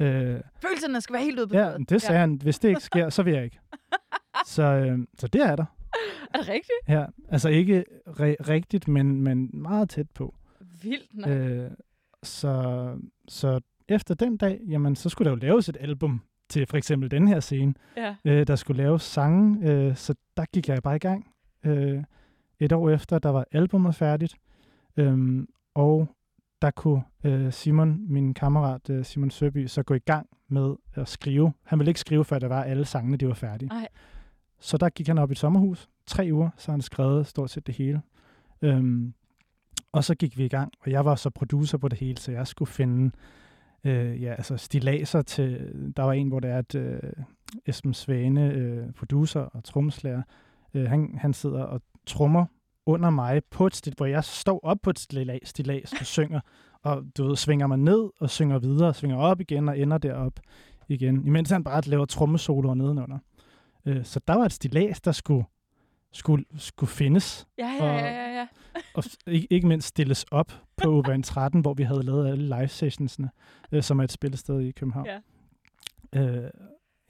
Øh, 0.00 0.40
Følelserne 0.62 1.00
skal 1.00 1.12
være 1.12 1.22
helt 1.22 1.38
ude 1.38 1.48
på 1.48 1.56
ja, 1.56 1.76
det 1.88 2.02
sagde 2.02 2.14
ja. 2.14 2.20
han. 2.20 2.34
Hvis 2.42 2.58
det 2.58 2.68
ikke 2.68 2.80
sker, 2.80 3.08
så 3.08 3.22
vil 3.22 3.34
jeg 3.34 3.44
ikke. 3.44 3.58
Så, 4.46 4.62
øh, 4.62 4.98
så 5.18 5.26
det 5.28 5.40
er 5.40 5.56
der. 5.56 5.64
Er 6.34 6.38
det 6.38 6.48
rigtigt? 6.48 6.78
Ja, 6.88 7.04
altså 7.28 7.48
ikke 7.48 7.84
re- 8.06 8.48
rigtigt, 8.48 8.88
men, 8.88 9.20
men 9.20 9.50
meget 9.52 9.88
tæt 9.88 10.10
på. 10.10 10.34
Vildt 10.82 11.14
nok. 11.14 11.28
Øh, 11.30 11.70
så, 12.22 12.88
så 13.28 13.60
efter 13.88 14.14
den 14.14 14.36
dag, 14.36 14.60
jamen, 14.68 14.96
så 14.96 15.08
skulle 15.08 15.26
der 15.30 15.36
jo 15.36 15.40
laves 15.40 15.68
et 15.68 15.76
album 15.80 16.22
til 16.48 16.66
for 16.66 16.76
eksempel 16.76 17.10
den 17.10 17.28
her 17.28 17.40
scene. 17.40 17.74
Ja. 17.96 18.14
Øh, 18.24 18.46
der 18.46 18.56
skulle 18.56 18.82
laves 18.82 19.02
sange, 19.02 19.70
øh, 19.70 19.96
så 19.96 20.14
der 20.36 20.44
gik 20.52 20.68
jeg 20.68 20.82
bare 20.82 20.96
i 20.96 20.98
gang. 20.98 21.30
Øh, 21.64 22.02
et 22.60 22.72
år 22.72 22.90
efter, 22.90 23.18
der 23.18 23.28
var 23.28 23.44
albumet 23.52 23.94
færdigt, 23.94 24.36
øh, 24.96 25.46
og 25.74 26.08
der 26.62 26.70
kunne 26.70 27.02
øh, 27.24 27.52
Simon, 27.52 28.12
min 28.12 28.34
kammerat 28.34 28.90
øh, 28.90 29.04
Simon 29.04 29.30
Søby, 29.30 29.66
så 29.66 29.82
gå 29.82 29.94
i 29.94 29.98
gang 29.98 30.26
med 30.48 30.74
at 30.94 31.08
skrive. 31.08 31.52
Han 31.64 31.78
ville 31.78 31.90
ikke 31.90 32.00
skrive, 32.00 32.24
før 32.24 32.38
der 32.38 32.48
var 32.48 32.62
alle 32.62 32.84
sangene, 32.84 33.16
de 33.16 33.28
var 33.28 33.34
færdige. 33.34 33.70
Ej. 33.72 33.88
Så 34.58 34.76
der 34.76 34.88
gik 34.88 35.06
han 35.06 35.18
op 35.18 35.30
i 35.30 35.32
et 35.32 35.38
sommerhus, 35.38 35.88
tre 36.06 36.28
uger, 36.32 36.50
så 36.56 36.70
han 36.70 36.80
skrevet 36.80 37.26
stort 37.26 37.50
set 37.50 37.66
det 37.66 37.74
hele. 37.74 38.02
Øhm, 38.62 39.14
og 39.92 40.04
så 40.04 40.14
gik 40.14 40.38
vi 40.38 40.44
i 40.44 40.48
gang, 40.48 40.72
og 40.80 40.90
jeg 40.90 41.04
var 41.04 41.14
så 41.14 41.30
producer 41.30 41.78
på 41.78 41.88
det 41.88 41.98
hele, 41.98 42.18
så 42.18 42.32
jeg 42.32 42.46
skulle 42.46 42.70
finde 42.70 43.10
øh, 43.84 44.22
ja, 44.22 44.34
altså 44.34 44.56
stilaser 44.56 45.22
til, 45.22 45.72
der 45.96 46.02
var 46.02 46.12
en, 46.12 46.28
hvor 46.28 46.40
det 46.40 46.50
er, 46.50 46.58
at 46.58 46.74
øh, 46.74 47.00
Esben 47.66 47.94
Svane, 47.94 48.50
øh, 48.52 48.92
producer 48.92 49.40
og 49.40 49.64
trommeslager, 49.64 50.22
øh, 50.74 50.88
han, 50.88 51.18
han 51.18 51.32
sidder 51.32 51.62
og 51.62 51.82
trommer 52.06 52.46
under 52.86 53.10
mig 53.10 53.44
på 53.50 53.66
et 53.66 53.76
stil, 53.76 53.94
hvor 53.96 54.06
jeg 54.06 54.24
står 54.24 54.60
op 54.62 54.78
på 54.82 54.90
et 54.90 54.98
stilas, 54.98 55.38
stilas 55.44 55.92
og 56.00 56.06
synger, 56.06 56.40
og 56.82 57.04
du 57.18 57.26
ved, 57.26 57.36
svinger 57.36 57.66
mig 57.66 57.78
ned 57.78 58.10
og 58.20 58.30
synger 58.30 58.58
videre, 58.58 58.94
svinger 58.94 59.16
op 59.16 59.40
igen 59.40 59.68
og 59.68 59.78
ender 59.78 59.98
derop 59.98 60.40
igen, 60.88 61.26
imens 61.26 61.50
han 61.50 61.64
bare 61.64 61.80
laver 61.86 62.04
trommesoloer 62.04 62.74
nedenunder. 62.74 63.18
Øh, 63.86 64.04
så 64.04 64.20
der 64.28 64.34
var 64.34 64.44
et 64.44 64.52
stilas, 64.52 65.00
der 65.00 65.12
skulle, 65.12 65.44
skulle, 66.12 66.44
skulle 66.56 66.90
findes, 66.90 67.46
Ja, 67.58 67.66
ja, 67.68 67.82
og- 67.82 67.98
ja, 68.00 68.06
ja, 68.06 68.38
ja. 68.38 68.46
og 68.94 69.04
ikke, 69.26 69.46
ikke 69.50 69.66
mindst 69.68 69.88
stilles 69.88 70.24
op 70.30 70.52
på 70.76 70.88
Urbane 70.88 71.22
13, 71.22 71.60
hvor 71.60 71.74
vi 71.74 71.82
havde 71.82 72.02
lavet 72.02 72.28
alle 72.28 72.44
live 72.56 72.68
sessionsene, 72.68 73.30
øh, 73.72 73.82
som 73.82 73.98
er 73.98 74.04
et 74.04 74.12
spillested 74.12 74.60
i 74.60 74.70
København. 74.70 75.06
Ja. 75.06 76.20
Øh, 76.20 76.50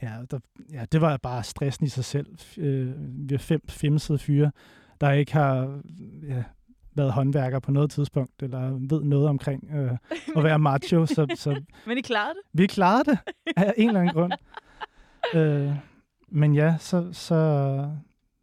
ja, 0.02 0.14
der, 0.30 0.38
ja, 0.72 0.84
det 0.92 1.00
var 1.00 1.16
bare 1.16 1.42
stressen 1.44 1.86
i 1.86 1.88
sig 1.88 2.04
selv. 2.04 2.26
Øh, 2.58 2.94
vi 3.28 3.34
er 3.34 3.38
fem 3.38 3.60
femsede 3.68 4.18
fyre, 4.18 4.50
der 5.00 5.12
ikke 5.12 5.32
har 5.32 5.80
ja, 6.28 6.44
været 6.94 7.12
håndværker 7.12 7.58
på 7.58 7.70
noget 7.70 7.90
tidspunkt, 7.90 8.42
eller 8.42 8.70
ved 8.90 9.02
noget 9.04 9.28
omkring 9.28 9.70
øh, 9.74 9.90
at 10.36 10.44
være 10.44 10.58
macho, 10.58 11.06
så, 11.06 11.26
så 11.34 11.62
Men 11.86 11.98
I 11.98 12.00
klarede 12.00 12.34
det? 12.34 12.60
vi 12.60 12.66
klarede 12.66 13.10
det 13.10 13.18
af 13.56 13.74
en 13.76 13.88
eller 13.88 14.00
anden 14.00 14.14
grund. 14.14 14.32
Øh, 15.34 15.72
men 16.28 16.54
ja, 16.54 16.76
så, 16.78 17.12
så, 17.12 17.90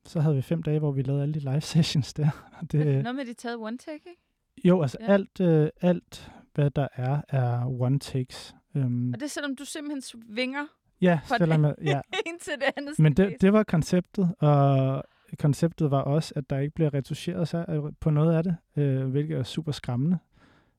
så 0.05 0.19
havde 0.19 0.35
vi 0.35 0.41
fem 0.41 0.63
dage, 0.63 0.79
hvor 0.79 0.91
vi 0.91 1.01
lavede 1.01 1.21
alle 1.23 1.33
de 1.33 1.39
live 1.39 1.61
sessions 1.61 2.13
der. 2.13 2.29
Det, 2.71 3.03
Noget 3.03 3.15
med, 3.15 3.25
de 3.25 3.33
taget 3.33 3.57
one 3.57 3.77
take, 3.77 3.93
ikke? 4.09 4.21
jo, 4.65 4.81
altså 4.81 4.97
Ja. 5.01 5.13
alt, 5.13 5.39
øh, 5.41 5.69
alt, 5.81 6.31
hvad 6.53 6.69
der 6.71 6.87
er, 6.93 7.21
er 7.29 7.65
one 7.81 7.99
takes. 7.99 8.55
Um, 8.75 9.09
Og 9.13 9.19
det 9.19 9.25
er 9.25 9.29
selvom 9.29 9.55
du 9.55 9.65
simpelthen 9.65 10.01
svinger 10.01 10.65
ja, 11.01 11.19
selvom 11.37 11.65
jeg, 11.65 11.75
ja. 11.83 12.01
til 12.41 12.53
det 12.53 12.63
andet 12.77 12.99
Men 12.99 13.13
det, 13.13 13.35
det 13.41 13.53
var 13.53 13.63
konceptet, 13.63 14.35
og 14.39 15.03
konceptet 15.39 15.91
var 15.91 16.01
også, 16.01 16.33
at 16.35 16.49
der 16.49 16.59
ikke 16.59 16.75
bliver 16.75 16.93
retuscheret 16.93 17.47
sig 17.47 17.65
på 17.99 18.09
noget 18.09 18.33
af 18.35 18.43
det, 18.43 18.55
øh, 18.75 19.05
hvilket 19.07 19.37
er 19.37 19.43
super 19.43 19.71
skræmmende. 19.71 20.17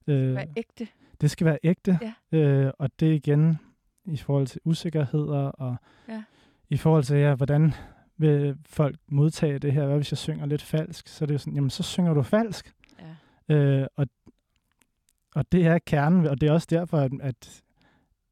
Øh, 0.06 0.32
Hvad 0.32 0.44
ægte. 0.56 0.86
det 1.20 1.30
skal 1.30 1.44
være 1.44 1.58
ægte, 1.62 1.98
Ja. 2.32 2.38
øh, 2.38 2.72
og 2.78 2.90
det 3.00 3.14
igen 3.14 3.58
i 4.04 4.16
forhold 4.16 4.46
til 4.46 4.60
usikkerheder, 4.64 5.38
og 5.48 5.76
Ja. 6.08 6.22
i 6.70 6.76
forhold 6.76 7.04
til, 7.04 7.16
ja, 7.16 7.34
hvordan 7.34 7.72
vil 8.16 8.56
folk 8.66 8.96
modtage 9.08 9.58
det 9.58 9.72
her? 9.72 9.86
Hvad 9.86 9.96
hvis 9.96 10.12
jeg 10.12 10.18
synger 10.18 10.46
lidt 10.46 10.62
falsk? 10.62 11.08
Så 11.08 11.24
er 11.24 11.26
det 11.26 11.34
jo 11.34 11.38
sådan, 11.38 11.54
jamen 11.54 11.70
så 11.70 11.82
synger 11.82 12.14
du 12.14 12.22
falsk. 12.22 12.74
Ja. 13.48 13.54
Øh, 13.54 13.86
og, 13.96 14.06
og 15.34 15.52
det 15.52 15.66
er 15.66 15.78
kernen, 15.78 16.26
og 16.26 16.40
det 16.40 16.48
er 16.48 16.52
også 16.52 16.66
derfor, 16.70 16.98
at, 16.98 17.12
at, 17.22 17.62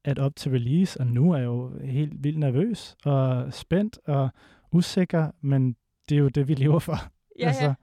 at 0.03 0.19
op 0.19 0.35
til 0.35 0.51
release, 0.51 0.99
og 0.99 1.07
nu 1.07 1.31
er 1.31 1.37
jeg 1.37 1.45
jo 1.45 1.79
helt 1.83 2.23
vildt 2.23 2.39
nervøs 2.39 2.95
og 3.05 3.53
spændt 3.53 3.99
og 4.05 4.29
usikker, 4.71 5.31
men 5.41 5.75
det 6.09 6.15
er 6.15 6.19
jo 6.19 6.27
det, 6.27 6.47
vi 6.47 6.53
lever 6.53 6.79
for. 6.79 6.97
Ja, 7.39 7.47
altså. 7.47 7.63
ja. 7.63 7.73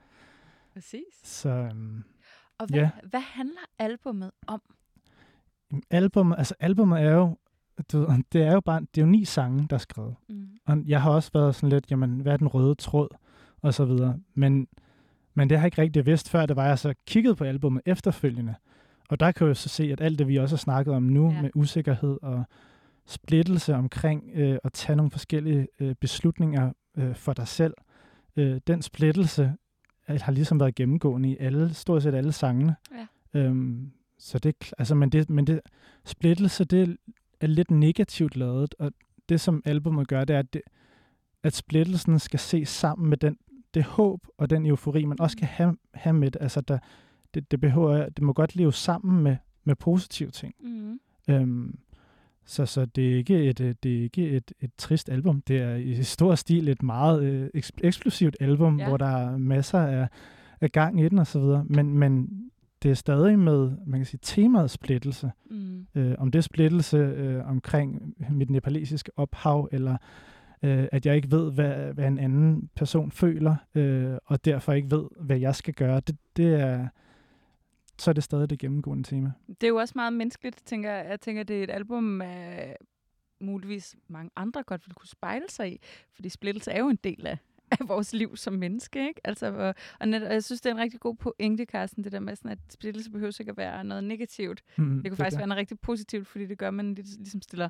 Præcis. 0.74 1.02
Så 1.24 1.48
øhm, 1.48 2.04
Og 2.58 2.66
hvad, 2.66 2.80
ja. 2.80 2.90
hvad 3.10 3.20
handler 3.20 3.60
albummet 3.78 4.30
om? 4.46 4.62
albumet, 5.90 6.38
altså 6.38 6.54
albumet 6.60 7.00
er 7.02 7.10
jo, 7.12 7.36
du, 7.92 7.98
ved, 7.98 8.08
det 8.32 8.42
er 8.42 8.52
jo 8.52 8.60
bare, 8.60 8.80
det 8.80 9.00
er 9.00 9.02
jo 9.02 9.10
ni 9.10 9.24
sange, 9.24 9.66
der 9.70 9.76
er 9.76 9.78
skrevet. 9.80 10.14
Mm. 10.28 10.48
Og 10.66 10.76
jeg 10.86 11.02
har 11.02 11.10
også 11.10 11.30
været 11.34 11.54
sådan 11.54 11.68
lidt, 11.68 11.90
jamen, 11.90 12.20
hvad 12.20 12.32
er 12.32 12.36
den 12.36 12.48
røde 12.48 12.74
tråd? 12.74 13.08
Og 13.62 13.74
så 13.74 13.84
videre. 13.84 14.18
Men, 14.34 14.68
men 15.34 15.50
det 15.50 15.58
har 15.58 15.62
jeg 15.62 15.66
ikke 15.66 15.82
rigtig 15.82 16.06
vidst 16.06 16.28
før, 16.30 16.46
det 16.46 16.56
var 16.56 16.66
jeg 16.66 16.78
så 16.78 16.94
kiggede 17.06 17.34
på 17.36 17.44
albumet 17.44 17.82
efterfølgende. 17.86 18.54
Og 19.08 19.20
der 19.20 19.32
kan 19.32 19.44
jeg 19.44 19.48
jo 19.48 19.54
så 19.54 19.68
se, 19.68 19.92
at 19.92 20.00
alt 20.00 20.18
det, 20.18 20.28
vi 20.28 20.36
også 20.36 20.54
har 20.56 20.58
snakket 20.58 20.94
om 20.94 21.02
nu, 21.02 21.28
Ja. 21.30 21.34
ja. 21.34 21.42
med 21.42 21.50
usikkerhed 21.54 22.18
og 22.22 22.44
splittelse 23.06 23.74
omkring 23.74 24.30
øh, 24.34 24.58
at 24.64 24.72
tage 24.72 24.96
nogle 24.96 25.10
forskellige 25.10 25.68
øh, 25.80 25.94
beslutninger 25.94 26.72
øh, 26.96 27.14
for 27.14 27.32
dig 27.32 27.48
selv, 27.48 27.74
øh, 28.36 28.60
den 28.66 28.82
splittelse 28.82 29.54
øh, 30.10 30.18
har 30.22 30.32
ligesom 30.32 30.60
været 30.60 30.74
gennemgående 30.74 31.30
i 31.30 31.36
alle, 31.36 31.74
stort 31.74 32.02
set 32.02 32.14
alle 32.14 32.32
sangene. 32.32 32.76
Ja. 33.34 33.40
Øhm, 33.40 33.90
så 34.18 34.38
det, 34.38 34.72
altså, 34.78 34.94
men 34.94 35.10
det, 35.10 35.30
men 35.30 35.46
det, 35.46 35.60
splittelse, 36.04 36.64
det 36.64 36.96
er 37.40 37.46
lidt 37.46 37.70
negativt 37.70 38.36
lavet, 38.36 38.74
og 38.78 38.92
det, 39.28 39.40
som 39.40 39.62
albumet 39.64 40.08
gør, 40.08 40.24
det 40.24 40.34
er, 40.34 40.38
at, 40.38 40.52
det, 40.52 40.62
at 41.42 41.54
splittelsen 41.54 42.18
skal 42.18 42.40
ses 42.40 42.68
sammen 42.68 43.08
med 43.08 43.16
den, 43.16 43.38
det 43.74 43.84
håb 43.84 44.26
og 44.38 44.50
den 44.50 44.66
eufori, 44.66 45.04
man 45.04 45.20
også 45.20 45.36
kan 45.36 45.48
have, 45.48 45.76
have 45.94 46.12
med 46.12 46.30
det. 46.30 46.42
Altså, 46.42 46.60
der, 46.60 46.78
det, 47.34 47.50
det, 47.50 47.60
behøver, 47.60 48.08
det 48.08 48.24
må 48.24 48.32
godt 48.32 48.56
leve 48.56 48.72
sammen 48.72 49.22
med, 49.22 49.36
med 49.64 49.76
positive 49.76 50.30
ting. 50.30 50.54
Mm. 50.60 51.00
Øhm, 51.28 51.78
så, 52.50 52.66
så 52.66 52.84
det 52.84 53.12
er 53.12 53.16
ikke, 53.16 53.44
et, 53.44 53.60
øh, 53.60 53.74
det 53.82 53.98
er 53.98 54.02
ikke 54.02 54.28
et, 54.30 54.52
et 54.60 54.70
trist 54.78 55.08
album. 55.10 55.42
Det 55.48 55.58
er 55.58 55.74
i 55.74 56.02
stor 56.02 56.34
stil 56.34 56.68
et 56.68 56.82
meget 56.82 57.22
øh, 57.22 57.48
eks- 57.56 57.70
eksplosivt 57.84 58.36
album, 58.40 58.78
Ja. 58.78 58.88
hvor 58.88 58.96
der 58.96 59.06
er 59.06 59.36
masser 59.38 59.78
af, 59.78 60.08
af 60.60 60.72
gang 60.72 61.00
i 61.00 61.08
den 61.08 61.18
videre. 61.18 61.64
Men, 61.64 61.98
men 61.98 62.28
det 62.82 62.90
er 62.90 62.94
stadig 62.94 63.38
med, 63.38 63.70
man 63.86 64.00
kan 64.00 64.06
sige, 64.06 64.20
temaet 64.22 64.70
splittelse. 64.70 65.30
Mm. 65.50 65.86
Øh, 65.94 66.14
om 66.18 66.30
det 66.30 66.38
er 66.38 66.42
splittelse 66.42 66.96
øh, 66.96 67.48
omkring 67.48 68.14
mit 68.30 68.50
nepalesiske 68.50 69.12
ophav, 69.16 69.68
eller 69.72 69.96
øh, 70.62 70.86
at 70.92 71.06
jeg 71.06 71.16
ikke 71.16 71.30
ved, 71.30 71.52
hvad, 71.52 71.92
hvad 71.94 72.06
en 72.06 72.18
anden 72.18 72.68
person 72.76 73.10
føler, 73.10 73.56
øh, 73.74 74.14
og 74.26 74.44
derfor 74.44 74.72
ikke 74.72 74.90
ved, 74.90 75.04
hvad 75.20 75.38
jeg 75.38 75.54
skal 75.54 75.74
gøre, 75.74 76.00
det, 76.06 76.16
det 76.36 76.60
er, 76.60 76.88
så 78.00 78.10
er 78.10 78.12
det 78.12 78.24
stadig 78.24 78.50
det 78.50 78.58
gennemgående 78.58 79.02
tema. 79.04 79.32
Det 79.48 79.62
er 79.62 79.68
jo 79.68 79.76
også 79.76 79.92
meget 79.96 80.12
menneskeligt, 80.12 80.62
tænker 80.66 80.90
jeg. 80.92 81.06
Jeg 81.10 81.20
tænker, 81.20 81.42
det 81.42 81.58
er 81.58 81.64
et 81.64 81.70
album, 81.70 82.22
øh, 82.22 82.28
muligvis 83.40 83.96
mange 84.08 84.30
andre 84.36 84.62
godt 84.62 84.86
ville 84.86 84.94
kunne 84.94 85.08
spejle 85.08 85.44
sig 85.48 85.72
i, 85.72 85.80
fordi 86.14 86.28
splittelse 86.28 86.70
er 86.70 86.78
jo 86.78 86.88
en 86.88 86.98
del 87.04 87.26
af, 87.26 87.38
af 87.70 87.88
vores 87.88 88.12
liv 88.12 88.36
som 88.36 88.52
menneske, 88.52 89.08
ikke? 89.08 89.20
Altså, 89.24 89.46
og, 89.54 89.74
og, 90.00 90.08
net, 90.08 90.22
og 90.22 90.32
jeg 90.32 90.44
synes, 90.44 90.60
det 90.60 90.70
er 90.70 90.74
en 90.74 90.80
rigtig 90.80 91.00
god 91.00 91.14
pointe, 91.16 91.64
Carsten, 91.64 92.04
det 92.04 92.12
der 92.12 92.20
med, 92.20 92.36
sådan, 92.36 92.50
at 92.50 92.58
splittelse 92.70 93.10
behøver 93.10 93.36
ikke 93.40 93.50
at 93.50 93.56
være 93.56 93.84
noget 93.84 94.04
negativt. 94.04 94.62
Mm, 94.78 95.02
Det 95.02 95.10
kunne 95.10 95.16
faktisk 95.16 95.38
være 95.38 95.46
noget 95.46 95.58
rigtig 95.60 95.80
positivt, 95.80 96.26
fordi 96.26 96.46
det 96.46 96.58
gør, 96.58 96.68
at 96.68 96.74
man 96.74 96.94
lig- 96.94 97.16
ligesom 97.18 97.42
stiller 97.42 97.68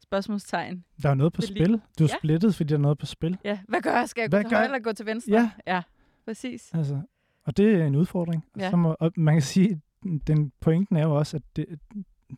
spørgsmålstegn. 0.00 0.84
Der 1.02 1.10
er 1.10 1.14
noget 1.14 1.32
på 1.32 1.40
spil. 1.42 1.80
Du 1.98 2.04
er 2.04 2.08
Ja. 2.12 2.16
splittet, 2.18 2.54
fordi 2.54 2.68
der 2.68 2.74
er 2.74 2.80
noget 2.80 2.98
på 2.98 3.06
spil. 3.06 3.38
Ja, 3.44 3.58
hvad 3.68 3.80
gør 3.80 3.96
jeg? 3.96 4.08
Skal 4.08 4.22
jeg 4.22 4.30
gå 4.30 4.36
Hvad 4.36 4.44
til 4.44 4.50
gør 4.50 4.56
højre 4.56 4.64
eller 4.64 4.78
gå 4.78 4.92
til 4.92 5.06
venstre? 5.06 5.32
Ja. 5.32 5.50
ja 5.66 5.82
præcis. 6.24 6.70
Altså, 6.74 7.00
og 7.44 7.56
det 7.56 7.74
er 7.80 7.86
en 7.86 7.96
udfordring. 7.96 8.44
Ja. 8.58 8.70
Så 8.70 8.76
må, 8.76 8.96
og 9.00 9.12
man 9.16 9.34
kan 9.34 9.42
sige, 9.42 9.80
den 10.26 10.52
pointen 10.60 10.96
er 10.96 11.02
jo 11.02 11.14
også, 11.14 11.36
at 11.36 11.42
det, 11.56 11.66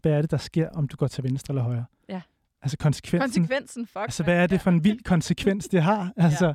hvad 0.02 0.12
er 0.12 0.20
det, 0.20 0.30
der 0.30 0.36
sker, 0.36 0.68
om 0.68 0.88
du 0.88 0.96
går 0.96 1.06
til 1.06 1.24
venstre 1.24 1.52
eller 1.52 1.62
højre? 1.62 1.84
Ja. 2.08 2.20
Altså 2.62 2.78
konsekvensen. 2.78 3.42
Konsekvensen, 3.42 3.86
fuck. 3.86 4.02
altså, 4.02 4.24
hvad 4.24 4.36
er 4.36 4.46
det 4.46 4.60
for 4.60 4.70
en 4.70 4.84
vild 4.84 5.02
konsekvens, 5.04 5.68
det 5.68 5.82
har? 5.82 6.12
Altså, 6.16 6.54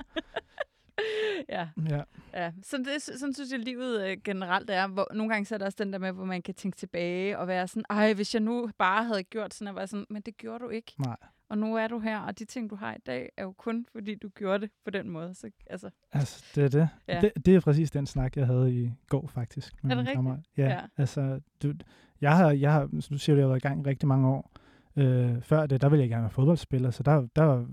ja. 1.49 1.67
ja. 1.89 2.01
Ja, 2.33 2.51
så 2.63 2.77
det, 2.77 3.01
sådan 3.01 3.33
synes 3.33 3.51
jeg, 3.51 3.59
livet 3.59 4.07
øh, 4.07 4.17
generelt 4.23 4.69
er. 4.69 4.87
Hvor, 4.87 5.07
nogle 5.13 5.33
gange 5.33 5.45
så 5.45 5.55
er 5.55 5.59
der 5.59 5.65
også 5.65 5.83
den 5.83 5.93
der 5.93 5.99
med, 5.99 6.11
hvor 6.11 6.25
man 6.25 6.41
kan 6.41 6.53
tænke 6.53 6.77
tilbage 6.77 7.39
og 7.39 7.47
være 7.47 7.67
sådan, 7.67 7.83
ej, 7.89 8.13
hvis 8.13 8.33
jeg 8.33 8.41
nu 8.41 8.69
bare 8.77 9.03
havde 9.03 9.23
gjort 9.23 9.53
sådan, 9.53 9.67
og 9.67 9.75
var 9.75 9.85
sådan, 9.85 10.05
men 10.09 10.21
det 10.21 10.37
gjorde 10.37 10.63
du 10.63 10.69
ikke. 10.69 10.93
Nej. 10.97 11.17
Og 11.49 11.57
nu 11.57 11.75
er 11.75 11.87
du 11.87 11.99
her, 11.99 12.19
og 12.19 12.39
de 12.39 12.45
ting, 12.45 12.69
du 12.69 12.75
har 12.75 12.93
i 12.93 12.99
dag, 13.05 13.29
er 13.37 13.43
jo 13.43 13.51
kun, 13.51 13.85
fordi 13.91 14.15
du 14.15 14.29
gjorde 14.29 14.59
det 14.59 14.69
på 14.85 14.91
den 14.91 15.09
måde. 15.09 15.33
Så, 15.33 15.49
altså, 15.69 15.89
Altså, 16.11 16.45
det 16.55 16.63
er 16.63 16.67
det. 16.69 16.89
Ja. 17.07 17.21
Det. 17.21 17.45
Det 17.45 17.55
er 17.55 17.59
præcis 17.59 17.91
den 17.91 18.05
snak, 18.05 18.37
jeg 18.37 18.45
havde 18.47 18.73
i 18.73 18.91
går, 19.09 19.27
faktisk. 19.27 19.83
Med 19.83 19.91
Er 19.91 19.95
det 19.95 19.99
rigtigt? 20.01 20.15
kammerat. 20.15 20.39
Ja, 20.57 20.65
Ja. 20.69 20.79
altså, 20.97 21.39
du, 21.63 21.73
jeg 22.21 22.37
har, 22.37 22.51
jeg 22.51 22.73
har, 22.73 22.89
som 22.99 23.13
du 23.15 23.17
siger, 23.19 23.35
jeg 23.35 23.43
har 23.43 23.47
været 23.47 23.59
i 23.59 23.67
gang 23.67 23.85
rigtig 23.87 24.07
mange 24.07 24.27
år. 24.27 24.51
Øh, 24.95 25.41
før 25.41 25.65
det, 25.65 25.81
der 25.81 25.89
ville 25.89 26.01
jeg 26.01 26.09
gerne 26.09 26.21
være 26.23 26.31
fodboldspiller, 26.31 26.91
så 26.91 27.03
der, 27.03 27.27
der 27.35 27.65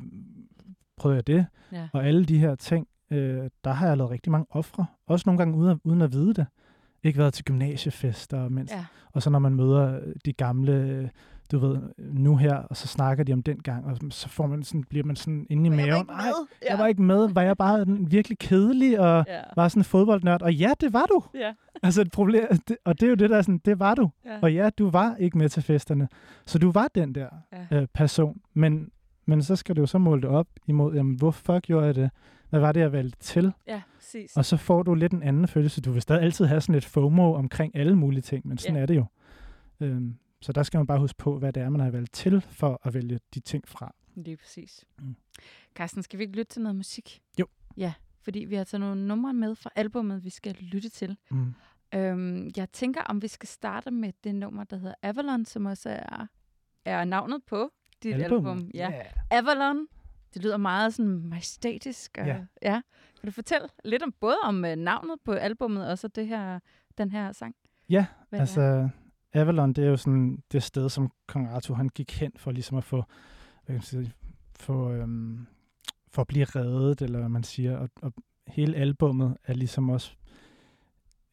prøvede 0.97 1.17
jeg 1.17 1.27
det. 1.27 1.47
ja. 1.73 1.89
Og 1.93 2.07
alle 2.07 2.25
de 2.25 2.39
her 2.39 2.55
ting, 2.55 2.89
øh, 3.11 3.51
der 3.65 3.71
har 3.73 3.87
jeg 3.89 3.97
lavet 3.97 4.11
rigtig 4.11 4.33
mange 4.33 4.47
ofre. 4.51 4.87
Også 5.07 5.23
nogle 5.27 5.39
gange 5.39 5.57
uden 5.57 5.71
at, 5.71 5.79
uden 5.85 6.03
at 6.03 6.13
vide 6.13 6.35
det. 6.35 6.47
Ikke 7.03 7.19
været 7.19 7.35
til 7.35 7.45
gymnasiefester, 7.45 8.49
mens, 8.49 8.73
ja. 8.73 8.85
og 9.13 9.23
så 9.23 9.31
når 9.31 9.39
man 9.39 9.55
møder 9.55 10.01
de 10.25 10.33
gamle, 10.33 11.11
du 11.53 11.59
ved, 11.59 11.79
nu 11.99 12.37
her, 12.37 12.55
og 12.55 12.77
så 12.77 12.89
snakker 12.89 13.25
de 13.25 13.33
om 13.33 13.43
den 13.43 13.59
gang, 13.59 13.87
og 13.87 13.97
så 14.11 14.29
får 14.29 14.47
man 14.47 14.63
sådan, 14.63 14.85
bliver 14.85 15.05
man 15.05 15.17
sådan 15.17 15.47
inde 15.51 15.63
i 15.63 15.71
jeg 15.71 15.77
maven. 15.77 16.01
ikke 16.01 16.13
"Ej, 16.13 16.25
med." 16.25 16.33
Ja. 16.63 16.71
jeg 16.71 16.79
var 16.79 16.87
ikke 16.87 17.03
med. 17.03 17.29
Var 17.29 17.43
jeg 17.43 17.57
bare 17.57 17.85
virkelig 17.89 18.39
kedelig, 18.39 19.01
og 19.01 19.25
Ja. 19.29 19.41
var 19.57 19.69
sådan 19.69 19.81
en 19.81 19.85
fodboldnørd? 19.85 20.43
Og 20.43 20.55
ja, 20.55 20.71
det 20.81 20.93
var 20.93 21.05
du. 21.07 21.23
Ja. 21.35 21.53
Altså 21.83 22.01
et 22.01 22.11
problem, 22.11 22.45
og 22.85 23.01
det 23.01 23.07
er 23.07 23.11
jo 23.11 23.15
det 23.15 23.31
der 23.31 23.37
er 23.37 23.43
sådan, 23.43 23.61
det 23.65 23.79
var 23.79 23.95
du. 23.95 24.11
Ja. 24.25 24.39
Og 24.43 24.55
ja, 24.55 24.71
du 24.79 24.91
var 24.91 25.17
ikke 25.17 25.39
med 25.39 25.49
til 25.49 25.63
festerne. 25.63 26.09
Så 26.47 26.59
du 26.59 26.71
var 26.71 26.89
den 26.95 27.15
der 27.15 27.29
Ja. 27.71 27.81
øh, 27.81 27.87
person. 27.95 28.41
Men, 28.55 28.91
men 29.27 29.43
så 29.43 29.57
skal 29.57 29.77
du 29.77 29.81
jo 29.81 29.87
så 29.87 29.99
måle 29.99 30.23
det 30.23 30.31
op 30.31 30.47
imod, 30.67 30.95
jamen, 30.95 31.15
hvorfor 31.17 31.61
gjorde 31.61 31.87
jeg 31.87 31.95
det? 31.95 32.11
Hvad 32.51 32.61
var 32.61 32.73
det, 32.73 32.81
jeg 32.81 32.93
valgte 32.93 33.19
til? 33.19 33.53
ja, 33.69 33.83
præcis. 33.97 34.37
Og 34.37 34.45
så 34.45 34.57
får 34.57 34.83
du 34.83 34.95
lidt 34.95 35.13
en 35.13 35.23
anden 35.23 35.49
følelse. 35.49 35.81
Du 35.81 35.91
vil 35.93 36.03
stadig 36.03 36.23
altid 36.23 36.45
have 36.45 36.61
sådan 36.61 36.75
et 36.75 36.85
FOMO 36.85 37.35
omkring 37.35 37.77
alle 37.77 37.97
mulige 37.97 38.21
ting, 38.23 38.49
men 38.49 38.59
sådan 38.59 38.77
Ja. 38.77 38.83
er 38.83 38.87
det 38.87 38.97
jo. 38.97 39.05
Øhm, 39.81 40.15
så 40.47 40.53
der 40.53 40.63
skal 40.63 40.79
man 40.79 40.87
bare 40.87 40.99
huske 40.99 41.19
på, 41.19 41.39
hvad 41.39 41.53
det 41.53 41.63
er, 41.63 41.69
man 41.69 41.81
har 41.81 41.91
valgt 41.91 42.13
til 42.13 42.41
for 42.41 42.81
at 42.83 42.95
vælge 42.95 43.21
de 43.35 43.41
ting 43.41 43.69
fra. 43.69 43.95
Lige 44.15 44.37
præcis. 44.37 44.85
Mm. 44.99 45.17
Carsten, 45.75 46.03
skal 46.03 46.19
vi 46.19 46.25
ikke 46.25 46.37
lytte 46.37 46.53
til 46.53 46.63
noget 46.63 46.77
musik? 46.77 47.23
Jo. 47.41 47.47
Ja, 47.77 47.93
fordi 48.23 48.39
vi 48.39 48.55
har 48.55 48.65
taget 48.65 48.81
nogle 48.81 49.07
numre 49.07 49.33
med 49.35 49.55
fra 49.55 49.71
albumet, 49.77 50.25
vi 50.25 50.31
skal 50.31 50.55
lytte 50.61 50.89
til. 50.89 51.17
Mm. 51.31 51.55
Øhm, 51.95 52.51
jeg 52.57 52.71
tænker, 52.73 53.03
om 53.03 53.23
vi 53.23 53.29
skal 53.29 53.49
starte 53.49 53.91
med 53.91 54.13
det 54.25 54.35
nummer, 54.35 54.65
der 54.65 54.77
hedder 54.77 54.95
Avalon, 55.03 55.45
som 55.45 55.67
også 55.67 55.89
er, 55.91 56.27
er 56.85 57.05
navnet 57.05 57.45
på 57.47 57.71
dit 58.03 58.15
album. 58.15 58.47
album. 58.47 58.71
Ja. 58.75 58.91
Yeah. 58.91 59.05
Avalon. 59.31 59.87
Det 60.35 60.43
lyder 60.43 60.57
meget 60.57 60.95
sådan 60.95 61.29
majestætisk. 61.29 62.19
Og, 62.21 62.27
Ja. 62.27 62.37
ja. 62.63 62.81
Kan 63.21 63.27
du 63.27 63.31
fortælle 63.31 63.69
lidt 63.85 64.03
om 64.03 64.13
både 64.21 64.37
om 64.43 64.57
uh, 64.65 64.71
navnet 64.71 65.17
på 65.25 65.33
albummet 65.33 65.89
og 65.89 65.99
så 65.99 66.09
det 66.09 66.27
her, 66.29 66.61
den 66.99 67.11
her 67.11 67.33
sang? 67.33 67.55
Ja, 67.89 68.07
Hvad 68.29 68.41
altså 68.41 68.61
er? 68.61 68.89
Avalon, 69.37 69.73
det 69.73 69.85
er 69.85 69.89
jo 69.89 69.97
sådan 69.97 70.43
det 70.53 70.63
sted, 70.63 70.89
som 70.89 71.13
Kong 71.27 71.47
Arthur 71.49 71.75
han 71.75 71.89
gik 71.89 72.21
hen 72.21 72.33
for 72.37 72.51
ligesom 72.51 72.77
at 72.77 72.85
få, 72.85 72.97
hvad 72.97 73.67
kan 73.67 73.75
man 73.75 73.83
sige, 73.83 74.13
få, 74.61 74.93
øhm, 74.93 75.47
for 76.09 76.23
at 76.23 76.29
blive 76.29 76.45
reddet, 76.45 77.03
eller 77.03 77.19
hvad 77.19 77.29
man 77.29 77.43
siger. 77.43 77.77
Og, 77.79 77.89
og 78.03 78.13
hele 78.47 78.77
albummet 78.77 79.37
er 79.45 79.55
ligesom 79.55 79.89
også 79.89 80.13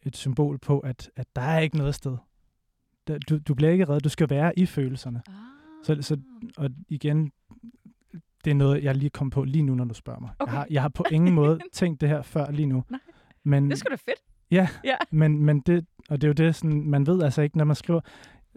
et 0.03 0.17
symbol 0.17 0.57
på, 0.59 0.79
at, 0.79 1.09
at 1.15 1.27
der 1.35 1.41
er 1.41 1.59
ikke 1.59 1.77
noget 1.77 1.95
sted. 1.95 2.17
Der, 3.07 3.17
du, 3.29 3.37
du 3.37 3.53
bliver 3.53 3.71
ikke 3.71 3.85
reddet, 3.89 4.03
du 4.03 4.09
skal 4.09 4.29
være 4.29 4.59
i 4.59 4.65
følelserne. 4.65 5.21
Ah. 5.27 5.33
Så, 5.83 6.01
så, 6.01 6.17
og 6.57 6.69
igen, 6.89 7.31
det 8.45 8.51
er 8.51 8.55
noget, 8.55 8.83
jeg 8.83 8.95
lige 8.95 9.09
kom 9.09 9.29
på 9.29 9.43
lige 9.43 9.61
nu, 9.63 9.75
når 9.75 9.85
du 9.85 9.93
spørger 9.93 10.19
mig. 10.19 10.29
Okay. 10.39 10.51
Jeg, 10.51 10.59
har, 10.59 10.67
jeg 10.69 10.81
har 10.81 10.89
på 10.89 11.05
ingen 11.11 11.33
måde 11.35 11.59
tænkt 11.73 12.01
det 12.01 12.09
her 12.09 12.21
før 12.21 12.51
lige 12.51 12.65
nu. 12.65 12.83
Nej. 12.89 12.99
Men, 13.43 13.69
Det 13.69 13.77
sgu 13.77 13.89
da 13.89 13.95
fedt. 13.95 14.19
Ja, 14.51 14.67
Ja. 14.83 14.95
men, 15.11 15.45
men 15.45 15.59
det, 15.59 15.85
og 16.09 16.21
det 16.21 16.27
er 16.27 16.29
jo 16.29 16.33
det, 16.33 16.55
sådan, 16.55 16.83
man 16.89 17.07
ved 17.07 17.23
altså 17.23 17.41
ikke, 17.41 17.57
når 17.57 17.65
man 17.65 17.75
skriver, 17.75 18.01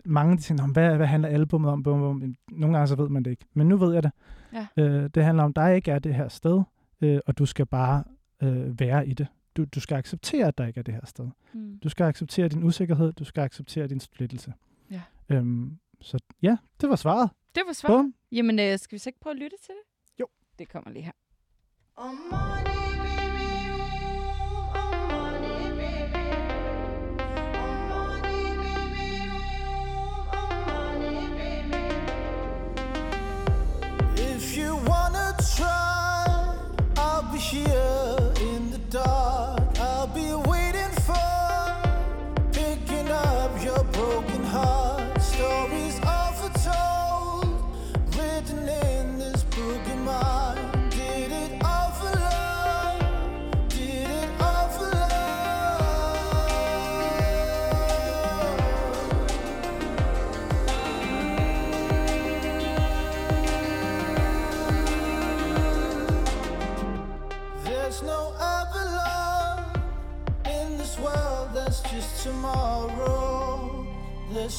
mange 0.04 0.37
de 0.37 0.42
tænker, 0.42 0.66
"Nå, 0.66 0.72
hvad, 0.72 0.96
hvad 0.96 1.06
handler 1.06 1.28
albummet 1.28 1.70
om? 1.70 1.82
Bum, 1.82 2.00
bum. 2.00 2.37
Nogle 2.50 2.76
gange 2.76 2.88
så 2.88 2.94
ved 2.96 3.09
man 3.09 3.22
det 3.22 3.30
ikke. 3.30 3.44
Men 3.54 3.68
nu 3.68 3.76
ved 3.76 3.94
jeg 3.94 4.02
det. 4.02 4.11
Ja. 4.52 4.66
Øh, 4.76 5.11
det 5.14 5.24
handler 5.24 5.44
om, 5.44 5.52
der 5.52 5.68
ikke 5.68 5.90
er 5.90 5.98
det 5.98 6.14
her 6.14 6.28
sted, 6.28 6.62
øh, 7.00 7.20
og 7.26 7.38
du 7.38 7.46
skal 7.46 7.66
bare 7.66 8.04
øh, 8.42 8.80
være 8.80 9.09
i 9.09 9.14
det. 9.14 9.26
Du, 9.56 9.64
du 9.64 9.80
skal 9.80 9.96
acceptere, 9.96 10.46
at 10.46 10.59
der 10.59 10.66
ikke 10.66 10.78
er 10.78 10.82
det 10.82 10.94
her 10.94 11.04
sted. 11.06 11.28
Mm. 11.54 11.78
Du 11.78 11.88
skal 11.88 12.04
acceptere 12.04 12.48
din 12.48 12.62
usikkerhed, 12.64 13.12
du 13.12 13.24
skal 13.24 13.40
acceptere 13.40 13.87
din 13.87 14.00
splittelse. 14.00 14.52
Ja. 14.90 15.02
Øhm, 15.28 15.78
så 16.00 16.18
ja, 16.42 16.56
det 16.80 16.88
var 16.88 16.96
svaret. 16.96 17.30
Det 17.54 17.62
var 17.66 17.72
svært. 17.72 17.90
Bum. 17.90 18.14
Jamen, 18.32 18.59
øh, 18.59 18.78
skal 18.78 18.96
vi 18.96 18.98
så 18.98 19.09
ikke 19.09 19.20
prøve 19.20 19.32
at 19.35 19.38
lytte 19.42 19.56
til 19.56 19.74
det? 19.74 20.20
Jo. 20.20 20.26
Det 20.59 20.68
kommer 20.68 20.90
lige 20.90 21.02
her. 21.04 21.12
Oh 21.96 22.04
money, 22.30 22.95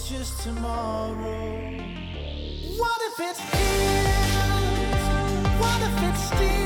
That's 0.09 0.19
just 0.19 0.43
tomorrow. 0.43 1.11
What 2.77 3.01
if 3.07 3.19
it 3.19 3.37
heals? 3.37 5.03
What 5.59 5.81
if 5.81 6.03
it 6.03 6.15
steals 6.15 6.56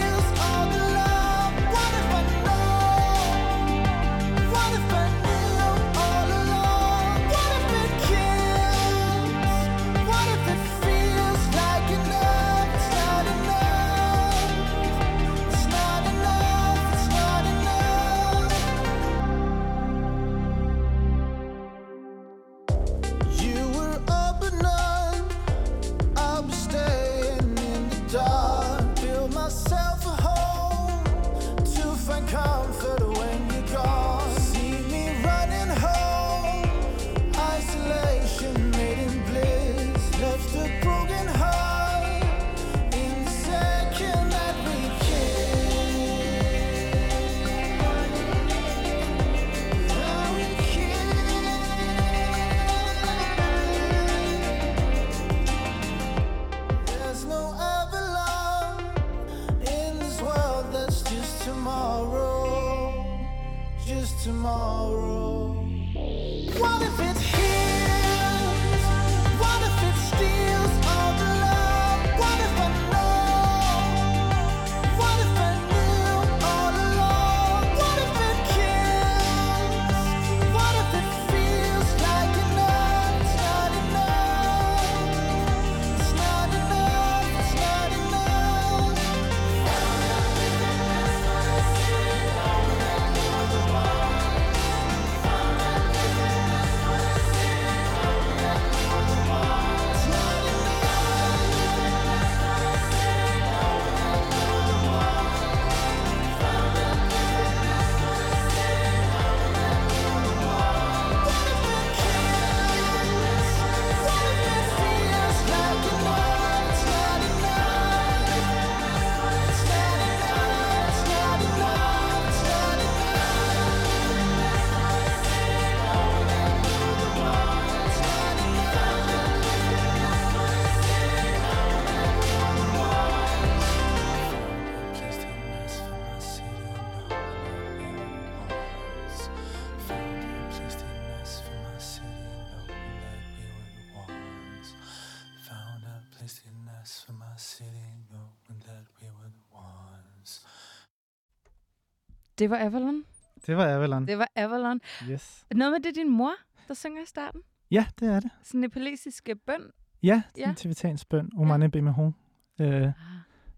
Det 152.42 152.50
var 152.50 152.58
Avalon. 152.58 153.04
Det 153.48 153.58
var 153.58 153.68
Avalon. 153.68 154.08
Det 154.08 154.18
var 154.18 154.28
Avalon. 154.36 154.82
Yes. 155.10 155.46
Noget 155.56 155.72
med 155.72 155.80
det 155.80 155.96
din 155.96 156.10
mor, 156.10 156.32
der 156.68 156.74
synger 156.74 157.02
i 157.02 157.06
starten. 157.06 157.42
Ja, 157.72 157.86
det 158.00 158.08
er 158.14 158.20
det. 158.20 158.30
Sådan 158.44 158.58
en 158.58 158.62
nepalesisk 158.62 159.30
øh, 159.30 159.36
bøn. 159.46 159.62
Ja, 160.04 160.22
Ja. 160.38 160.50
en 160.50 160.56
tibetansk 160.56 161.10
bøn. 161.10 161.30
Omane 161.38 161.72
Bemehon. 161.72 162.16
Øh, 162.60 162.84
Ah. 162.84 162.92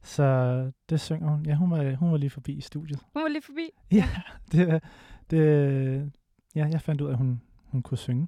så 0.02 0.72
det 0.90 1.02
synger 1.02 1.30
hun. 1.30 1.46
Ja, 1.46 1.56
hun 1.56 1.72
var, 1.72 1.96
hun 1.96 2.12
var 2.12 2.18
lige 2.18 2.30
forbi 2.30 2.54
i 2.54 2.62
studiet. 2.62 3.00
Hun 3.14 3.24
var 3.24 3.30
lige 3.30 3.42
forbi. 3.42 3.70
Ja, 3.92 4.10
det, 4.52 4.84
det, 5.32 6.12
ja, 6.56 6.68
jeg 6.72 6.82
fandt 6.82 7.02
ud 7.02 7.08
af, 7.08 7.12
at 7.12 7.18
hun, 7.18 7.42
hun 7.66 7.82
kunne 7.82 7.98
synge. 7.98 8.28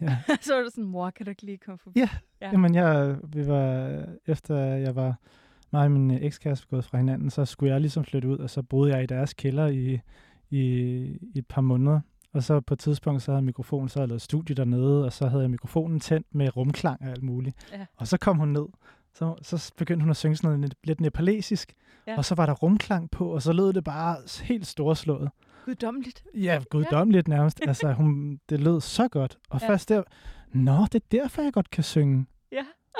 Ja. 0.00 0.18
så 0.40 0.54
var 0.54 0.62
du 0.62 0.68
sådan, 0.70 0.84
mor, 0.84 1.10
kan 1.10 1.26
du 1.26 1.30
ikke 1.30 1.42
lige 1.42 1.58
komme 1.58 1.78
forbi? 1.78 2.00
Ja. 2.00 2.08
Ja. 2.40 2.50
Jamen, 2.50 2.74
jeg, 2.74 3.16
vi 3.28 3.46
var, 3.46 4.04
efter 4.26 4.56
jeg 4.56 4.94
var, 4.96 5.14
mig 5.72 5.82
og 5.84 5.90
min 5.90 6.10
ekskæreste 6.10 6.66
gået 6.70 6.84
fra 6.84 6.98
hinanden, 6.98 7.30
så 7.30 7.44
skulle 7.44 7.72
jeg 7.72 7.80
ligesom 7.80 8.04
flytte 8.04 8.28
ud, 8.28 8.38
og 8.38 8.50
så 8.50 8.62
boede 8.62 8.94
jeg 8.94 9.02
i 9.02 9.06
deres 9.06 9.34
kælder 9.34 9.66
i, 9.66 10.00
i, 10.50 10.60
i 11.34 11.38
et 11.38 11.46
par 11.48 11.60
måneder. 11.60 12.00
Og 12.32 12.42
så 12.42 12.60
på 12.60 12.74
et 12.74 12.80
tidspunkt, 12.80 13.22
så 13.22 13.30
havde 13.30 13.38
jeg 13.38 13.44
mikrofonen, 13.44 13.88
så 13.88 13.98
havde 13.98 14.02
jeg 14.04 14.08
lavet 14.08 14.22
studie 14.22 14.54
dernede, 14.56 15.04
og 15.04 15.12
så 15.12 15.26
havde 15.28 15.42
jeg 15.42 15.50
mikrofonen 15.50 16.00
tændt 16.00 16.26
med 16.34 16.56
rumklang 16.56 17.02
og 17.02 17.08
alt 17.08 17.22
muligt. 17.22 17.56
Ja. 17.72 17.86
Og 17.96 18.08
så 18.08 18.18
kom 18.18 18.38
hun 18.38 18.48
ned, 18.48 18.66
så, 19.14 19.34
så 19.42 19.72
begyndte 19.78 20.02
hun 20.02 20.10
at 20.10 20.16
synge 20.16 20.36
sådan 20.36 20.58
noget 20.60 20.74
lidt 20.84 21.00
nepalesisk, 21.00 21.72
Ja. 22.06 22.16
og 22.16 22.24
så 22.24 22.34
var 22.34 22.46
der 22.46 22.52
rumklang 22.52 23.10
på, 23.10 23.28
og 23.28 23.42
så 23.42 23.52
lød 23.52 23.72
det 23.72 23.84
bare 23.84 24.16
helt 24.42 24.66
storslået. 24.66 25.30
Guddommeligt. 25.64 26.24
Ja, 26.34 26.60
guddommeligt 26.70 27.28
nærmest. 27.28 27.60
Altså, 27.68 27.92
hun, 27.98 28.40
det 28.48 28.60
lød 28.60 28.80
så 28.80 29.08
godt. 29.08 29.38
Og 29.50 29.60
Ja. 29.60 29.66
ja. 29.66 29.72
først 29.72 29.88
der, 29.88 30.02
nå, 30.52 30.84
det 30.92 30.94
er 30.94 31.06
derfor, 31.12 31.42
jeg 31.42 31.52
godt 31.52 31.70
kan 31.70 31.84
synge. 31.84 32.26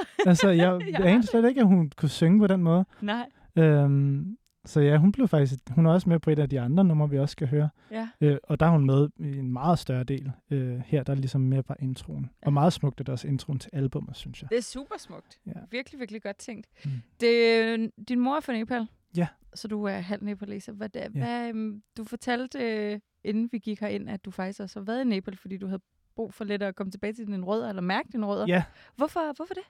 Altså, 0.27 0.49
jeg, 0.49 0.81
Jeg 0.93 1.07
anede 1.07 1.27
slet 1.27 1.49
ikke, 1.49 1.61
at 1.61 1.67
hun 1.67 1.91
kunne 1.97 2.09
synge 2.09 2.39
på 2.39 2.47
den 2.47 2.63
måde. 2.63 2.85
Nej. 3.01 3.27
Øhm, 3.57 4.37
så 4.65 4.81
ja, 4.81 4.97
hun 4.97 5.13
blev 5.13 5.29
faktisk, 5.29 5.55
hun 5.71 5.87
er 5.87 5.91
også 5.91 6.09
med 6.09 6.19
på 6.19 6.31
et 6.31 6.39
af 6.39 6.49
de 6.49 6.61
andre 6.61 6.85
numre, 6.85 7.11
vi 7.11 7.19
også 7.19 7.33
skal 7.33 7.49
høre. 7.49 7.69
Ja. 7.91 8.09
Øh, 8.21 8.39
og 8.43 8.61
der 8.61 8.67
er 8.67 8.71
hun 8.71 8.87
med 8.87 9.09
i 9.17 9.39
en 9.39 9.53
meget 9.53 9.79
større 9.79 10.05
del. 10.05 10.33
Øh, 10.51 10.79
her 10.87 11.03
der 11.03 11.13
er 11.13 11.17
ligesom 11.17 11.41
mere 11.41 11.63
bare 11.63 11.77
introen. 11.81 12.31
Ja. 12.43 12.47
Og 12.47 12.53
meget 12.53 12.73
smukt 12.73 13.01
er 13.01 13.05
det 13.05 13.13
også 13.13 13.29
introen 13.29 13.59
til 13.59 13.71
albumet, 13.73 14.17
synes 14.17 14.43
jeg. 14.43 14.51
Det 14.51 14.59
er 14.59 14.63
super 14.63 14.95
smukt. 14.99 15.39
Ja. 15.47 15.53
Virkelig, 15.71 16.01
virkelig 16.01 16.23
godt 16.23 16.37
tænkt. 16.37 16.67
Mm. 16.85 16.91
Det, 17.21 17.91
din 18.09 18.21
mor 18.21 18.37
er 18.37 18.41
fra 18.41 18.53
Nepal. 18.53 18.87
Ja. 19.17 19.27
Så 19.55 19.69
du 19.69 19.85
er 19.85 19.99
halv 19.99 20.25
nepaleser. 20.25 20.73
Hvad, 20.73 20.89
ja. 20.95 21.01
Ja. 21.01 21.09
hvad, 21.09 21.49
øhm, 21.49 21.83
du 21.97 22.05
fortalte, 22.05 22.59
øh, 22.59 23.01
inden 23.25 23.49
vi 23.53 23.59
gik 23.59 23.81
herind, 23.81 24.11
at 24.11 24.25
du 24.25 24.31
faktisk 24.31 24.61
også 24.61 24.81
har 24.81 24.85
været 24.85 25.01
i 25.05 25.09
Nepal, 25.09 25.37
fordi 25.37 25.57
du 25.57 25.67
havde 25.67 25.83
brug 26.17 26.35
for 26.35 26.45
lidt 26.45 26.63
at 26.63 26.77
komme 26.77 26.91
tilbage 26.91 27.13
til 27.13 27.27
dine 27.27 27.45
rødder, 27.47 27.69
eller 27.69 27.83
mærke 27.83 28.09
dine 28.13 28.27
rødder. 28.27 28.47
Ja, 28.49 28.65
Hvorfor, 28.97 29.21
hvorfor 29.37 29.55
det? 29.55 29.63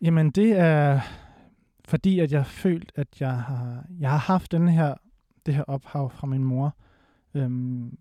Jamen, 0.00 0.30
det 0.30 0.58
er 0.58 1.00
fordi, 1.84 2.18
at 2.20 2.32
jeg 2.32 2.40
har 2.40 2.44
følt, 2.48 2.92
at 2.94 3.20
jeg 3.20 3.42
har, 3.42 3.84
jeg 4.00 4.10
har 4.10 4.18
haft 4.18 4.52
den 4.52 4.68
her, 4.68 4.94
det 5.46 5.54
her 5.54 5.62
ophav 5.62 6.10
fra 6.10 6.26
min 6.26 6.44
mor, 6.44 6.76
øhm, 7.34 7.98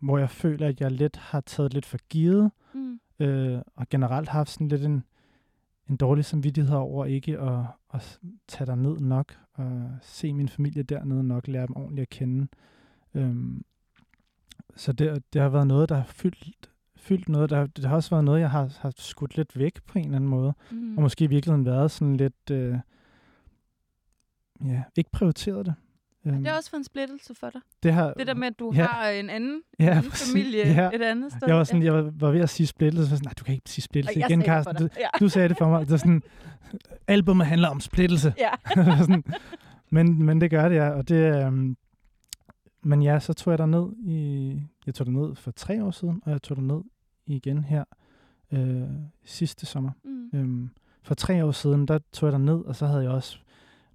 hvor 0.00 0.18
jeg 0.18 0.30
føler, 0.30 0.68
at 0.68 0.80
jeg 0.80 0.90
lidt 0.90 1.16
har 1.16 1.40
taget 1.40 1.74
lidt 1.74 1.86
for 1.86 1.98
givet, 2.08 2.50
Mm. 2.74 3.00
øh, 3.20 3.60
og 3.76 3.88
generelt 3.88 4.28
haft 4.28 4.50
sådan 4.50 4.68
lidt 4.68 4.84
en, 4.84 5.04
en 5.90 5.96
dårlig 5.96 6.24
samvittighed 6.24 6.76
over 6.76 7.04
ikke 7.04 7.38
at, 7.38 7.64
at 7.94 8.18
tage 8.48 8.66
der 8.66 8.74
ned 8.74 9.00
nok, 9.00 9.38
og 9.54 9.90
se 10.02 10.32
min 10.32 10.48
familie 10.48 10.82
dernede 10.82 11.24
nok, 11.24 11.48
lære 11.48 11.66
dem 11.66 11.76
ordentligt 11.76 12.02
at 12.02 12.08
kende. 12.08 12.48
Øhm, 13.14 13.64
så 14.76 14.92
det, 14.92 15.22
det 15.32 15.42
har 15.42 15.48
været 15.48 15.66
noget, 15.66 15.88
der 15.88 15.94
har 15.94 16.04
fyldt, 16.04 16.70
fyldt 17.02 17.28
noget. 17.28 17.50
Der, 17.50 17.66
det 17.66 17.84
har 17.84 17.94
også 17.96 18.10
været 18.10 18.24
noget, 18.24 18.40
jeg 18.40 18.50
har, 18.50 18.72
har 18.80 18.92
skudt 18.96 19.36
lidt 19.36 19.58
væk 19.58 19.82
på 19.86 19.98
en 19.98 20.04
eller 20.04 20.16
anden 20.16 20.30
måde. 20.30 20.54
Mm. 20.70 20.96
Og 20.96 21.02
måske 21.02 21.24
i 21.24 21.26
virkeligheden 21.26 21.66
været 21.66 21.90
sådan 21.90 22.16
lidt, 22.16 22.50
øh, 22.50 22.76
ja, 24.64 24.82
ikke 24.96 25.10
prioriteret 25.10 25.66
det. 25.66 25.74
Øhm, 26.26 26.36
Det 26.38 26.46
har 26.46 26.56
også 26.56 26.70
været 26.70 26.80
en 26.80 26.84
splittelse 26.84 27.34
for 27.34 27.50
dig. 27.50 27.60
det 27.82 27.92
har, 27.92 28.12
Det 28.12 28.26
der 28.26 28.34
med, 28.34 28.46
at 28.46 28.58
du 28.58 28.72
ja. 28.74 28.86
har 28.86 29.08
en 29.08 29.30
anden, 29.30 29.62
ja, 29.80 29.90
anden 29.96 30.10
familie 30.12 30.68
Ja. 30.72 30.90
et 30.94 31.02
andet 31.02 31.32
sted. 31.32 31.40
Jeg 31.46 31.56
var, 31.56 31.64
sådan, 31.64 31.82
jeg 31.82 31.94
var, 31.94 32.30
ved 32.30 32.40
at 32.40 32.50
sige 32.50 32.66
splittelse, 32.66 33.06
så 33.06 33.10
var 33.10 33.16
sådan, 33.16 33.26
nej, 33.26 33.32
du 33.38 33.44
kan 33.44 33.54
ikke 33.54 33.70
sige 33.70 33.82
splittelse 33.82 34.24
Og 34.24 34.30
igen, 34.30 34.40
for 34.40 34.46
Carsten. 34.46 34.76
Du. 34.76 34.88
Ja. 35.00 35.08
du 35.20 35.28
sagde 35.28 35.48
det 35.48 35.56
for 35.58 35.68
mig. 35.68 35.90
Er 35.90 35.96
sådan, 35.96 36.22
albumet 37.08 37.46
handler 37.46 37.68
om 37.68 37.80
splittelse. 37.80 38.34
Ja. 38.38 38.50
sådan, 39.00 39.24
men, 39.90 40.22
men 40.22 40.40
det 40.40 40.50
gør 40.50 40.68
det, 40.68 40.76
ja. 40.76 40.90
Og 40.90 41.08
det, 41.08 41.44
øhm, 41.46 41.76
men 42.82 43.02
ja, 43.02 43.20
så 43.20 43.32
tog 43.32 43.50
jeg 43.50 43.58
der 43.58 43.66
ned 43.66 43.86
i, 44.04 44.52
jeg 44.86 44.94
tog 44.94 45.06
der 45.06 45.12
ned 45.12 45.34
for 45.34 45.50
tre 45.50 45.84
år 45.84 45.90
siden, 45.90 46.22
og 46.24 46.30
jeg 46.30 46.42
tog 46.42 46.56
der 46.56 46.62
ned 46.62 46.80
igen 47.26 47.64
her 47.64 47.84
øh, 48.52 48.82
sidste 49.24 49.66
sommer. 49.66 49.90
Mm. 50.04 50.30
Øhm, 50.34 50.70
for 51.02 51.14
tre 51.14 51.44
år 51.44 51.50
siden, 51.52 51.88
der 51.88 51.98
tog 52.12 52.26
jeg 52.26 52.32
der 52.32 52.38
ned, 52.38 52.64
og 52.64 52.76
så 52.76 52.86
havde 52.86 53.02
jeg 53.02 53.10
også 53.10 53.38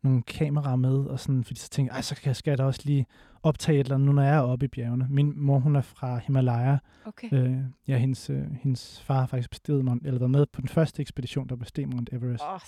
nogle 0.02 0.22
kameraer 0.24 0.76
med, 0.76 0.96
og 1.06 1.20
sådan, 1.20 1.44
fordi 1.44 1.60
så 1.60 1.70
tænkte 1.70 1.92
jeg, 1.94 1.98
"Ej, 1.98 2.02
så 2.02 2.16
kan- 2.16 2.36
skal 2.36 2.52
jeg 2.52 2.58
da 2.58 2.64
også 2.64 2.82
lige 2.86 3.06
optage 3.44 3.80
et 3.80 3.84
eller 3.84 3.96
andet, 3.96 4.06
nu 4.06 4.12
når 4.12 4.22
jeg 4.22 4.36
er 4.36 4.40
oppe 4.42 4.66
i 4.66 4.68
bjergene. 4.68 5.08
Min 5.10 5.34
mor, 5.40 5.60
hun 5.60 5.76
er 5.76 5.82
fra 5.82 6.18
Himalaya. 6.18 6.78
Okay. 7.06 7.34
Øh, 7.34 7.58
ja, 7.88 7.98
hendes, 7.98 8.30
øh, 8.30 8.46
hendes 8.62 9.02
far 9.02 9.20
har 9.20 9.26
faktisk 9.26 9.50
besteget 9.50 9.86
Mount, 9.86 10.06
eller 10.08 10.20
været 10.20 10.32
med 10.32 10.46
på 10.46 10.62
den 10.62 10.70
første 10.70 11.02
ekspedition, 11.02 11.48
der 11.50 11.56
besteg 11.56 11.88
Mount 11.88 12.10
Everest. 12.14 12.44
Oh, 12.54 12.60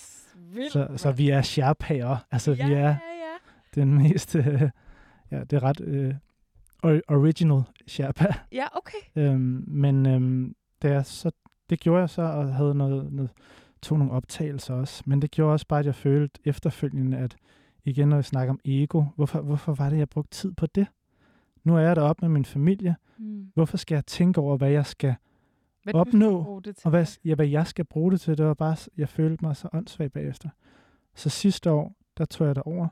vildt. 0.56 0.72
så, 0.72 0.88
så 0.96 1.12
vi 1.12 1.30
er 1.30 1.42
Sherpaer. 1.42 2.16
Altså, 2.30 2.52
ja, 2.52 2.66
vi 2.66 2.72
er 2.72 2.78
ja, 2.78 2.86
ja. 2.88 2.94
den 3.74 3.94
mest, 3.94 4.34
øh, 4.36 4.44
ja, 5.30 5.40
det 5.44 5.52
er 5.52 5.62
ret 5.62 5.80
øh, 5.80 6.14
original 7.08 7.62
Sherpa. 7.86 8.26
Ja, 8.52 8.66
okay. 8.72 8.98
Øhm, 9.16 9.64
men 9.66 10.06
øhm, 10.06 10.54
det, 10.82 10.90
er 10.90 11.02
så, 11.02 11.30
det 11.70 11.80
gjorde 11.80 12.00
jeg 12.00 12.10
så, 12.10 12.22
og 12.22 12.54
havde 12.54 12.74
noget, 12.74 13.12
noget, 13.12 13.30
tog 13.82 13.98
nogle 13.98 14.12
optagelser 14.12 14.74
også. 14.74 15.02
Men 15.06 15.22
det 15.22 15.30
gjorde 15.30 15.52
også 15.52 15.66
bare, 15.66 15.80
at 15.80 15.86
jeg 15.86 15.94
følte 15.94 16.40
efterfølgende, 16.44 17.18
at 17.18 17.36
igen, 17.84 18.08
når 18.08 18.16
jeg 18.16 18.24
snakker 18.24 18.52
om 18.52 18.60
ego, 18.64 19.04
hvorfor, 19.16 19.40
hvorfor 19.40 19.74
var 19.74 19.90
det, 19.90 19.98
jeg 19.98 20.08
brugte 20.08 20.30
tid 20.30 20.52
på 20.52 20.66
det? 20.66 20.86
Nu 21.64 21.76
er 21.76 21.80
jeg 21.80 21.96
deroppe 21.96 22.24
med 22.24 22.28
min 22.28 22.44
familie. 22.44 22.96
Mm. 23.18 23.50
Hvorfor 23.54 23.76
skal 23.76 23.94
jeg 23.94 24.06
tænke 24.06 24.40
over, 24.40 24.56
hvad 24.56 24.70
jeg 24.70 24.86
skal, 24.86 25.14
Hvad 25.82 25.94
Opnå, 25.94 26.60
det 26.64 26.76
til. 26.76 26.86
og 26.86 26.90
hvad, 26.90 27.06
ja, 27.24 27.34
hvad 27.34 27.46
jeg 27.46 27.66
skal 27.66 27.84
bruge 27.84 28.12
det 28.12 28.20
til? 28.20 28.38
Det 28.38 28.46
var 28.46 28.54
bare, 28.54 28.76
jeg 28.96 29.08
følte 29.08 29.44
mig 29.44 29.56
så 29.56 29.68
åndssvag 29.72 30.12
bagefter. 30.12 30.48
Så 31.14 31.28
sidste 31.28 31.70
år, 31.70 31.94
der 32.18 32.24
tog 32.24 32.46
jeg 32.46 32.54
derover, 32.54 32.88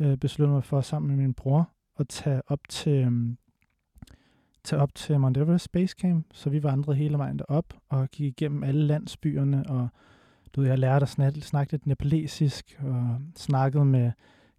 øh, 0.00 0.16
besluttede 0.16 0.54
mig 0.54 0.64
for 0.64 0.80
sammen 0.80 1.08
med 1.16 1.24
min 1.24 1.34
bror 1.34 1.70
at 1.98 2.08
tage 2.08 2.42
op 2.46 2.60
til, 2.68 2.92
øhm, 2.92 3.38
tage 4.64 4.82
op 4.82 4.94
til 4.94 5.20
Mount 5.20 5.36
Everest 5.36 5.72
Base 5.72 5.96
Camp, 6.00 6.26
så 6.32 6.50
vi 6.50 6.62
vandrede 6.62 6.96
hele 6.96 7.18
vejen 7.18 7.38
derop 7.38 7.74
og 7.88 8.08
gik 8.08 8.26
igennem 8.26 8.62
alle 8.62 8.86
landsbyerne, 8.86 9.64
og 9.68 9.88
du 10.52 10.60
ved, 10.60 10.68
jeg 10.68 10.78
lærte 10.78 11.02
at 11.02 11.08
snakke, 11.08 11.40
snakke 11.40 11.72
lidt 11.72 11.86
nepalesisk, 11.86 12.80
og 12.80 13.20
snakkede 13.36 13.84
med 13.84 14.12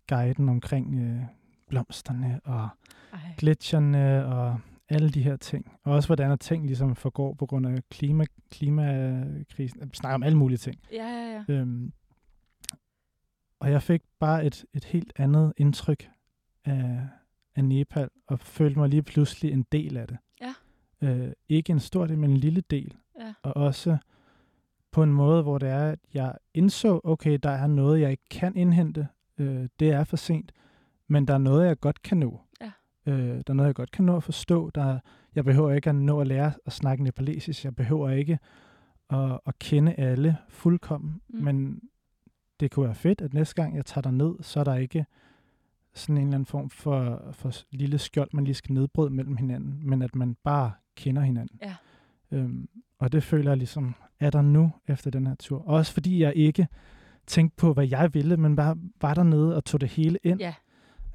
guiden 0.07 0.49
omkring 0.49 0.95
øh, 0.99 1.21
blomsterne 1.67 2.39
og 2.43 2.69
Ej. 3.13 3.19
gletsjerne 3.37 4.25
og 4.25 4.59
alle 4.89 5.09
de 5.09 5.23
her 5.23 5.35
ting. 5.35 5.71
Og 5.83 5.93
også 5.93 6.07
hvordan 6.07 6.31
at 6.31 6.39
ting 6.39 6.65
ligesom 6.65 6.95
forgår 6.95 7.33
på 7.33 7.45
grund 7.45 7.67
af 7.67 7.77
klima, 7.89 8.25
klimakrisen. 8.51 9.81
Vi 9.81 9.95
snakker 9.95 10.15
om 10.15 10.23
alle 10.23 10.37
mulige 10.37 10.57
ting. 10.57 10.75
Ja, 10.91 11.07
ja, 11.07 11.43
ja. 11.47 11.53
Øhm, 11.53 11.93
og 13.59 13.71
jeg 13.71 13.81
fik 13.81 14.01
bare 14.19 14.45
et, 14.45 14.65
et 14.73 14.83
helt 14.83 15.13
andet 15.15 15.53
indtryk 15.57 16.09
af, 16.65 17.07
af 17.55 17.63
Nepal, 17.65 18.09
og 18.27 18.39
følte 18.39 18.79
mig 18.79 18.89
lige 18.89 19.03
pludselig 19.03 19.51
en 19.51 19.65
del 19.71 19.97
af 19.97 20.07
det. 20.07 20.17
Ja. 20.41 20.53
Øh, 21.01 21.31
ikke 21.49 21.71
en 21.73 21.79
stor 21.79 22.05
del, 22.07 22.17
men 22.17 22.29
en 22.31 22.37
lille 22.37 22.61
del. 22.61 22.93
Ja. 23.19 23.33
Og 23.43 23.57
også 23.57 23.97
på 24.91 25.03
en 25.03 25.13
måde, 25.13 25.43
hvor 25.43 25.57
det 25.57 25.69
er, 25.69 25.91
at 25.91 25.99
jeg 26.13 26.35
indså, 26.53 27.01
okay, 27.03 27.39
der 27.43 27.49
er 27.49 27.67
noget, 27.67 28.01
jeg 28.01 28.11
ikke 28.11 28.29
kan 28.31 28.55
indhente. 28.57 29.07
Øh, 29.37 29.67
det 29.79 29.89
er 29.91 30.03
for 30.03 30.17
sent. 30.17 30.51
Men 31.07 31.27
der 31.27 31.33
er 31.33 31.37
noget, 31.37 31.67
jeg 31.67 31.79
godt 31.79 32.01
kan 32.01 32.17
nå. 32.17 32.41
Ja. 32.61 32.71
Øh, 33.05 33.27
der 33.37 33.43
er 33.47 33.53
noget, 33.53 33.67
jeg 33.67 33.75
godt 33.75 33.91
kan 33.91 34.05
nå 34.05 34.15
at 34.17 34.23
forstå. 34.23 34.69
Der, 34.69 34.83
er- 34.83 34.99
jeg 35.35 35.45
behøver 35.45 35.71
ikke 35.71 35.89
at 35.89 35.95
nå 35.95 36.19
at 36.21 36.27
lære 36.27 36.53
at 36.65 36.73
snakke 36.73 37.03
nepalesisk. 37.03 37.63
Jeg 37.65 37.75
behøver 37.75 38.09
ikke 38.09 38.39
at, 39.09 39.39
at 39.45 39.59
kende 39.59 39.93
alle 39.93 40.37
fuldkommen. 40.49 41.21
Mm. 41.29 41.37
Mm. 41.39 41.43
Men 41.45 41.81
det 42.59 42.71
kunne 42.71 42.85
være 42.85 42.95
fedt, 42.95 43.21
at 43.21 43.33
næste 43.33 43.55
gang 43.55 43.75
jeg 43.75 43.85
tager 43.85 44.01
dig 44.01 44.11
ned, 44.11 44.35
så 44.41 44.59
er 44.59 44.63
der 44.63 44.75
ikke 44.75 45.05
sådan 45.95 46.17
en 46.17 46.23
eller 46.23 46.35
anden 46.35 46.45
form 46.45 46.69
for, 46.69 47.29
for 47.31 47.51
lille 47.71 47.97
skjold, 47.97 48.29
man 48.33 48.43
lige 48.43 48.55
skal 48.55 48.73
nedbryde 48.73 49.09
mellem 49.09 49.37
hinanden, 49.37 49.79
men 49.83 50.01
at 50.01 50.15
man 50.15 50.35
bare 50.43 50.71
kender 50.95 51.21
hinanden. 51.21 51.59
Ja. 51.61 51.75
Øhm, 52.31 52.69
og 52.99 53.11
det 53.11 53.23
føler 53.23 53.51
jeg 53.51 53.57
ligesom, 53.57 53.95
er 54.19 54.29
der 54.29 54.41
nu 54.41 54.71
efter 54.87 55.11
den 55.11 55.27
her 55.27 55.35
tur. 55.35 55.67
Også 55.67 55.93
fordi 55.93 56.21
jeg 56.21 56.33
ikke 56.35 56.67
tænkte 57.27 57.55
på, 57.55 57.73
hvad 57.73 57.87
jeg 57.87 58.13
ville, 58.13 58.37
men 58.37 58.55
bare 58.55 58.77
var 59.01 59.13
dernede 59.13 59.55
og 59.55 59.65
tog 59.65 59.81
det 59.81 59.89
hele 59.89 60.19
ind. 60.23 60.39
Ja. 60.39 60.53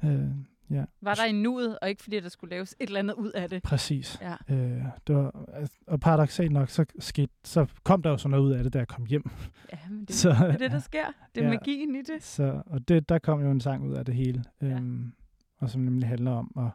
Øh, 0.03 0.31
ja, 0.71 0.85
Var 1.01 1.13
der 1.15 1.25
i 1.25 1.31
nuet, 1.31 1.79
og 1.81 1.89
ikke 1.89 2.03
fordi, 2.03 2.19
der 2.19 2.29
skulle 2.29 2.51
laves 2.51 2.75
et 2.79 2.87
eller 2.87 2.99
andet 2.99 3.13
ud 3.13 3.31
af 3.31 3.49
det. 3.49 3.63
præcis. 3.63 4.19
Ja. 4.21 4.55
Øh, 4.55 4.83
det 5.07 5.15
var, 5.15 5.45
altså, 5.53 5.77
og 5.87 5.99
paradoxalt 5.99 6.51
nok, 6.51 6.69
så, 6.69 6.85
skete, 6.99 7.33
så 7.43 7.65
kom 7.83 8.01
der 8.01 8.09
jo 8.09 8.17
sådan 8.17 8.31
noget 8.31 8.43
ud 8.43 8.51
af 8.51 8.63
det, 8.63 8.73
da 8.73 8.77
jeg 8.79 8.87
kom 8.87 9.05
hjem. 9.05 9.29
Ja, 9.73 9.77
men 9.89 10.05
det, 10.05 10.15
Så- 10.21 10.29
er 10.29 10.57
det, 10.57 10.71
der 10.71 10.79
sker. 10.79 11.05
Det 11.35 11.43
er 11.43 11.47
Ja. 11.47 11.53
magien 11.53 11.95
i 11.95 12.01
det. 12.01 12.23
Så, 12.23 12.61
og 12.65 12.87
det, 12.87 13.09
der 13.09 13.19
kom 13.19 13.41
jo 13.41 13.51
en 13.51 13.59
sang 13.61 13.83
ud 13.89 13.93
af 13.93 14.05
det 14.05 14.15
hele, 14.15 14.43
Ja. 14.61 14.67
øhm, 14.67 15.13
og 15.57 15.69
som 15.69 15.81
nemlig 15.81 16.07
handler 16.09 16.31
om 16.31 16.51
at 16.57 16.69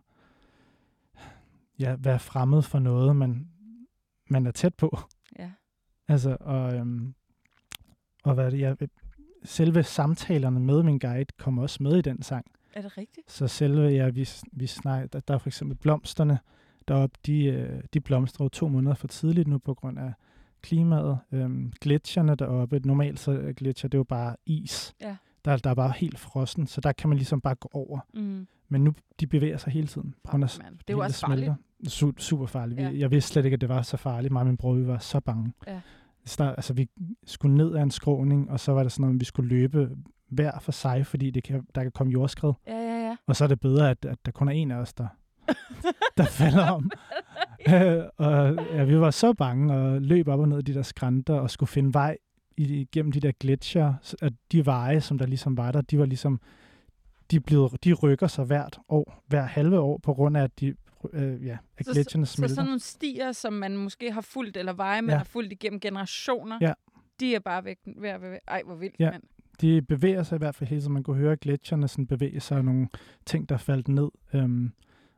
ja, 1.78 1.96
være 1.98 2.18
fremmed 2.18 2.62
for 2.62 2.78
noget, 2.78 3.16
man, 3.16 3.48
man 4.30 4.46
er 4.46 4.50
tæt 4.50 4.74
på. 4.74 4.98
Ja. 5.38 5.50
Altså, 6.09 6.37
og, 6.40 6.74
øhm, 6.74 7.14
og 8.24 8.35
hvad 8.35 8.46
er 8.46 8.50
det, 8.50 8.61
jeg, 8.61 8.76
selve 9.44 9.82
samtalerne 9.82 10.61
med 10.61 10.82
min 10.82 10.98
guide 10.98 11.32
kom 11.38 11.59
også 11.59 11.82
med 11.82 11.96
i 11.98 12.02
den 12.02 12.22
sang. 12.22 12.46
Er 12.76 12.82
det 12.82 12.98
rigtigt? 12.98 13.32
Så 13.32 13.46
selve, 13.48 13.82
ja, 13.88 14.08
vi, 14.08 14.28
vi 14.52 14.66
snak, 14.66 15.12
der, 15.12 15.20
der 15.20 15.34
er 15.34 15.38
for 15.38 15.48
eksempel 15.48 15.76
blomsterne 15.76 16.38
deroppe, 16.88 17.18
de, 17.26 17.44
øh, 17.44 17.82
de 17.94 18.00
blomstrer 18.00 18.44
jo 18.44 18.48
to 18.48 18.68
måneder 18.68 18.94
for 18.94 19.06
tidligt 19.08 19.48
nu 19.48 19.58
på 19.58 19.74
grund 19.74 19.98
af 19.98 20.12
klimaet. 20.62 21.18
Øhm, 21.32 21.72
gletsjerne 21.80 22.34
deroppe, 22.34 22.80
normalt 22.84 23.20
så 23.20 23.32
er 23.32 23.52
gletsjer, 23.52 23.88
det 23.88 23.94
er 23.94 23.98
jo 23.98 24.04
bare 24.04 24.36
is. 24.46 24.94
Ja. 25.00 25.16
Der, 25.44 25.56
der 25.56 25.70
er 25.70 25.74
bare 25.74 25.92
helt 25.96 26.18
frossen, 26.18 26.66
så 26.66 26.80
der 26.80 26.92
kan 26.92 27.08
man 27.08 27.18
ligesom 27.18 27.40
bare 27.40 27.54
gå 27.54 27.68
over. 27.72 28.00
Mm. 28.14 28.46
Men 28.68 28.84
nu, 28.84 28.94
de 29.20 29.26
bevæger 29.26 29.56
sig 29.56 29.72
hele 29.72 29.86
tiden. 29.86 30.14
på 30.24 30.30
grund 30.30 30.44
af 30.44 30.58
Man. 30.62 30.72
Det 30.72 30.84
er 30.88 30.92
jo 30.92 30.98
også 30.98 31.26
farligt. 31.26 31.52
Su- 31.88 32.18
super 32.18 32.46
farligt. 32.46 32.80
Ja. 32.80 32.90
Jeg 32.94 33.10
vidste 33.10 33.32
slet 33.32 33.44
ikke, 33.44 33.54
at 33.54 33.60
det 33.60 33.68
var 33.68 33.82
så 33.82 33.96
farligt. 33.96 34.32
Mig 34.32 34.40
og 34.40 34.46
min 34.46 34.56
bror, 34.56 34.74
vi 34.74 34.86
var 34.86 34.98
så 34.98 35.20
bange. 35.20 35.52
Ja. 35.66 35.80
Så 36.24 36.44
der, 36.44 36.50
altså, 36.50 36.74
vi 36.74 36.88
skulle 37.26 37.56
ned 37.56 37.74
ad 37.76 37.82
en 37.82 37.90
skråning, 37.90 38.50
og 38.50 38.60
så 38.60 38.72
var 38.72 38.82
der 38.82 38.88
sådan 38.90 39.02
noget, 39.02 39.14
at 39.14 39.20
vi 39.20 39.24
skulle 39.24 39.48
løbe 39.48 39.96
hver 40.28 40.58
for 40.60 40.72
sig, 40.72 41.06
fordi 41.06 41.30
det 41.30 41.44
kan, 41.44 41.66
der 41.74 41.82
kan 41.82 41.92
komme 41.92 42.12
jordskred. 42.12 42.52
Ja, 42.66 42.76
ja, 42.78 43.06
ja. 43.08 43.16
Og 43.26 43.36
så 43.36 43.44
er 43.44 43.48
det 43.48 43.60
bedre, 43.60 43.90
at, 43.90 44.04
at 44.04 44.18
der 44.26 44.32
kun 44.32 44.48
er 44.48 44.52
en 44.52 44.70
af 44.70 44.76
os, 44.76 44.94
der, 44.94 45.06
der 46.18 46.24
falder 46.24 46.70
om. 46.70 46.90
Øh, 47.68 48.04
og 48.26 48.54
ja, 48.74 48.84
vi 48.84 48.98
var 49.00 49.10
så 49.10 49.32
bange 49.32 49.74
og 49.74 50.02
løb 50.02 50.28
op 50.28 50.40
og 50.40 50.48
ned 50.48 50.62
de 50.62 50.74
der 50.74 50.82
skrænter 50.82 51.34
og 51.34 51.50
skulle 51.50 51.68
finde 51.68 51.94
vej 51.94 52.16
igennem 52.56 53.12
de 53.12 53.20
der 53.20 53.32
gletsjer. 53.40 53.94
Så 54.02 54.16
At 54.22 54.32
de 54.52 54.66
veje, 54.66 55.00
som 55.00 55.18
der 55.18 55.26
ligesom 55.26 55.56
var 55.56 55.72
der, 55.72 55.80
de 55.80 55.98
var 55.98 56.04
ligesom, 56.06 56.40
de, 57.30 57.40
blev, 57.40 57.70
de 57.84 57.92
rykker 57.92 58.26
sig 58.26 58.44
hvert 58.44 58.78
år, 58.88 59.22
hver 59.26 59.42
halve 59.42 59.80
år, 59.80 59.98
på 60.02 60.14
grund 60.14 60.36
af, 60.36 60.42
at, 60.42 60.60
de, 60.60 60.74
øh, 61.12 61.46
ja, 61.46 61.58
at 61.78 61.86
Så- 61.86 61.92
gletsjerne 61.92 62.26
Så 62.26 62.32
smelter. 62.34 62.54
sådan 62.54 62.66
nogle 62.66 62.80
stier, 62.80 63.32
som 63.32 63.52
man 63.52 63.76
måske 63.76 64.12
har 64.12 64.20
fulgt, 64.20 64.56
eller 64.56 64.72
veje, 64.72 65.02
man 65.02 65.10
Ja. 65.10 65.16
har 65.16 65.24
fulgt 65.24 65.52
igennem 65.52 65.80
generationer, 65.80 66.58
Ja. 66.60 66.72
de 67.20 67.34
er 67.34 67.40
bare 67.40 67.64
væk. 67.64 67.78
Ved 68.00 68.08
at. 68.10 68.20
Ej, 68.48 68.62
hvor 68.66 68.74
vildt, 68.74 68.94
Ja. 68.98 69.10
mand. 69.10 69.22
De 69.61 69.83
bevæger 69.83 70.23
sig 70.23 70.37
i 70.37 70.38
hvert 70.38 70.55
fald 70.55 70.69
hele 70.71 70.83
tiden. 70.83 70.92
Man 70.92 71.03
kunne 71.03 71.16
høre 71.16 71.37
gletsjerne 71.37 71.88
sådan 71.88 72.07
bevæge 72.07 72.40
sig, 72.40 72.59
og 72.59 72.64
nogle 72.64 72.88
ting, 73.27 73.49
der 73.49 73.57
faldt 73.57 73.88
ned. 73.88 74.09
Øhm, 74.35 74.73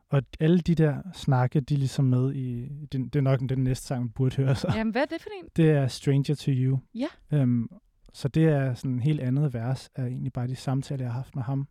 og 0.08 0.22
alle 0.40 0.58
de 0.58 0.74
der 0.74 1.02
snakke, 1.14 1.60
de 1.60 1.74
er 1.74 1.78
ligesom 1.78 2.04
med 2.04 2.34
i, 2.34 2.68
det, 2.92 2.92
det 2.92 3.16
er 3.16 3.20
nok 3.20 3.40
den 3.48 3.64
næste 3.64 3.86
sang, 3.86 4.04
vi 4.04 4.08
burde 4.08 4.36
høre 4.36 4.54
så. 4.54 4.72
Jamen, 4.76 4.92
hvad 4.92 5.02
er 5.02 5.06
det 5.06 5.22
for 5.22 5.30
en? 5.42 5.48
Det 5.56 5.70
er 5.70 5.86
Stranger 5.86 6.34
to 6.34 6.50
You. 6.50 6.78
Ja. 6.94 7.06
Øhm, 7.32 7.68
så 8.12 8.28
det 8.28 8.44
er 8.44 8.74
sådan 8.74 8.90
en 8.90 9.00
helt 9.00 9.20
andet 9.20 9.54
vers, 9.54 9.90
af 9.94 10.06
egentlig 10.06 10.32
bare 10.32 10.46
de 10.46 10.56
samtaler, 10.56 11.04
jeg 11.04 11.12
har 11.12 11.20
haft 11.20 11.34
med 11.36 11.42
ham. 11.42 11.68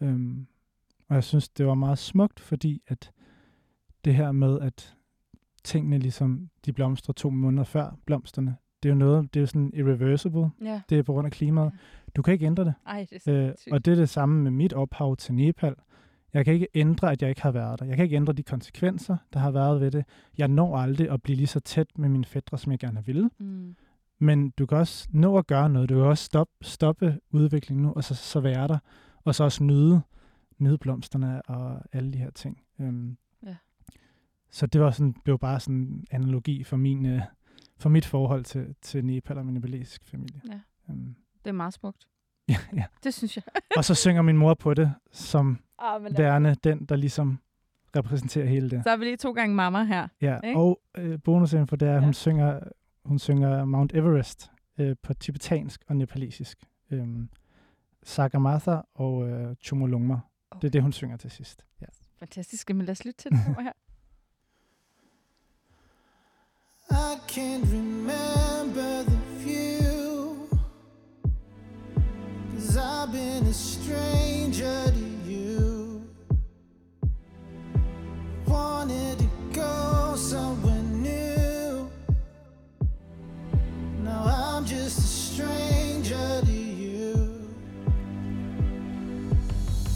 Øhm, 0.00 0.46
og 1.08 1.14
jeg 1.14 1.24
synes, 1.24 1.48
det 1.48 1.66
var 1.66 1.74
meget 1.74 1.98
smukt, 1.98 2.40
fordi 2.40 2.82
at 2.86 3.12
det 4.04 4.14
her 4.14 4.32
med, 4.32 4.60
at 4.60 4.96
tingene 5.64 5.98
ligesom, 5.98 6.50
de 6.64 6.72
blomstrer 6.72 7.12
to 7.12 7.30
måneder 7.30 7.64
før 7.64 7.98
blomsterne, 8.06 8.56
det 8.82 8.88
er 8.88 8.92
jo 8.92 8.98
noget, 8.98 9.34
det 9.34 9.40
er 9.40 9.42
jo 9.42 9.46
sådan 9.46 9.70
irreversible. 9.74 10.50
Ja. 10.64 10.80
Det 10.88 10.98
er 10.98 11.02
på 11.02 11.12
grund 11.12 11.26
af 11.26 11.32
klimaet. 11.32 11.72
Du 12.16 12.22
kan 12.22 12.32
ikke 12.34 12.46
ændre 12.46 12.64
det. 12.64 12.74
Ej, 12.86 13.06
det 13.10 13.28
er 13.28 13.46
Øh, 13.48 13.54
og 13.72 13.84
det 13.84 13.92
er 13.92 13.96
det 13.96 14.08
samme 14.08 14.42
med 14.42 14.50
mit 14.50 14.72
ophav 14.72 15.16
til 15.16 15.34
Nepal. 15.34 15.74
Jeg 16.32 16.44
kan 16.44 16.54
ikke 16.54 16.68
ændre, 16.74 17.12
at 17.12 17.22
jeg 17.22 17.28
ikke 17.28 17.42
har 17.42 17.50
været 17.50 17.80
der. 17.80 17.86
Jeg 17.86 17.96
kan 17.96 18.02
ikke 18.02 18.16
ændre 18.16 18.32
de 18.32 18.42
konsekvenser, 18.42 19.16
der 19.32 19.38
har 19.40 19.50
været 19.50 19.80
ved 19.80 19.90
det. 19.90 20.04
Jeg 20.38 20.48
når 20.48 20.76
aldrig 20.76 21.10
at 21.10 21.22
blive 21.22 21.36
lige 21.36 21.46
så 21.46 21.60
tæt 21.60 21.86
med 21.98 22.08
mine 22.08 22.24
fædre, 22.24 22.58
som 22.58 22.72
jeg 22.72 22.78
gerne 22.78 23.02
vil. 23.06 23.30
Mm. 23.38 23.76
Men 24.18 24.50
du 24.50 24.66
kan 24.66 24.78
også 24.78 25.08
nå 25.10 25.38
at 25.38 25.46
gøre 25.46 25.68
noget. 25.70 25.88
Du 25.88 25.94
kan 25.94 26.04
også 26.04 26.24
stoppe, 26.24 26.52
stoppe 26.62 27.18
udviklingen 27.30 27.86
nu, 27.86 27.92
og 27.92 28.04
så, 28.04 28.14
så 28.14 28.40
være 28.40 28.68
der. 28.68 28.78
Og 29.24 29.34
så 29.34 29.44
også 29.44 29.64
nyde, 29.64 30.00
nyde 30.58 30.78
blomsterne 30.78 31.42
og 31.42 31.80
alle 31.92 32.12
de 32.12 32.18
her 32.18 32.30
ting. 32.30 32.62
Øhm, 32.80 33.16
Ja. 33.46 33.56
Så 34.50 34.66
det 34.66 34.80
var 34.80 34.90
sådan, 34.90 35.14
blev 35.24 35.38
bare 35.38 35.60
sådan 35.60 35.74
en 35.74 36.04
analogi 36.10 36.64
for, 36.64 36.76
min, 36.76 37.06
øh, 37.06 37.20
for 37.78 37.88
mit 37.88 38.04
forhold 38.06 38.44
til, 38.44 38.74
til 38.82 39.04
Nepal 39.04 39.38
og 39.38 39.44
min 39.46 39.54
nepalesiske 39.54 40.04
familie. 40.06 40.40
Ja. 40.48 40.60
Øhm, 40.90 41.14
Det 41.44 41.48
er 41.48 41.52
meget 41.52 41.72
smukt. 41.74 42.06
ja, 42.48 42.56
ja. 42.76 42.84
Det 43.04 43.14
synes 43.14 43.36
jeg. 43.36 43.42
Og 43.76 43.84
så 43.84 43.94
synger 43.94 44.22
min 44.22 44.36
mor 44.36 44.54
på 44.54 44.74
det, 44.74 44.94
som 45.12 45.58
men 46.00 46.18
værende 46.18 46.54
den, 46.64 46.84
der 46.84 46.96
ligesom 46.96 47.38
repræsenterer 47.96 48.46
hele 48.46 48.70
det. 48.70 48.82
Så 48.84 48.90
har 48.90 48.96
vi 48.96 49.04
lige 49.04 49.16
to 49.16 49.32
gange 49.32 49.54
mamma 49.54 49.84
her. 49.84 50.08
Ja, 50.20 50.38
ikke? 50.44 50.60
og 50.60 50.80
øh, 50.98 51.18
bonusinfo, 51.24 51.76
det 51.76 51.88
er, 51.88 51.92
at 51.92 52.00
Ja. 52.00 52.04
hun, 52.04 52.14
synger, 52.14 52.60
hun 53.04 53.18
synger 53.18 53.64
Mount 53.64 53.92
Everest 53.94 54.50
øh, 54.78 54.96
på 55.02 55.14
tibetansk 55.14 55.84
og 55.88 55.96
nepalesisk. 55.96 56.58
Øhm, 56.90 57.28
Sagamatha 58.02 58.76
og 58.94 59.28
øh, 59.28 59.56
Chumolungma. 59.62 60.14
Det 60.14 60.20
er 60.52 60.56
Okay. 60.56 60.68
det, 60.68 60.82
hun 60.82 60.92
synger 60.92 61.16
til 61.16 61.30
sidst. 61.30 61.64
Ja. 61.80 61.86
Fantastisk. 62.18 62.68
Men 62.70 62.80
lad 62.86 62.92
os 62.92 63.04
lytte 63.04 63.18
til 63.22 63.30
det 63.30 63.38
her. 63.38 63.72
I 66.90 67.18
can't 67.26 67.64
remember 67.68 69.04
the 69.04 69.16
view. 69.38 70.48
Cause 72.54 72.76
I've 72.76 73.12
been 73.12 73.44
a 73.44 73.52
stranger 73.52 74.84
to 74.86 75.30
you. 75.30 76.04
Wanted 78.46 79.18
to 79.18 79.28
go 79.52 80.14
somewhere 80.16 80.82
new. 80.82 81.90
Now 84.02 84.24
I'm 84.24 84.64
just 84.64 84.98
a 84.98 85.02
stranger 85.02 86.40
to 86.44 86.52
you. 86.52 87.48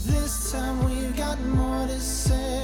This 0.05 0.51
time 0.51 0.83
we've 0.83 1.15
got 1.15 1.39
more 1.41 1.87
to 1.87 1.99
say. 1.99 2.60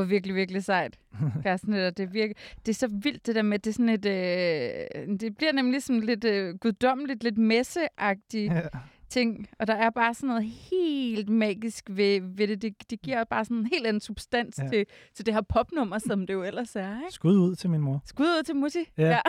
Var 0.00 0.06
virkelig, 0.06 0.36
virkelig 0.36 0.64
sejt, 0.64 0.98
Carsten. 1.42 1.72
Det, 1.72 2.00
er 2.00 2.06
virkelig, 2.06 2.36
det 2.66 2.72
er 2.72 2.74
så 2.76 2.88
vildt, 2.92 3.26
det 3.26 3.34
der 3.34 3.42
med, 3.42 3.58
det 3.58 3.70
er 3.70 3.74
sådan 3.74 3.88
et... 3.88 4.06
Øh, 4.06 5.18
det 5.20 5.36
bliver 5.36 5.52
nemlig 5.52 5.82
sådan 5.82 6.00
lidt 6.02 6.24
øh, 6.24 6.54
guddommeligt, 6.58 7.22
lidt 7.22 7.38
messeagtigt 7.38 8.52
Ja. 8.52 8.62
ting. 9.08 9.46
Og 9.58 9.66
der 9.66 9.74
er 9.74 9.90
bare 9.90 10.14
sådan 10.14 10.28
noget 10.28 10.44
helt 10.44 11.28
magisk 11.28 11.84
ved, 11.90 12.20
ved 12.36 12.48
det. 12.48 12.62
det. 12.62 12.90
Det 12.90 13.02
giver 13.02 13.24
bare 13.24 13.44
sådan 13.44 13.56
en 13.56 13.66
helt 13.66 13.86
anden 13.86 14.00
substans 14.00 14.58
Ja. 14.58 14.64
ja. 14.64 14.68
til, 14.70 14.86
til 15.14 15.26
det 15.26 15.34
her 15.34 15.40
popnummer, 15.40 15.98
som 15.98 16.26
det 16.26 16.34
jo 16.34 16.42
ellers 16.42 16.76
er. 16.76 16.96
Ikke? 16.96 17.10
Skud 17.10 17.36
ud 17.38 17.56
til 17.56 17.70
min 17.70 17.80
mor. 17.80 18.02
Skud 18.04 18.24
ud 18.26 18.42
til 18.42 18.56
Musi. 18.56 18.78
Ja. 18.98 19.20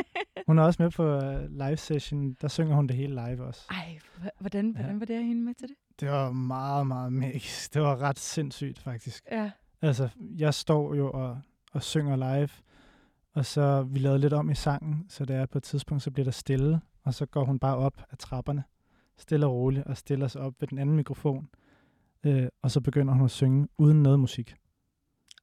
Hun 0.46 0.58
er 0.58 0.62
også 0.62 0.82
med 0.82 0.90
på 0.90 1.16
uh, 1.16 1.50
live 1.66 1.76
session. 1.76 2.36
Der 2.40 2.48
synger 2.48 2.74
hun 2.74 2.86
det 2.86 2.96
hele 2.96 3.14
live 3.26 3.44
også. 3.44 3.66
Ej, 3.70 3.98
h- 4.18 4.26
hvordan, 4.40 4.66
Ja. 4.66 4.72
hvordan 4.82 5.00
var 5.00 5.06
det 5.06 5.14
at 5.14 5.24
hende 5.24 5.42
med 5.42 5.54
til 5.54 5.68
det? 5.68 5.76
Det 6.00 6.08
var 6.08 6.30
meget, 6.32 6.86
meget 6.86 7.12
magisk. 7.12 7.74
Det 7.74 7.82
var 7.82 8.02
ret 8.02 8.18
sindssygt, 8.18 8.78
faktisk. 8.78 9.24
Ja. 9.32 9.50
Altså, 9.82 10.08
jeg 10.18 10.54
står 10.54 10.94
jo 10.94 11.10
og, 11.10 11.38
og 11.72 11.82
synger 11.82 12.16
live, 12.16 12.48
og 13.34 13.44
så 13.46 13.82
vi 13.82 13.98
lavede 13.98 14.18
lidt 14.18 14.32
om 14.32 14.50
i 14.50 14.54
sangen, 14.54 15.06
så 15.08 15.24
det 15.24 15.36
er 15.36 15.46
på 15.46 15.58
et 15.58 15.64
tidspunkt, 15.64 16.02
så 16.02 16.10
bliver 16.10 16.24
der 16.24 16.30
stille, 16.30 16.80
og 17.04 17.14
så 17.14 17.26
går 17.26 17.44
hun 17.44 17.58
bare 17.58 17.76
op 17.76 18.02
ad 18.12 18.16
trapperne, 18.16 18.64
stille 19.16 19.46
og 19.46 19.52
roligt, 19.52 19.86
og 19.86 19.96
stiller 19.96 20.28
sig 20.28 20.40
op 20.40 20.54
ved 20.60 20.68
den 20.68 20.78
anden 20.78 20.96
mikrofon, 20.96 21.48
øh, 22.24 22.48
og 22.62 22.70
så 22.70 22.80
begynder 22.80 23.14
hun 23.14 23.24
at 23.24 23.30
synge 23.30 23.68
uden 23.78 24.02
noget 24.02 24.20
musik. 24.20 24.54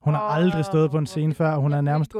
Hun 0.01 0.13
har 0.13 0.27
Åh, 0.27 0.35
aldrig 0.35 0.65
stået 0.65 0.91
på 0.91 0.97
en 0.97 1.05
scene 1.05 1.33
før, 1.33 1.51
og 1.51 1.61
hun 1.61 1.73
er 1.73 1.81
nærmest, 1.81 2.15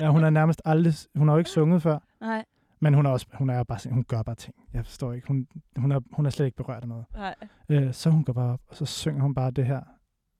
ja, 0.00 0.08
hun 0.10 0.24
er 0.24 0.30
nærmest 0.30 0.62
aldrig, 0.64 0.94
hun 1.14 1.28
har 1.28 1.34
jo 1.34 1.38
ikke 1.38 1.50
sunget 1.50 1.82
før, 1.82 1.98
Nej, 2.20 2.44
men 2.80 2.94
hun 2.94 3.06
er 3.06 3.10
også, 3.10 3.26
hun 3.34 3.50
er 3.50 3.62
bare, 3.64 3.90
hun 3.90 4.04
gør 4.04 4.22
bare 4.22 4.34
ting. 4.34 4.54
Jeg 4.72 4.84
forstår 4.84 5.12
ikke, 5.12 5.28
hun, 5.28 5.48
hun, 5.76 5.92
er, 5.92 6.00
hun 6.12 6.26
er 6.26 6.30
slet 6.30 6.46
ikke 6.46 6.56
berørt 6.56 6.82
af 6.82 6.88
noget. 6.88 7.04
nej. 7.14 7.34
Øh, 7.68 7.92
så 7.94 8.10
hun 8.10 8.24
går 8.24 8.32
bare 8.32 8.52
op, 8.52 8.60
og 8.68 8.76
så 8.76 8.86
synger 8.86 9.22
hun 9.22 9.34
bare 9.34 9.50
det 9.50 9.66
her 9.66 9.80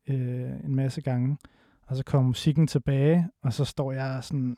øh, 0.08 0.64
en 0.64 0.74
masse 0.74 1.00
gange. 1.00 1.38
Og 1.86 1.96
så 1.96 2.04
kommer 2.04 2.26
musikken 2.28 2.66
tilbage, 2.66 3.28
og 3.42 3.52
så 3.52 3.64
står 3.64 3.92
jeg 3.92 4.18
sådan 4.24 4.56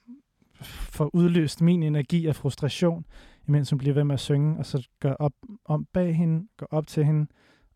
for 0.64 1.11
udløst 1.14 1.62
min 1.62 1.82
energi 1.82 2.26
af 2.26 2.36
frustration, 2.36 3.07
imens 3.49 3.70
hun 3.70 3.78
bliver 3.78 3.95
ved 3.95 4.05
med 4.05 4.14
at 4.14 4.20
synge, 4.20 4.59
og 4.59 4.66
så 4.66 4.88
går 5.01 5.12
op 5.12 5.32
om 5.64 5.86
bag 5.92 6.16
hende, 6.16 6.49
går 6.57 6.66
op 6.70 6.86
til 6.86 7.05
hende, 7.05 7.26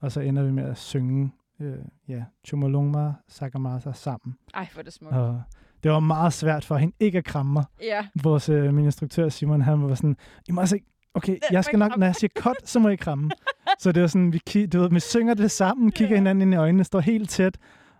og 0.00 0.12
så 0.12 0.20
ender 0.20 0.42
vi 0.42 0.52
med 0.52 0.64
at 0.64 0.78
synge 0.78 1.32
øh, 1.60 1.78
ja, 2.08 2.24
Chumolungma 2.46 3.12
Sakamasa 3.28 3.92
sammen. 3.92 4.36
Ej, 4.54 4.68
hvor 4.72 4.80
er 4.80 4.84
det 4.84 4.92
smukt. 4.92 5.14
Og 5.14 5.42
det 5.82 5.90
var 5.90 6.00
meget 6.00 6.32
svært 6.32 6.64
for 6.64 6.76
hende 6.76 6.94
ikke 7.00 7.18
at 7.18 7.24
kramme 7.24 7.52
mig. 7.52 7.64
Ja. 7.82 8.06
Vores 8.22 8.48
øh, 8.48 8.74
min 8.74 8.84
instruktør 8.84 9.28
Simon, 9.28 9.60
han 9.60 9.82
var 9.82 9.94
sådan, 9.94 10.16
I 10.48 10.52
må 10.52 10.62
ikke, 10.74 10.86
okay, 11.14 11.38
jeg 11.50 11.64
skal 11.64 11.78
nok, 11.78 11.90
kramme." 11.90 12.00
når 12.00 12.06
jeg 12.06 12.14
siger 12.14 12.30
cut, 12.38 12.56
så 12.68 12.78
må 12.78 12.88
I 12.88 12.96
kramme. 12.96 13.30
så 13.80 13.92
det 13.92 14.00
var 14.02 14.08
sådan, 14.08 14.32
vi, 14.32 14.66
du 14.66 14.80
ved, 14.80 14.90
vi 14.90 15.00
synger 15.00 15.34
det 15.34 15.50
sammen, 15.50 15.90
kigger 15.92 16.14
Ja. 16.14 16.18
hinanden 16.20 16.42
ind 16.42 16.54
i 16.54 16.56
øjnene, 16.56 16.84
står 16.84 17.00
helt 17.00 17.30
tæt, 17.30 17.58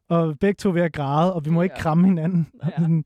og 0.08 0.38
begge 0.38 0.54
to 0.58 0.70
ved 0.70 0.82
at 0.82 0.92
græde, 0.92 1.34
og 1.34 1.44
vi 1.44 1.50
må 1.50 1.62
ikke 1.62 1.74
Ja. 1.76 1.82
kramme 1.82 2.08
hinanden. 2.08 2.46
Ja. 2.64 2.70
Sådan 2.78 3.04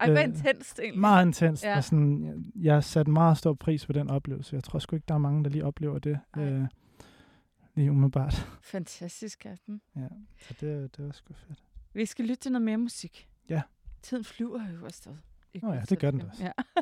Ej, 0.00 0.10
hvor 0.10 0.18
Øh, 0.18 0.24
intenst 0.24 0.78
egentlig. 0.78 1.00
meget 1.00 1.26
intenst. 1.26 1.64
Ja. 1.64 1.70
Ja. 1.70 1.76
Og 1.76 1.84
sådan, 1.84 2.24
jeg, 2.24 2.34
jeg 2.64 2.84
satte 2.84 3.10
meget 3.12 3.38
stor 3.38 3.54
pris 3.54 3.86
på 3.86 3.92
den 3.92 4.10
oplevelse. 4.10 4.54
Jeg 4.56 4.64
tror 4.64 4.78
sgu 4.78 4.96
ikke, 4.96 5.04
der 5.08 5.14
er 5.14 5.18
mange, 5.18 5.44
der 5.44 5.50
lige 5.50 5.64
oplever 5.64 5.98
det. 5.98 6.18
Ej. 6.36 6.42
Øh, 6.42 6.64
lige 7.74 7.90
umiddelbart. 7.90 8.46
Fantastisk, 8.62 9.42
Carsten. 9.42 9.80
Ja, 9.96 10.06
så 10.40 10.54
det, 10.60 10.96
det 10.96 11.04
var 11.06 11.12
sgu 11.12 11.32
fedt. 11.34 11.58
Vi 11.94 12.06
skal 12.06 12.24
lytte 12.24 12.40
til 12.40 12.52
noget 12.52 12.64
mere 12.64 12.78
musik. 12.78 13.28
Ja. 13.48 13.62
Tiden 14.02 14.24
flyver 14.24 14.60
jo 14.80 14.86
afsted. 14.86 15.12
Nå 15.62 15.68
ja, 15.68 15.74
mindst 15.74 15.90
det 15.90 15.98
gør 15.98 16.10
den 16.10 16.22
også. 16.22 16.44
Ja. 16.44 16.50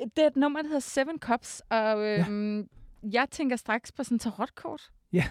det 0.00 0.18
er 0.22 0.26
et 0.26 0.36
nummer, 0.36 0.60
der 0.62 0.68
hedder 0.68 0.80
Seven 0.80 1.18
Cups, 1.18 1.62
og 1.70 2.04
øhm, 2.06 2.58
ja. 2.58 2.64
jeg 3.12 3.26
tænker 3.30 3.56
straks 3.56 3.92
på 3.92 4.04
sådan 4.04 4.14
en 4.14 4.18
tarotkort. 4.18 4.82
Det 5.12 5.22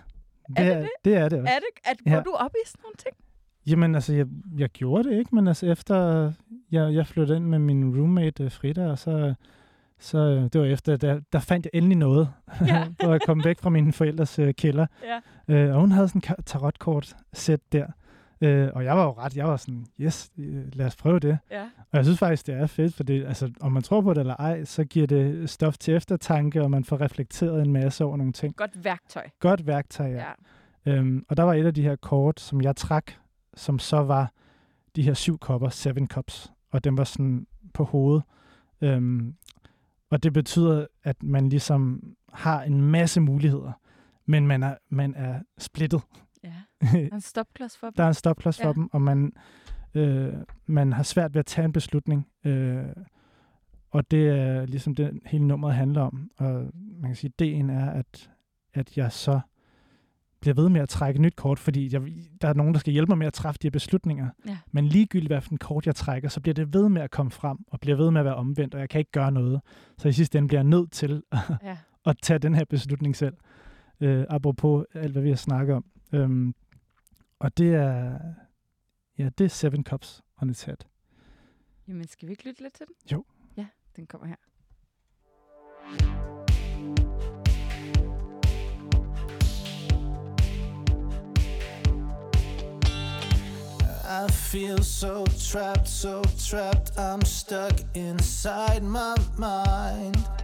det 0.57 0.65
er 0.65 0.79
det? 0.79 0.89
det, 1.05 1.15
er 1.17 1.29
det 1.29 1.39
også. 1.39 1.53
Er 1.53 1.59
det? 1.59 1.67
At, 1.91 1.97
Ja. 2.05 2.13
Går 2.15 2.21
du 2.23 2.31
op 2.31 2.51
i 2.65 2.67
sådan 2.67 2.81
nogle 2.83 2.95
ting? 2.97 3.15
Jamen 3.67 3.95
altså, 3.95 4.13
jeg, 4.13 4.25
jeg 4.57 4.69
gjorde 4.69 5.09
det 5.09 5.17
ikke, 5.19 5.35
men 5.35 5.47
altså 5.47 5.65
efter 5.65 6.31
jeg, 6.71 6.93
jeg 6.93 7.07
flyttede 7.07 7.37
ind 7.37 7.45
med 7.45 7.59
min 7.59 7.99
roommate 7.99 8.43
øh, 8.43 8.51
Frida, 8.51 8.87
og 8.91 8.97
så, 8.99 9.33
så 9.99 10.17
øh, 10.17 10.43
det 10.53 10.61
var 10.61 10.67
efter, 10.67 10.97
der, 10.97 11.19
der 11.33 11.39
fandt 11.39 11.65
jeg 11.65 11.71
endelig 11.73 11.97
noget, 11.97 12.29
Ja. 12.67 12.85
hvor 12.99 13.11
jeg 13.11 13.21
kom 13.21 13.43
væk 13.43 13.59
fra 13.59 13.69
mine 13.69 13.93
forældres 13.93 14.39
øh, 14.39 14.53
kælder. 14.53 14.85
Ja. 15.47 15.55
Øh, 15.55 15.73
og 15.75 15.79
hun 15.81 15.91
havde 15.91 16.07
sådan 16.07 16.21
en 16.29 16.33
ka- 16.33 16.43
tarotkort-sæt 16.45 17.59
der. 17.71 17.87
Øh, 18.43 18.69
og 18.73 18.83
jeg 18.83 18.97
var 18.97 19.03
jo 19.03 19.11
ret, 19.11 19.37
jeg 19.37 19.47
var 19.47 19.57
sådan, 19.57 19.85
yes, 19.99 20.31
øh, 20.37 20.63
lad 20.73 20.85
os 20.85 20.95
prøve 20.95 21.19
det. 21.19 21.37
Ja. 21.51 21.63
Og 21.77 21.97
jeg 21.97 22.05
synes 22.05 22.19
faktisk, 22.19 22.47
det 22.47 22.55
er 22.55 22.67
fedt, 22.67 22.95
for 22.95 23.03
det, 23.03 23.25
altså, 23.25 23.51
om 23.61 23.71
man 23.71 23.83
tror 23.83 24.01
på 24.01 24.13
det 24.13 24.19
eller 24.19 24.35
ej, 24.35 24.65
så 24.65 24.83
giver 24.83 25.07
det 25.07 25.49
stof 25.49 25.77
til 25.77 25.93
eftertanke, 25.93 26.61
og 26.61 26.71
man 26.71 26.83
får 26.83 27.01
reflekteret 27.01 27.61
en 27.61 27.73
masse 27.73 28.05
over 28.05 28.17
nogle 28.17 28.33
ting. 28.33 28.55
Godt 28.55 28.83
værktøj. 28.83 29.29
Godt 29.39 29.67
værktøj, 29.67 30.07
ja. 30.07 30.23
Ja. 30.85 30.91
Øhm, 30.91 31.25
og 31.29 31.37
der 31.37 31.43
var 31.43 31.53
et 31.53 31.65
af 31.65 31.73
de 31.73 31.81
her 31.81 31.95
kort, 31.95 32.39
som 32.39 32.61
jeg 32.61 32.75
trak, 32.75 33.11
som 33.53 33.79
så 33.79 33.97
var 33.97 34.31
de 34.95 35.01
her 35.01 35.13
syv 35.13 35.37
kopper, 35.37 35.69
seven 35.69 36.07
cups, 36.07 36.51
og 36.71 36.83
den 36.83 36.97
var 36.97 37.03
sådan 37.03 37.47
på 37.73 37.83
hovedet. 37.83 38.23
Øhm, 38.81 39.35
og 40.09 40.23
det 40.23 40.33
betyder, 40.33 40.85
at 41.03 41.23
man 41.23 41.49
ligesom 41.49 42.03
har 42.33 42.63
en 42.63 42.81
masse 42.81 43.21
muligheder, 43.21 43.71
men 44.25 44.47
man 44.47 44.63
er, 44.63 44.75
man 44.89 45.15
er 45.15 45.39
splittet. 45.57 46.01
Ja. 46.43 46.53
Der 46.91 47.09
er 47.11 47.15
en 47.15 47.21
stopklods 47.21 47.77
for 47.77 47.87
dem. 47.87 47.93
Der 47.97 48.03
er 48.03 48.07
en 48.07 48.13
stopklods 48.13 48.57
for 48.61 48.67
Ja. 48.67 48.73
dem, 48.73 48.89
og 48.93 49.01
man, 49.01 49.33
øh, 49.93 50.33
man 50.65 50.93
har 50.93 51.03
svært 51.03 51.33
ved 51.33 51.39
at 51.39 51.45
tage 51.45 51.65
en 51.65 51.71
beslutning. 51.73 52.27
Øh, 52.45 52.83
og 53.91 54.11
det 54.11 54.29
er 54.29 54.65
ligesom 54.65 54.95
det, 54.95 55.19
hele 55.25 55.47
nummeret 55.47 55.75
handler 55.75 56.01
om. 56.01 56.31
Og 56.37 56.53
man 56.73 57.09
kan 57.09 57.15
sige, 57.15 57.31
at 57.39 57.41
ideen 57.45 57.69
er, 57.69 57.91
at, 57.91 58.29
at 58.73 58.97
jeg 58.97 59.11
så 59.11 59.39
bliver 60.41 60.53
ved 60.55 60.69
med 60.69 60.81
at 60.81 60.89
trække 60.89 61.21
nyt 61.21 61.35
kort, 61.35 61.59
fordi 61.59 61.93
jeg, 61.93 62.01
der 62.41 62.47
er 62.47 62.53
nogen, 62.53 62.73
der 62.73 62.79
skal 62.79 62.93
hjælpe 62.93 63.09
mig 63.09 63.17
med 63.17 63.27
at 63.27 63.33
træffe 63.33 63.59
de 63.61 63.67
her 63.67 63.71
beslutninger. 63.71 64.29
Ja. 64.47 64.57
Men 64.71 64.85
ligegyldigt, 64.85 65.29
hvad 65.29 65.41
for 65.41 65.51
en 65.51 65.57
kort 65.57 65.85
jeg 65.85 65.95
trækker, 65.95 66.29
så 66.29 66.41
bliver 66.41 66.53
det 66.53 66.73
ved 66.73 66.89
med 66.89 67.01
at 67.01 67.11
komme 67.11 67.31
frem, 67.31 67.57
og 67.67 67.79
bliver 67.79 67.97
ved 67.97 68.11
med 68.11 68.21
at 68.21 68.25
være 68.25 68.35
omvendt, 68.35 68.73
og 68.73 68.79
jeg 68.79 68.89
kan 68.89 68.99
ikke 68.99 69.11
gøre 69.11 69.31
noget. 69.31 69.61
Så 69.97 70.07
i 70.07 70.11
sidste 70.11 70.37
ende 70.37 70.47
bliver 70.47 70.59
jeg 70.59 70.67
nødt 70.69 70.91
til 70.91 71.23
Ja. 71.63 71.77
at 72.09 72.17
tage 72.23 72.39
den 72.39 72.55
her 72.55 72.65
beslutning 72.69 73.15
selv. 73.15 73.33
Øh, 74.01 74.25
apropos 74.29 74.85
alt, 74.93 75.11
hvad 75.11 75.21
vi 75.21 75.29
har 75.29 75.35
snakket 75.35 75.75
om. 75.75 75.85
Øhm, 76.13 76.55
og 77.39 77.57
det 77.57 77.73
er, 77.75 78.19
ja, 79.17 79.29
det 79.37 79.45
er 79.45 79.49
Seven 79.49 79.83
Cups 79.83 80.21
on 80.41 80.49
its 80.49 80.63
head. 80.63 80.77
Jamen, 81.87 82.07
skal 82.07 82.27
vi 82.27 82.31
ikke 82.31 82.47
lytte 82.47 82.61
lidt 82.61 82.73
til 82.73 82.85
den? 82.87 82.95
Jo. 83.11 83.25
Ja, 83.57 83.67
den 83.95 84.07
kommer 84.07 84.27
her. 84.27 84.35
I 94.05 94.31
feel 94.31 94.83
so 94.83 95.25
trapped, 95.25 95.87
so 95.87 96.21
trapped. 96.21 96.97
I'm 96.97 97.25
stuck 97.25 97.79
inside 97.95 98.83
my 98.83 99.15
mind. 99.37 100.42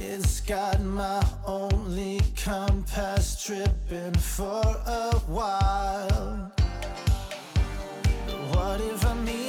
It's 0.00 0.40
got 0.40 0.80
my 0.80 1.20
only 1.44 2.20
compass 2.36 3.42
tripping 3.42 4.14
for 4.14 4.62
a 4.86 5.16
while. 5.26 6.52
What 8.52 8.80
if 8.80 9.04
I 9.04 9.14
mean 9.14 9.47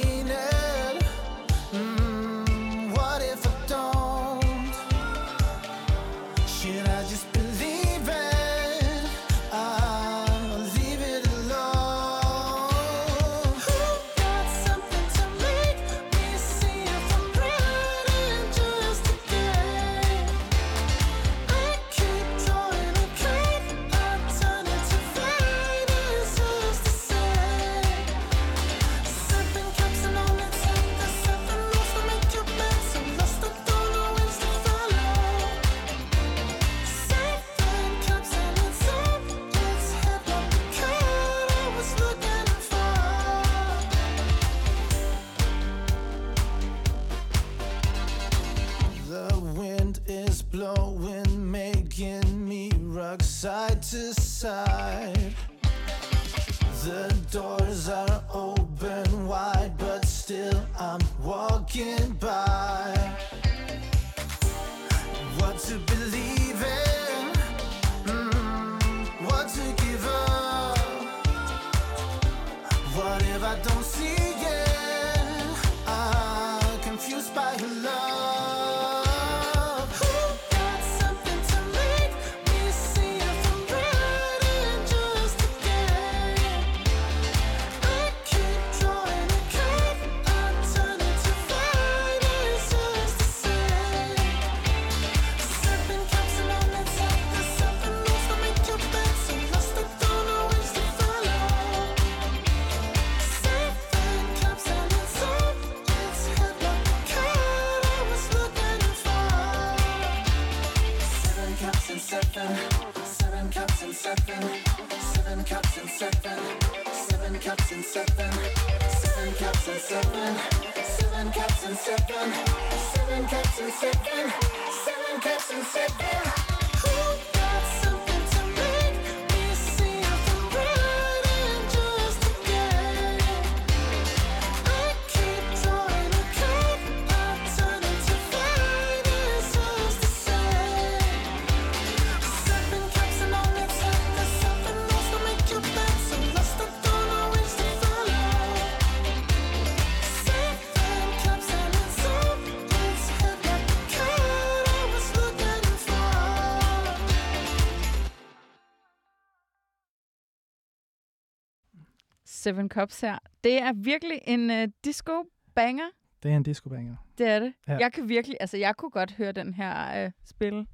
Seven 162.40 162.68
Cups 162.68 163.00
her. 163.00 163.18
Det 163.44 163.62
er 163.62 163.72
virkelig 163.72 164.20
en 164.26 164.50
uh, 164.50 164.56
disco-banger. 164.84 165.84
Det 166.22 166.30
er 166.32 166.36
en 166.36 166.42
disco-banger. 166.42 166.96
Det 167.18 167.26
er 167.28 167.38
det. 167.38 167.52
Ja. 167.68 167.76
Jeg 167.78 167.92
kan 167.92 168.08
virkelig, 168.08 168.36
altså 168.40 168.56
jeg 168.56 168.76
kunne 168.76 168.90
godt 168.90 169.12
høre 169.12 169.32
den 169.32 169.54
her 169.54 170.06
uh, 170.06 170.12
spille, 170.24 170.66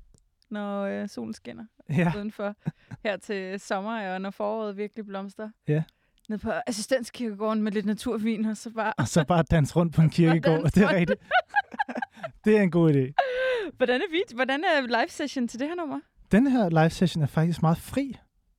når 0.51 1.03
uh, 1.03 1.09
solen 1.09 1.35
skinner 1.35 1.65
Ja, 1.89 2.13
udenfor 2.17 2.55
her 3.05 3.17
til 3.17 3.61
sommer, 3.61 4.09
og 4.15 4.21
når 4.21 4.31
foråret 4.31 4.77
virkelig 4.77 5.07
blomster. 5.07 5.51
Ja. 5.69 5.83
Ned 6.29 6.39
på 6.39 6.53
assistenskirkegården 6.67 7.63
med 7.63 7.73
lidt 7.73 7.87
naturvin, 7.87 8.45
og 8.45 8.57
så 8.57 8.71
bare... 8.71 8.93
og 8.99 9.09
så 9.09 9.25
bare 9.25 9.43
danse 9.43 9.77
rundt 9.77 9.95
på 9.95 10.03
en 10.03 10.11
kirkegård. 10.17 10.63
Det 10.71 10.83
er 10.83 10.93
rigtigt. 10.95 11.21
det 12.45 12.57
er 12.59 12.63
en 12.63 12.71
god 12.71 12.93
idé. 12.95 13.13
Hvordan 13.77 14.01
er, 14.01 14.05
vid- 14.11 14.35
Hvordan 14.35 14.65
er 14.65 14.81
live 14.87 15.09
session 15.09 15.49
til 15.49 15.61
det 15.61 15.69
her 15.69 15.75
nummer? 15.75 16.01
Den 16.33 16.47
her 16.47 16.69
live 16.69 16.91
session 16.91 17.23
er 17.23 17.27
faktisk 17.27 17.63
meget 17.63 17.79
fri. 17.79 18.17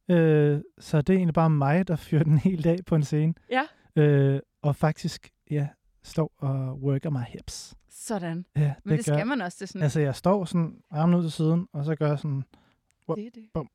Øh, 0.09 0.61
så 0.79 1.01
det 1.01 1.13
er 1.13 1.17
egentlig 1.17 1.33
bare 1.33 1.49
mig, 1.49 1.87
der 1.87 1.95
fyrer 1.95 2.23
den 2.23 2.37
hele 2.47 2.63
dag 2.63 2.85
på 2.85 2.95
en 2.95 3.03
scene. 3.03 3.33
Ja. 3.49 3.63
Øh, 4.01 4.39
og 4.61 4.75
faktisk, 4.75 5.29
ja, 5.51 5.67
står 6.03 6.33
og 6.37 6.81
worker 6.81 7.09
my 7.09 7.23
hips. 7.27 7.75
Sådan. 7.89 8.45
Ja, 8.55 8.61
det, 8.61 8.73
Men 8.83 8.97
det, 8.97 9.05
gør, 9.05 9.15
skal 9.15 9.27
man 9.27 9.41
også. 9.41 9.55
Det 9.59 9.63
er 9.63 9.67
sådan, 9.67 9.81
Altså, 9.81 9.99
jeg 9.99 10.15
står 10.15 10.45
sådan 10.45 10.81
armen 10.91 11.15
ud 11.15 11.23
til 11.23 11.31
siden, 11.31 11.67
og 11.73 11.85
så 11.85 11.95
gør 11.95 12.07
jeg 12.07 12.19
sådan... 12.19 12.43
det, 13.15 13.25
er 13.25 13.29
det. 13.33 13.67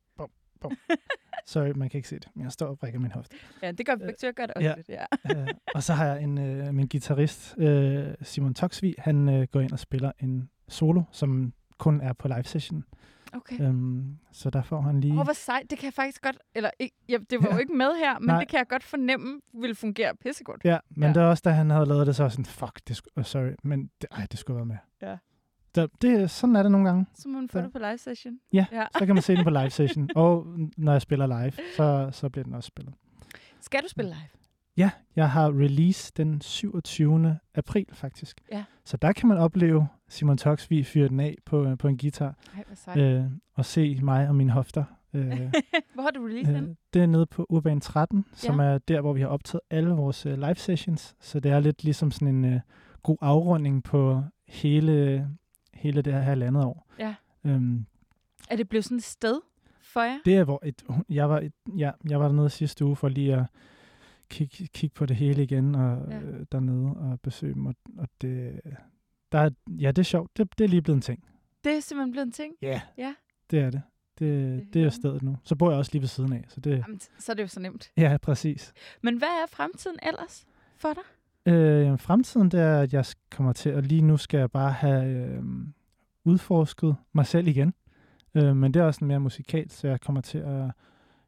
Sorry, 1.46 1.70
man 1.70 1.88
kan 1.88 1.98
ikke 1.98 2.08
se 2.08 2.14
det, 2.14 2.28
men 2.34 2.44
jeg 2.44 2.52
står 2.52 2.66
og 2.66 2.78
brækker 2.78 3.00
min 3.00 3.12
hofte. 3.12 3.36
Ja, 3.62 3.72
det 3.72 3.86
gør. 3.86 3.96
Jeg 4.22 4.34
gør 4.34 4.46
det 4.46 4.54
også 4.54 4.68
ja. 4.68 4.74
lidt, 4.76 4.88
ja. 4.88 5.04
øh, 5.30 5.48
og 5.74 5.82
så 5.82 5.92
har 5.92 6.06
jeg 6.06 6.22
en, 6.22 6.38
øh, 6.38 6.74
min 6.74 6.88
guitarist, 6.88 7.54
øh, 7.58 8.14
Simon 8.22 8.54
Toksvig, 8.54 8.94
han 8.98 9.28
øh, 9.28 9.46
går 9.52 9.60
ind 9.60 9.72
og 9.72 9.78
spiller 9.78 10.12
en 10.20 10.50
solo, 10.68 11.02
som 11.12 11.52
kun 11.78 12.00
er 12.00 12.12
på 12.12 12.28
live 12.28 12.44
session. 12.44 12.84
Okay. 13.34 13.60
Øhm, 13.60 14.18
så 14.32 14.50
der 14.50 14.62
får 14.62 14.80
han 14.80 15.00
lige... 15.00 15.12
Åh, 15.12 15.18
oh, 15.18 15.24
hvor 15.24 15.32
sejt. 15.32 15.70
Det 15.70 15.78
kan 15.78 15.84
jeg 15.86 15.94
faktisk 15.94 16.22
godt... 16.22 16.38
Eller, 16.54 16.70
ja, 17.08 17.18
det 17.30 17.42
var 17.42 17.48
jo 17.48 17.54
Ja. 17.54 17.58
ikke 17.58 17.72
med 17.76 17.98
her, 17.98 18.18
men 18.18 18.26
Nej. 18.26 18.38
det 18.38 18.48
kan 18.48 18.58
jeg 18.58 18.68
godt 18.68 18.82
fornemme 18.82 19.40
ville 19.54 19.74
fungere 19.74 20.16
pissegodt. 20.16 20.60
Ja, 20.64 20.78
men 20.90 21.02
Ja. 21.02 21.08
det 21.14 21.16
er 21.22 21.26
også, 21.26 21.42
da 21.44 21.50
han 21.50 21.70
havde 21.70 21.86
lavet 21.86 22.06
det, 22.06 22.16
så 22.16 22.28
sådan, 22.28 22.44
fuck, 22.44 22.80
det 22.88 22.96
skulle, 22.96 23.12
oh, 23.16 23.24
sorry, 23.24 23.52
men 23.62 23.90
det, 24.00 24.08
ej, 24.12 24.26
det 24.30 24.38
skulle 24.38 24.56
være 24.56 24.66
med. 24.66 24.76
Ja. 25.02 25.16
Så 25.74 25.88
det, 26.02 26.30
sådan 26.30 26.56
er 26.56 26.62
det 26.62 26.72
nogle 26.72 26.86
gange. 26.86 27.06
Så 27.14 27.28
må 27.28 27.38
man 27.40 27.48
få 27.48 27.58
Ja. 27.58 27.64
det 27.64 27.72
på 27.72 27.78
live 27.78 27.98
session. 27.98 28.38
Ja, 28.52 28.66
Ja. 28.72 28.84
så 28.98 29.06
kan 29.06 29.14
man 29.14 29.22
se 29.22 29.36
den 29.36 29.44
på 29.44 29.50
live 29.50 29.70
session. 29.70 30.10
og 30.16 30.46
når 30.76 30.92
jeg 30.92 31.02
spiller 31.02 31.26
live, 31.26 31.52
så, 31.76 32.08
så 32.12 32.28
bliver 32.28 32.44
den 32.44 32.54
også 32.54 32.66
spillet. 32.66 32.94
Skal 33.60 33.80
du 33.82 33.88
spille 33.88 34.08
live? 34.10 34.28
Ja, 34.76 34.90
jeg 35.16 35.30
har 35.30 35.48
release 35.48 36.12
den 36.16 36.40
27. 36.40 37.38
april 37.54 37.86
faktisk. 37.92 38.40
Ja. 38.52 38.64
Så 38.84 38.96
der 38.96 39.12
kan 39.12 39.28
man 39.28 39.38
opleve 39.38 39.88
Simon 40.08 40.36
Toksvig 40.38 40.86
fyre 40.86 41.08
den 41.08 41.20
af 41.20 41.36
på, 41.46 41.64
øh, 41.64 41.78
på 41.78 41.88
en 41.88 41.98
guitar, 41.98 42.34
Ej, 42.86 43.00
øh, 43.00 43.24
og 43.54 43.64
se 43.64 43.98
mig 44.02 44.28
og 44.28 44.34
mine 44.34 44.52
hofter. 44.52 44.84
Øh, 45.14 45.24
Hvor 45.94 46.02
har 46.02 46.10
du 46.10 46.24
release 46.24 46.52
den? 46.54 46.64
øh, 46.68 46.74
det 46.94 47.02
er 47.02 47.06
nede 47.06 47.26
på 47.26 47.46
Urban 47.48 47.80
13, 47.80 48.24
som 48.34 48.60
Ja. 48.60 48.66
er 48.66 48.78
der, 48.78 49.00
hvor 49.00 49.12
vi 49.12 49.20
har 49.20 49.28
optaget 49.28 49.60
alle 49.70 49.90
vores 49.90 50.26
øh, 50.26 50.38
live 50.38 50.54
sessions. 50.54 51.14
Så 51.20 51.40
det 51.40 51.52
er 51.52 51.60
lidt 51.60 51.84
ligesom 51.84 52.10
sådan 52.10 52.28
en 52.28 52.44
øh, 52.44 52.60
god 53.02 53.16
afrunding 53.20 53.84
på 53.84 54.22
hele, 54.48 55.28
hele 55.74 56.02
det 56.02 56.12
her 56.12 56.20
halvandet 56.20 56.64
år. 56.64 56.86
Ja. 56.98 57.14
Øhm, 57.44 57.86
Er 58.50 58.56
det 58.56 58.68
blevet 58.68 58.84
sådan 58.84 58.96
et 58.96 59.02
sted 59.04 59.40
for 59.80 60.00
jer? 60.02 60.18
det 60.24 60.36
er, 60.36 60.44
hvor 60.44 60.60
et, 60.64 60.82
jeg, 61.08 61.30
var 61.30 61.40
et, 61.40 61.52
ja, 61.76 61.90
jeg 62.08 62.20
var 62.20 62.26
dernede 62.26 62.50
sidste 62.50 62.84
uge 62.84 62.96
for 62.96 63.08
lige 63.08 63.34
at 63.36 63.44
kigge, 64.32 64.66
kigge 64.66 64.94
på 64.94 65.06
det 65.06 65.16
hele 65.16 65.42
igen 65.42 65.74
og 65.74 66.06
Ja. 66.10 66.18
øh, 66.20 66.46
dernede 66.52 66.94
og 66.94 67.20
besøge 67.20 67.54
dem. 67.54 67.66
Og, 67.66 67.74
og 67.98 68.08
det, 68.20 68.60
der 69.32 69.38
er, 69.38 69.50
ja, 69.68 69.88
det 69.88 69.98
er 69.98 70.02
sjovt. 70.02 70.36
Det, 70.36 70.58
det 70.58 70.64
er 70.64 70.68
lige 70.68 70.82
blevet 70.82 70.96
en 70.96 71.02
ting. 71.02 71.24
Det 71.64 71.72
er 71.76 71.80
simpelthen 71.80 72.12
blevet 72.12 72.26
en 72.26 72.32
ting. 72.32 72.54
Ja, 72.62 72.80
Ja. 72.98 73.14
det 73.50 73.58
er 73.58 73.70
det. 73.70 73.82
Det, 74.18 74.58
det, 74.62 74.74
det 74.74 74.82
er 74.84 74.90
stedet 74.90 75.22
nu. 75.22 75.36
Så 75.44 75.54
bor 75.56 75.70
jeg 75.70 75.78
også 75.78 75.90
lige 75.92 76.02
ved 76.02 76.08
siden 76.08 76.32
af. 76.32 76.44
Så 76.48 76.60
det, 76.60 76.70
Jamen, 76.70 77.00
så 77.18 77.32
er 77.32 77.36
det 77.36 77.42
jo 77.42 77.48
så 77.48 77.60
nemt. 77.60 77.90
ja, 77.96 78.16
præcis. 78.22 78.72
Men 79.02 79.18
hvad 79.18 79.28
er 79.28 79.46
fremtiden 79.48 79.96
ellers 80.02 80.44
for 80.76 80.88
dig? 80.94 81.52
Øh, 81.52 81.98
fremtiden 81.98 82.50
det 82.50 82.60
er, 82.60 82.80
at 82.80 82.92
jeg 82.92 83.04
kommer 83.30 83.52
til, 83.52 83.74
og 83.74 83.82
lige 83.82 84.02
nu 84.02 84.16
skal 84.16 84.38
jeg 84.38 84.50
bare 84.50 84.72
have 84.72 85.06
øh, 85.26 85.42
udforsket 86.24 86.96
mig 87.12 87.26
selv 87.26 87.46
igen. 87.48 87.74
Øh, 88.34 88.56
men 88.56 88.74
det 88.74 88.80
er 88.80 88.84
også 88.86 89.04
mere 89.04 89.20
musikalt, 89.20 89.72
så 89.72 89.88
jeg 89.88 90.00
kommer 90.00 90.20
til 90.20 90.38
at 90.38 90.70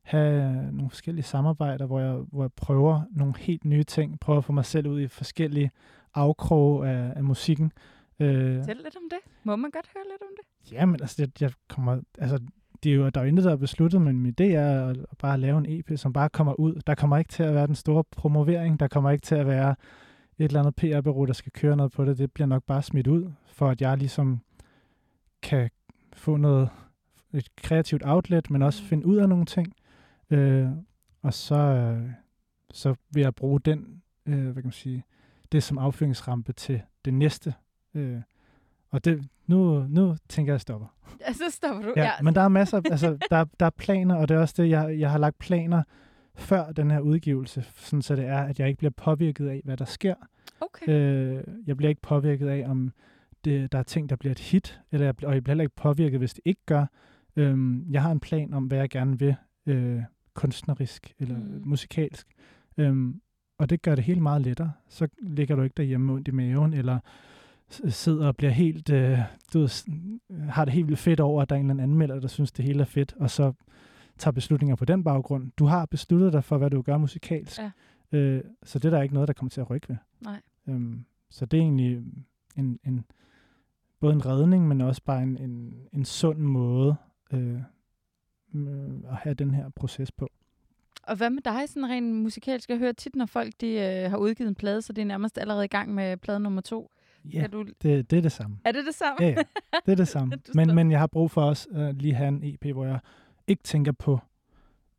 have 0.05 0.53
nogle 0.73 0.91
forskellige 0.91 1.25
samarbejder, 1.25 1.87
hvor 1.87 2.01
jeg, 2.01 2.13
hvor 2.15 2.43
jeg 2.43 2.53
prøver 2.53 3.03
nogle 3.11 3.35
helt 3.39 3.65
nye 3.65 3.83
ting, 3.85 4.21
prøver 4.21 4.39
at 4.39 4.45
få 4.45 4.53
mig 4.53 4.65
selv 4.65 4.87
ud 4.89 5.01
i 5.01 5.09
forskellige 5.09 5.71
afkroge 6.15 6.89
af, 6.89 7.13
af 7.17 7.25
musikken. 7.25 7.73
Øh, 8.21 8.57
Fortæl 8.59 8.77
lidt 8.77 8.97
om 8.97 9.03
det. 9.11 9.19
Må 9.45 9.57
man 9.57 9.71
godt 9.71 9.87
høre 9.95 10.05
lidt 10.13 10.23
om 10.23 10.29
det? 10.37 10.73
Jamen, 10.73 11.01
altså, 11.01 11.17
jeg, 11.23 11.41
jeg 11.41 11.51
kommer, 11.69 12.01
altså, 12.19 12.39
det 12.83 12.93
er 12.93 12.97
jo, 12.97 13.09
der 13.09 13.21
er 13.21 13.25
jo 13.25 13.29
intet, 13.29 13.45
der 13.45 13.53
er 13.53 13.57
besluttet, 13.57 14.01
men 14.03 14.19
min 14.21 14.35
idé 14.41 14.45
er 14.45 14.87
at, 14.89 14.97
at 14.97 15.19
bare 15.19 15.39
lave 15.39 15.59
en 15.59 15.67
EP, 15.69 15.99
som 15.99 16.13
bare 16.13 16.29
kommer 16.29 16.53
ud. 16.61 16.81
Der 16.87 16.95
kommer 16.95 17.17
ikke 17.19 17.29
til 17.33 17.43
at 17.43 17.55
være 17.55 17.67
den 17.67 17.75
store 17.75 18.05
promovering, 18.05 18.81
der 18.81 18.89
kommer 18.89 19.11
ikke 19.11 19.23
til 19.23 19.35
at 19.35 19.47
være 19.47 19.75
et 20.39 20.45
eller 20.45 20.61
andet 20.61 20.77
PR-bureau, 20.77 21.25
der 21.25 21.33
skal 21.33 21.53
køre 21.53 21.77
noget 21.77 21.93
på 21.93 22.05
det. 22.05 22.19
Det 22.19 22.33
bliver 22.33 22.47
nok 22.47 22.63
bare 22.65 22.83
smidt 22.83 23.07
ud, 23.07 23.33
for 23.47 23.69
at 23.69 23.81
jeg 23.81 23.99
ligesom 23.99 24.41
kan 25.43 25.71
få 26.13 26.37
noget, 26.37 26.69
et 27.33 27.49
kreativt 27.57 28.03
outlet, 28.07 28.51
men 28.51 28.63
også 28.63 28.83
Mm. 28.83 28.89
finde 28.89 29.07
ud 29.07 29.17
af 29.17 29.29
nogle 29.29 29.45
ting. 29.47 29.73
Øh, 30.35 30.71
og 31.23 31.35
så, 31.35 31.55
øh, 31.55 32.11
så 32.73 32.95
vil 33.11 33.21
jeg 33.21 33.35
bruge 33.35 33.61
den, 33.61 34.03
øh, 34.27 34.45
hvad 34.45 34.55
kan 34.55 34.65
man 34.65 34.73
sige, 34.73 35.05
det 35.53 35.63
som 35.63 35.79
affyringsrampe 35.79 36.53
til 36.53 36.83
det 37.05 37.15
næste. 37.15 37.55
Øh, 37.95 38.21
og 38.91 39.05
det, 39.05 39.29
nu, 39.47 39.87
nu 39.89 40.17
tænker 40.29 40.53
jeg, 40.53 40.55
at 40.55 40.59
jeg 40.59 40.61
stopper. 40.61 40.87
Ja, 41.21 41.33
så 41.33 41.45
stopper 41.51 41.83
du. 41.83 41.93
Ja, 41.97 42.11
men 42.23 42.35
der 42.35 42.41
er 42.41 42.49
masser, 42.49 42.81
altså 42.91 43.19
der, 43.31 43.45
der 43.61 43.67
er 43.67 43.71
planer, 43.71 44.15
og 44.15 44.29
det 44.29 44.35
er 44.35 44.39
også 44.41 44.55
det, 44.63 44.71
jeg, 44.71 44.99
jeg 44.99 45.11
har 45.11 45.19
lagt 45.19 45.39
planer 45.39 45.83
før 46.35 46.73
den 46.73 46.91
her 46.91 47.01
udgivelse, 47.01 47.65
sådan 47.77 48.03
så 48.03 48.17
det 48.17 48.27
er, 48.27 48.43
at 48.43 48.59
jeg 48.59 48.69
ikke 48.69 48.79
bliver 48.79 48.91
påvirket 48.97 49.49
af, 49.49 49.61
hvad 49.65 49.77
der 49.77 49.85
sker. 49.85 50.15
okay. 50.61 50.89
Øh, 50.89 51.45
jeg 51.67 51.77
bliver 51.77 51.89
ikke 51.89 52.03
påvirket 52.03 52.49
af, 52.49 52.65
om 52.69 52.93
det, 53.45 53.73
der 53.73 53.79
er 53.79 53.83
ting, 53.83 54.11
der 54.11 54.17
bliver 54.17 54.33
et 54.33 54.39
hit, 54.39 54.81
eller 54.93 55.07
jeg, 55.07 55.25
og 55.25 55.35
jeg 55.35 55.45
bliver 55.45 55.53
heller 55.53 55.65
ikke 55.65 55.77
påvirket, 55.77 56.19
hvis 56.19 56.35
det 56.35 56.43
ikke 56.45 56.61
gør. 56.67 56.87
Øhm, 57.37 57.87
jeg 57.91 58.03
har 58.03 58.13
en 58.13 58.21
plan 58.21 58.55
om, 58.55 58.65
hvad 58.65 58.79
jeg 58.79 58.91
gerne 58.91 59.19
vil, 59.19 59.37
øh, 59.67 60.03
kunstnerisk 60.35 61.15
eller 61.19 61.37
Mm. 61.39 61.63
musikalsk. 61.65 62.27
Øhm, 62.77 63.21
og 63.59 63.71
det 63.71 63.83
gør 63.83 63.95
det 63.95 64.05
helt 64.05 64.23
meget 64.23 64.43
lettere. 64.43 64.73
Så 64.89 65.09
ligger 65.23 65.57
du 65.57 65.63
ikke 65.63 65.75
derhjemme 65.77 66.13
ondt 66.13 66.29
i 66.29 66.31
maven, 66.31 66.73
eller 66.75 66.99
sidder 67.89 68.27
og 68.27 68.37
bliver 68.37 68.51
helt, 68.51 68.91
øh, 68.91 69.19
du 69.53 69.59
ved, 69.59 69.69
har 70.49 70.65
det 70.65 70.75
helt 70.75 70.87
vildt 70.87 71.01
fedt 71.01 71.21
over, 71.21 71.43
at 71.43 71.49
der 71.51 71.57
er 71.57 71.61
en 71.61 71.71
eller 71.71 71.83
anden 71.83 71.91
anmelder, 71.93 72.21
der 72.21 72.29
synes, 72.29 72.53
det 72.53 72.65
hele 72.65 72.81
er 72.81 72.85
fedt, 72.85 73.15
og 73.21 73.31
så 73.31 73.53
tager 74.19 74.33
beslutninger 74.33 74.77
på 74.77 74.85
den 74.85 75.05
baggrund. 75.05 75.53
Du 75.59 75.65
har 75.67 75.87
besluttet 75.87 76.33
dig 76.33 76.45
for, 76.45 76.59
hvad 76.59 76.71
du 76.71 76.83
gør 76.83 76.99
musikalsk. 76.99 77.59
Ja. 77.61 77.71
Øh, 78.19 78.45
så 78.63 78.79
det 78.79 78.85
er 78.85 78.91
der 78.91 79.03
ikke 79.03 79.15
noget, 79.15 79.27
der 79.29 79.33
kommer 79.35 79.51
til 79.51 79.61
at 79.61 79.71
rykke 79.71 79.89
ved. 79.89 79.97
Nej. 80.21 80.41
Øhm, 80.67 81.05
så 81.31 81.47
det 81.47 81.57
er 81.59 81.63
egentlig 81.63 82.03
en, 82.57 82.79
en, 82.85 83.05
både 84.01 84.13
en 84.15 84.27
redning, 84.27 84.69
men 84.69 84.81
også 84.81 85.03
bare 85.05 85.23
en, 85.23 85.37
en, 85.39 85.75
en 85.93 86.05
sund 86.05 86.39
måde 86.39 86.97
øh, 87.33 87.61
øh, 88.55 89.11
at 89.11 89.17
have 89.17 89.35
den 89.35 89.55
her 89.55 89.69
proces 89.69 90.13
på. 90.13 90.29
Og 91.03 91.17
hvad 91.17 91.31
med 91.31 91.43
dig, 91.43 91.69
sådan 91.69 91.89
rent 91.91 92.15
musikalsk? 92.15 92.71
Jeg 92.71 92.79
hører 92.79 92.93
tit, 92.93 93.17
når 93.17 93.27
folk 93.27 93.53
de, 93.61 93.67
øh, 93.69 94.11
har 94.11 94.17
udgivet 94.17 94.49
en 94.49 94.55
plade, 94.55 94.83
så 94.83 94.93
det 94.93 95.03
er 95.03 95.07
nærmest 95.07 95.39
allerede 95.39 95.65
i 95.65 95.69
gang 95.69 95.95
med 95.95 96.17
plade 96.17 96.41
nummer 96.41 96.61
to. 96.61 96.91
Ja, 97.33 97.41
Kan 97.41 97.51
du... 97.51 97.63
det, 97.83 98.11
det 98.11 98.17
er 98.19 98.23
det 98.23 98.33
samme. 98.33 98.59
Er 98.65 98.73
det 98.73 98.87
det 98.87 98.95
samme? 98.95 99.17
Ja, 99.21 99.29
ja, 99.29 99.43
det 99.87 99.93
er 99.93 99.97
det 99.97 100.09
samme. 100.09 100.39
Men, 100.55 100.75
men 100.75 100.91
jeg 100.91 100.99
har 101.01 101.07
brug 101.07 101.31
for 101.31 101.43
også 101.43 101.69
at 101.73 101.95
lige 102.03 102.15
have 102.15 102.29
en 102.29 102.41
EP, 102.45 102.67
hvor 102.73 102.85
jeg 102.87 102.99
ikke 103.47 103.63
tænker 103.63 103.93
på, 103.93 104.19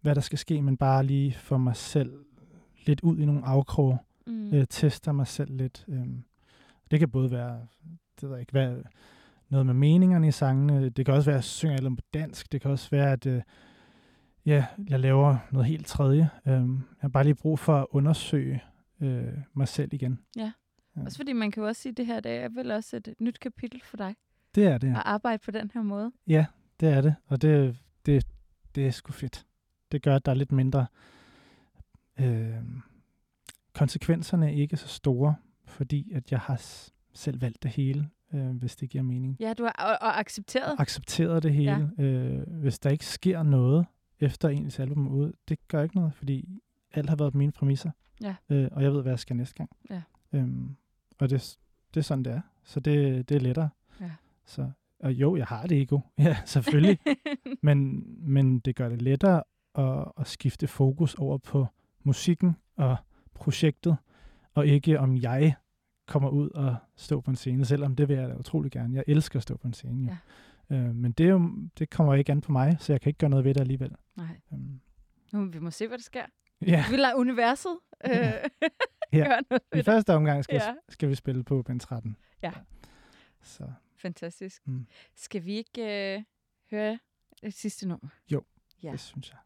hvad 0.02 0.16
der 0.16 0.22
skal 0.22 0.38
ske, 0.38 0.62
men 0.62 0.78
bare 0.78 1.04
lige 1.04 1.34
få 1.34 1.58
mig 1.58 1.76
selv 1.76 2.14
lidt 2.86 3.02
ud 3.02 3.18
i 3.18 3.26
nogle 3.26 3.46
afkroge, 3.46 3.98
Mm. 4.28 4.54
øh, 4.54 4.66
tester 4.70 5.12
mig 5.12 5.28
selv 5.28 5.56
lidt. 5.58 5.86
Øh. 5.88 6.06
Det 6.92 7.00
kan 7.00 7.10
både 7.10 7.32
være, 7.32 7.60
det 8.22 8.30
ved 8.30 8.32
jeg 8.32 8.40
ikke, 8.40 8.52
hvad, 8.52 8.76
noget 9.56 9.66
med 9.66 9.74
meningerne 9.74 10.28
i 10.28 10.32
sangene. 10.32 10.90
Det 10.90 11.06
kan 11.06 11.14
også 11.14 11.30
være, 11.30 11.36
at 11.36 11.38
jeg 11.38 11.44
synger 11.44 11.76
eller 11.76 11.90
på 11.90 12.02
dansk. 12.14 12.52
Det 12.52 12.62
kan 12.62 12.72
også 12.72 12.90
være, 12.90 13.12
at 13.12 13.26
øh, 13.26 13.42
ja, 14.46 14.66
jeg 14.90 15.00
laver 15.00 15.38
noget 15.52 15.68
helt 15.68 15.88
tredje. 15.88 16.30
Øh, 16.46 16.54
jeg 16.54 16.62
har 17.00 17.10
bare 17.10 17.24
lige 17.24 17.36
brug 17.36 17.60
for 17.60 17.78
at 17.78 17.88
undersøge 17.90 18.64
øh, 19.02 19.34
mig 19.54 19.68
selv 19.68 19.94
igen. 19.94 20.20
Ja. 20.36 20.52
Ja. 20.98 21.02
Også 21.02 21.18
fordi 21.18 21.34
man 21.34 21.52
kan 21.52 21.64
jo 21.64 21.68
også 21.68 21.82
sige, 21.82 21.92
at 21.92 21.98
det 21.98 22.06
her 22.06 22.20
det 22.20 22.32
er 22.32 22.50
vel 22.50 22.72
også 22.72 22.96
et 22.98 23.14
nyt 23.20 23.40
kapitel 23.40 23.82
for 23.86 23.98
dig. 23.98 24.16
Det 24.56 24.68
er 24.68 24.78
det, 24.78 24.88
Ja. 24.88 24.94
At 24.94 25.02
arbejde 25.06 25.42
på 25.46 25.52
den 25.52 25.72
her 25.74 25.82
måde. 25.82 26.12
Ja, 26.28 26.46
det 26.80 26.90
er 26.90 27.02
det. 27.02 27.16
Og 27.28 27.42
det, 27.42 27.78
det, 28.06 28.28
det 28.76 28.88
er 28.88 28.92
sgu 28.92 29.12
fedt. 29.12 29.46
Det 29.92 30.02
gør, 30.02 30.16
at 30.16 30.26
der 30.26 30.32
er 30.32 30.36
lidt 30.36 30.52
mindre... 30.52 30.86
Øh, 32.20 32.56
konsekvenserne 33.74 34.46
er 34.46 34.56
ikke 34.56 34.78
så 34.78 34.88
store, 34.88 35.36
fordi 35.66 36.12
at 36.14 36.32
jeg 36.32 36.40
har 36.40 36.62
selv 37.14 37.42
valgt 37.42 37.64
det 37.64 37.72
hele, 37.72 38.10
øh, 38.34 38.50
hvis 38.50 38.76
det 38.76 38.90
giver 38.90 39.04
mening. 39.04 39.38
Ja, 39.40 39.54
du 39.54 39.64
har 39.64 39.72
og, 39.72 40.08
og 40.08 40.20
accepteret. 40.20 40.76
Accepteret 40.80 41.44
det 41.44 41.54
hele. 41.54 41.92
Ja. 41.98 42.04
Øh, 42.04 42.48
hvis 42.48 42.80
der 42.80 42.90
ikke 42.90 43.06
sker 43.06 43.44
noget 43.44 43.86
efter 44.20 44.50
ens 44.50 44.80
album 44.80 45.08
er 45.08 45.12
ude, 45.12 45.34
det 45.50 45.68
gør 45.68 45.84
ikke 45.84 45.96
noget, 45.96 46.14
fordi 46.14 46.62
alt 46.94 47.10
har 47.10 47.16
været 47.16 47.32
på 47.32 47.38
mine 47.38 47.52
præmisser. 47.52 47.92
Ja. 48.22 48.36
Øh, 48.50 48.68
og 48.72 48.84
jeg 48.84 48.94
ved, 48.94 49.02
hvad 49.02 49.12
jeg 49.12 49.20
skal 49.20 49.36
næste 49.36 49.56
gang. 49.56 49.70
Ja. 49.90 50.02
Øhm, 50.34 50.76
og 51.20 51.30
det, 51.30 51.58
det 51.94 52.00
er 52.00 52.04
sådan, 52.04 52.24
det 52.24 52.34
er. 52.34 52.42
Så 52.64 52.80
det, 52.80 53.30
det 53.30 53.36
er 53.36 53.42
lettere. 53.42 53.70
Ja. 54.02 54.12
Så, 54.46 54.72
og 55.00 55.14
jo, 55.14 55.36
jeg 55.36 55.46
har 55.46 55.68
det 55.68 55.82
ego. 55.82 56.00
Ja, 56.18 56.38
selvfølgelig. 56.46 57.00
men, 57.62 58.04
men 58.18 58.60
det 58.60 58.76
gør 58.76 58.90
det 58.90 59.02
lettere 59.02 59.44
at, 59.76 60.12
at 60.18 60.28
skifte 60.28 60.68
fokus 60.68 61.16
over 61.16 61.38
på 61.38 61.68
musikken 62.04 62.56
og 62.76 62.98
projektet, 63.34 63.98
og 64.54 64.68
ikke 64.68 65.00
om 65.00 65.18
jeg 65.18 65.56
kommer 66.06 66.30
ud 66.30 66.50
og 66.50 66.76
stå 66.96 67.22
på 67.22 67.32
en 67.32 67.36
scene, 67.38 67.66
selvom 67.66 67.96
det 67.96 68.10
vil 68.10 68.18
jeg 68.18 68.30
da 68.30 68.36
utrolig 68.36 68.72
gerne. 68.72 68.96
Jeg 68.96 69.04
elsker 69.08 69.40
at 69.40 69.44
stå 69.44 69.58
på 69.58 69.68
en 69.68 69.74
scene. 69.74 70.04
Jo. 70.12 70.16
Ja. 70.70 70.76
Øh, 70.76 70.96
men 70.96 71.12
det, 71.12 71.26
er 71.26 71.30
jo, 71.30 71.52
det 71.80 71.90
kommer 71.90 72.14
ikke 72.14 72.32
an 72.32 72.42
på 72.42 72.52
mig, 72.52 72.78
så 72.80 72.94
jeg 72.94 73.02
kan 73.02 73.10
ikke 73.10 73.18
gøre 73.18 73.30
noget 73.30 73.46
ved 73.46 73.54
det 73.54 73.62
alligevel. 73.62 73.96
Nej. 74.16 74.40
Øhm, 74.54 74.80
Nu, 75.34 75.46
vi 75.46 75.60
må 75.60 75.72
se, 75.72 75.88
hvad 75.88 75.98
der 75.98 76.02
sker. 76.04 76.26
ja, 76.62 76.86
Vi 76.90 76.96
lader 76.98 77.16
universet 77.16 77.78
øh, 78.06 78.12
Ja. 79.14 79.26
gøre 79.30 79.42
noget 79.50 79.62
i 79.74 79.78
det. 79.78 79.86
første 79.86 80.14
omgang 80.14 80.44
skal, 80.44 80.56
Ja. 80.56 80.68
ja. 80.68 80.76
skal 80.90 81.10
vi 81.10 81.16
spille 81.16 81.44
på 81.44 81.62
Ben 81.64 81.80
13. 81.80 82.18
Ja. 82.44 82.52
Så 83.42 83.64
Fantastisk. 83.98 84.68
Mm. 84.68 84.88
Skal 85.16 85.46
vi 85.46 85.54
ikke 85.54 86.16
øh, 86.18 86.24
høre 86.72 87.00
det 87.42 87.54
sidste 87.54 87.88
nummer? 87.88 88.08
Jo. 88.32 88.44
Ja. 88.84 88.92
det 88.92 89.00
synes 89.00 89.30
jeg. 89.32 89.38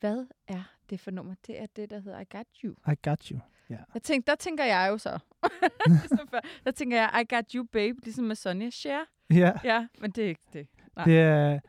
Hvad 0.00 0.26
er 0.48 0.62
det 0.90 1.00
for 1.00 1.10
nummer? 1.10 1.34
Det 1.46 1.60
er 1.62 1.66
det, 1.76 1.90
der 1.90 1.98
hedder 2.00 2.20
I 2.20 2.24
Got 2.30 2.46
You. 2.64 2.74
I 2.92 2.94
got 3.02 3.24
you. 3.26 3.38
Jeg 3.68 4.02
tænkte, 4.02 4.30
der 4.30 4.36
tænker 4.36 4.64
jeg 4.64 4.88
jo 4.90 4.98
så. 4.98 5.18
ligesom 5.86 6.28
før. 6.30 6.40
Der 6.64 6.70
tænker 6.70 6.96
jeg, 6.96 7.20
I 7.22 7.34
Got 7.34 7.52
You 7.52 7.64
Babe, 7.72 7.98
ligesom 8.04 8.24
med 8.24 8.36
Sonja 8.36 8.70
Cher. 8.70 8.98
Ja, 9.30 9.52
Ja, 9.64 9.86
men 10.00 10.10
det 10.10 10.24
er 10.24 10.28
ikke 10.28 10.46
det. 10.52 10.66
Nej. 10.96 11.04
det, 11.04 11.18
er, 11.18 11.60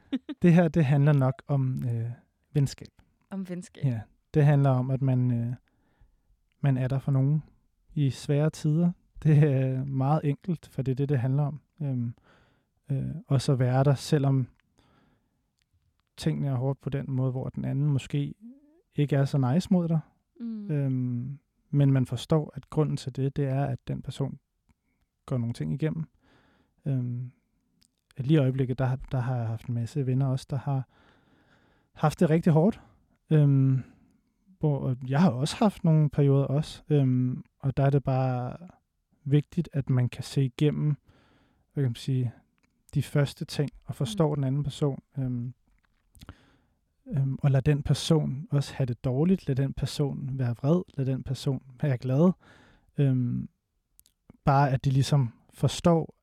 det 0.41 0.53
her 0.53 0.67
det 0.67 0.85
handler 0.85 1.13
nok 1.13 1.43
om 1.47 1.83
øh, 1.85 2.11
venskab. 2.53 2.87
Om 3.29 3.49
venskab. 3.49 3.85
Ja, 3.85 3.99
det 4.33 4.45
handler 4.45 4.69
om, 4.69 4.91
at 4.91 5.01
man, 5.01 5.31
øh, 5.31 5.53
man 6.61 6.77
er 6.77 6.87
der 6.87 6.99
for 6.99 7.11
nogen 7.11 7.43
i 7.93 8.09
svære 8.09 8.49
tider. 8.49 8.91
Det 9.23 9.37
er 9.37 9.85
meget 9.85 10.21
enkelt, 10.23 10.69
for 10.71 10.81
det 10.81 10.91
er 10.91 10.95
det, 10.95 11.09
det 11.09 11.19
handler 11.19 11.43
om. 11.43 11.61
Øhm, 11.81 12.13
øh, 12.91 13.15
og 13.27 13.41
så 13.41 13.55
være 13.55 13.83
der, 13.83 13.95
selvom 13.95 14.47
tingene 16.17 16.47
er 16.47 16.55
hårdt 16.55 16.81
på 16.81 16.89
den 16.89 17.05
måde, 17.07 17.31
hvor 17.31 17.49
den 17.49 17.65
anden 17.65 17.85
måske 17.87 18.33
ikke 18.95 19.15
er 19.15 19.25
så 19.25 19.37
nice 19.37 19.67
mod 19.71 19.87
dig. 19.87 19.99
Mm. 20.39 20.71
Øhm, 20.71 21.39
men 21.69 21.93
man 21.93 22.05
forstår, 22.05 22.51
at 22.55 22.69
grunden 22.69 22.97
til 22.97 23.15
det, 23.15 23.35
det 23.35 23.45
er, 23.45 23.65
at 23.65 23.79
den 23.87 24.01
person 24.01 24.39
går 25.25 25.37
nogle 25.37 25.53
ting 25.53 25.73
igennem. 25.73 26.05
Øhm, 26.85 27.31
lige 28.17 28.33
i 28.33 28.37
øjeblikket, 28.37 28.79
der, 28.79 28.95
der 29.11 29.19
har 29.19 29.35
jeg 29.37 29.47
haft 29.47 29.65
en 29.65 29.73
masse 29.73 30.05
venner 30.05 30.27
også, 30.27 30.47
der 30.49 30.57
har 30.57 30.87
haft 31.93 32.19
det 32.19 32.29
rigtig 32.29 32.53
hårdt. 32.53 32.81
Øhm, 33.29 33.83
hvor 34.59 34.95
jeg 35.07 35.21
har 35.21 35.29
også 35.29 35.55
haft 35.55 35.83
nogle 35.83 36.09
perioder 36.09 36.45
også, 36.45 36.83
øhm, 36.89 37.43
og 37.59 37.77
der 37.77 37.83
er 37.83 37.89
det 37.89 38.03
bare 38.03 38.57
vigtigt, 39.23 39.69
at 39.73 39.89
man 39.89 40.09
kan 40.09 40.23
se 40.23 40.45
igennem, 40.45 40.95
hvad 41.73 41.83
kan 41.83 41.89
man 41.89 41.95
sige, 41.95 42.31
de 42.93 43.03
første 43.03 43.45
ting, 43.45 43.69
og 43.85 43.95
forstår 43.95 44.29
mm. 44.29 44.35
den 44.35 44.43
anden 44.43 44.63
person. 44.63 45.03
Øhm, 45.17 45.53
øhm, 47.17 47.37
og 47.41 47.51
lad 47.51 47.61
den 47.61 47.83
person 47.83 48.47
også 48.51 48.73
have 48.73 48.85
det 48.85 49.03
dårligt, 49.03 49.47
lad 49.47 49.55
den 49.55 49.73
person 49.73 50.29
være 50.33 50.55
vred, 50.61 50.81
lad 50.93 51.05
den 51.05 51.23
person 51.23 51.61
være 51.81 51.97
glad. 51.97 52.31
Øhm, 52.97 53.49
bare 54.45 54.71
at 54.71 54.85
de 54.85 54.89
ligesom 54.89 55.33
forstår, 55.53 56.15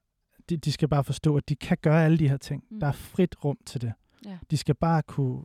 de, 0.48 0.56
de 0.56 0.72
skal 0.72 0.88
bare 0.88 1.04
forstå, 1.04 1.36
at 1.36 1.48
de 1.48 1.56
kan 1.56 1.76
gøre 1.82 2.04
alle 2.04 2.18
de 2.18 2.28
her 2.28 2.36
ting. 2.36 2.64
Mm. 2.70 2.80
Der 2.80 2.86
er 2.86 2.92
frit 2.92 3.44
rum 3.44 3.58
til 3.66 3.80
det. 3.80 3.92
Ja. 4.26 4.38
De 4.50 4.56
skal 4.56 4.74
bare 4.74 5.02
kunne 5.02 5.42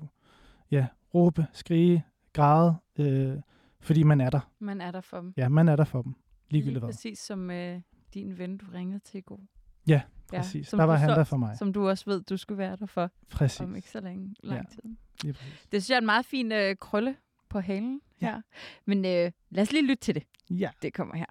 ja, 0.71 0.87
råbe, 1.13 1.47
skrige, 1.53 2.03
græde, 2.33 2.75
øh, 2.99 3.37
fordi 3.79 4.03
man 4.03 4.21
er 4.21 4.29
der. 4.29 4.39
Man 4.59 4.81
er 4.81 4.91
der 4.91 5.01
for 5.01 5.21
dem. 5.21 5.33
Ja, 5.37 5.49
man 5.49 5.67
er 5.67 5.75
der 5.75 5.83
for 5.83 6.01
dem. 6.01 6.11
Lige 6.11 6.21
Ligegyldigt 6.49 6.79
hvad. 6.83 6.93
præcis 6.93 7.19
som 7.19 7.51
øh, 7.51 7.81
din 8.13 8.37
ven, 8.37 8.57
du 8.57 8.65
ringede 8.73 8.99
til 8.99 9.17
i 9.17 9.21
går. 9.21 9.39
Ja, 9.87 10.01
præcis. 10.29 10.67
som 10.67 10.77
der 10.77 10.85
du 10.85 10.91
var 10.91 10.97
han 10.97 11.09
så- 11.09 11.15
der 11.15 11.23
for 11.23 11.37
mig. 11.37 11.57
Som 11.57 11.73
du 11.73 11.89
også 11.89 12.05
ved, 12.07 12.21
du 12.23 12.37
skulle 12.37 12.57
være 12.57 12.75
der 12.75 12.85
for 12.85 13.11
Præcis. 13.31 13.59
om 13.61 13.75
ikke 13.75 13.89
så 13.89 14.01
længe, 14.01 14.35
lang 14.43 14.59
Ja. 14.59 14.75
tid. 14.75 14.95
Lige 15.23 15.33
præcis. 15.33 15.67
Det 15.71 15.83
synes 15.83 15.89
jeg 15.89 15.95
er 15.95 15.99
en 15.99 16.05
meget 16.05 16.25
fin 16.25 16.51
øh, 16.51 16.75
krølle 16.75 17.15
på 17.49 17.59
halen 17.59 18.01
Ja. 18.21 18.25
her. 18.27 18.41
Men 18.85 18.97
øh, 18.97 19.31
lad 19.49 19.61
os 19.61 19.71
lige 19.71 19.87
lytte 19.87 20.01
til 20.03 20.15
det. 20.15 20.23
Ja. 20.49 20.69
Det 20.81 20.93
kommer 20.93 21.15
her. 21.15 21.25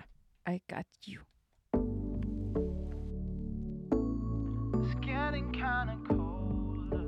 I 0.55 0.59
got 0.75 0.87
you. 1.09 1.23
It's 4.83 4.95
getting 5.01 5.53
kinda 5.53 5.97
colder. 6.07 7.05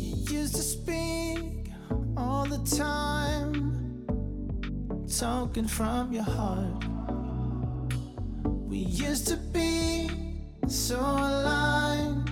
You 0.00 0.40
used 0.42 0.54
to 0.54 0.62
speak 0.62 1.72
all 2.16 2.46
the 2.46 2.64
time, 2.66 3.72
talking 5.08 5.68
from 5.70 6.12
your 6.14 6.22
heart. 6.24 6.95
We 8.66 8.78
used 8.78 9.28
to 9.28 9.36
be 9.36 10.10
so 10.66 10.98
aligned, 10.98 12.28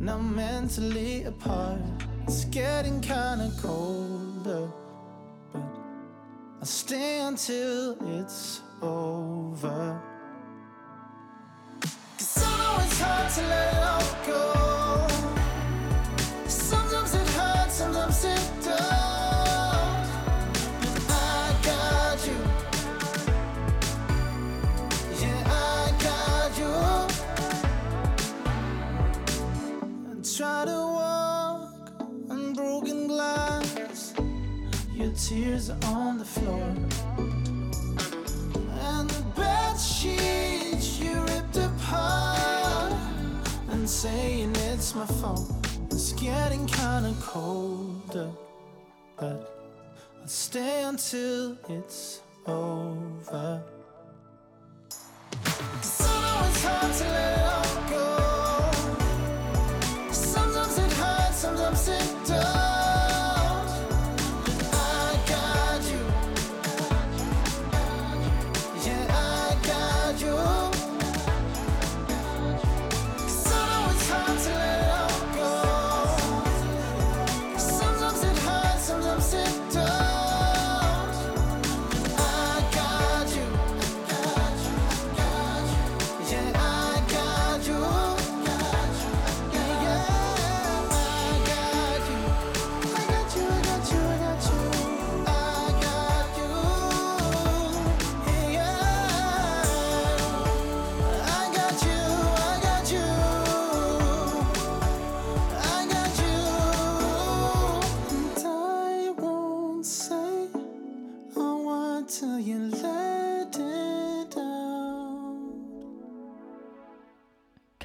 now 0.00 0.16
mentally 0.16 1.24
apart. 1.24 1.80
It's 2.26 2.46
getting 2.46 3.02
kinda 3.02 3.52
colder, 3.60 4.70
but 5.52 5.62
I'll 6.60 6.64
stay 6.64 7.20
until 7.20 7.96
it's 8.18 8.62
over. 8.80 10.00
Cause 12.18 12.42
I 12.42 12.56
know 12.56 12.82
it's 12.82 13.00
hard 13.00 13.30
to 13.34 13.42
let 13.52 13.74
it 13.74 13.82
all 13.92 14.16
go. 14.26 14.91
Tears 35.32 35.70
on 35.86 36.18
the 36.18 36.24
floor. 36.24 36.62
And 38.90 39.08
the 39.08 39.24
bed 39.34 39.76
sheets 39.78 40.98
you 41.00 41.14
ripped 41.22 41.56
apart 41.56 42.92
And 43.70 43.88
saying 43.88 44.54
it's 44.68 44.94
my 44.94 45.06
fault 45.06 45.50
It's 45.90 46.12
getting 46.12 46.66
kinda 46.66 47.14
colder 47.20 48.30
But 49.18 49.38
I'll 50.20 50.28
stay 50.28 50.84
until 50.84 51.56
it's 51.68 52.20
over 52.46 53.62
Cause 55.80 56.00
I 56.00 56.14
know 56.24 56.48
it's 56.48 56.64
hard 56.64 56.92
to 57.00 57.04
let 57.04 57.41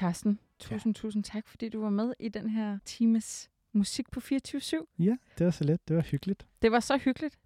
Carsten, 0.08 0.38
tusind, 0.58 0.96
ja. 0.96 1.00
tusind 1.00 1.24
tak, 1.24 1.48
fordi 1.48 1.68
du 1.68 1.80
var 1.80 1.90
med 1.90 2.12
i 2.20 2.28
den 2.28 2.50
her 2.50 2.78
times 2.84 3.50
musik 3.72 4.10
på 4.10 4.20
24-7. 4.20 4.94
Ja, 4.98 5.16
det 5.38 5.44
var 5.44 5.50
så 5.50 5.64
let. 5.64 5.88
Det 5.88 5.96
var 5.96 6.02
hyggeligt. 6.02 6.46
Det 6.62 6.72
var 6.72 6.80
så 6.80 6.96
hyggeligt. 6.96 7.38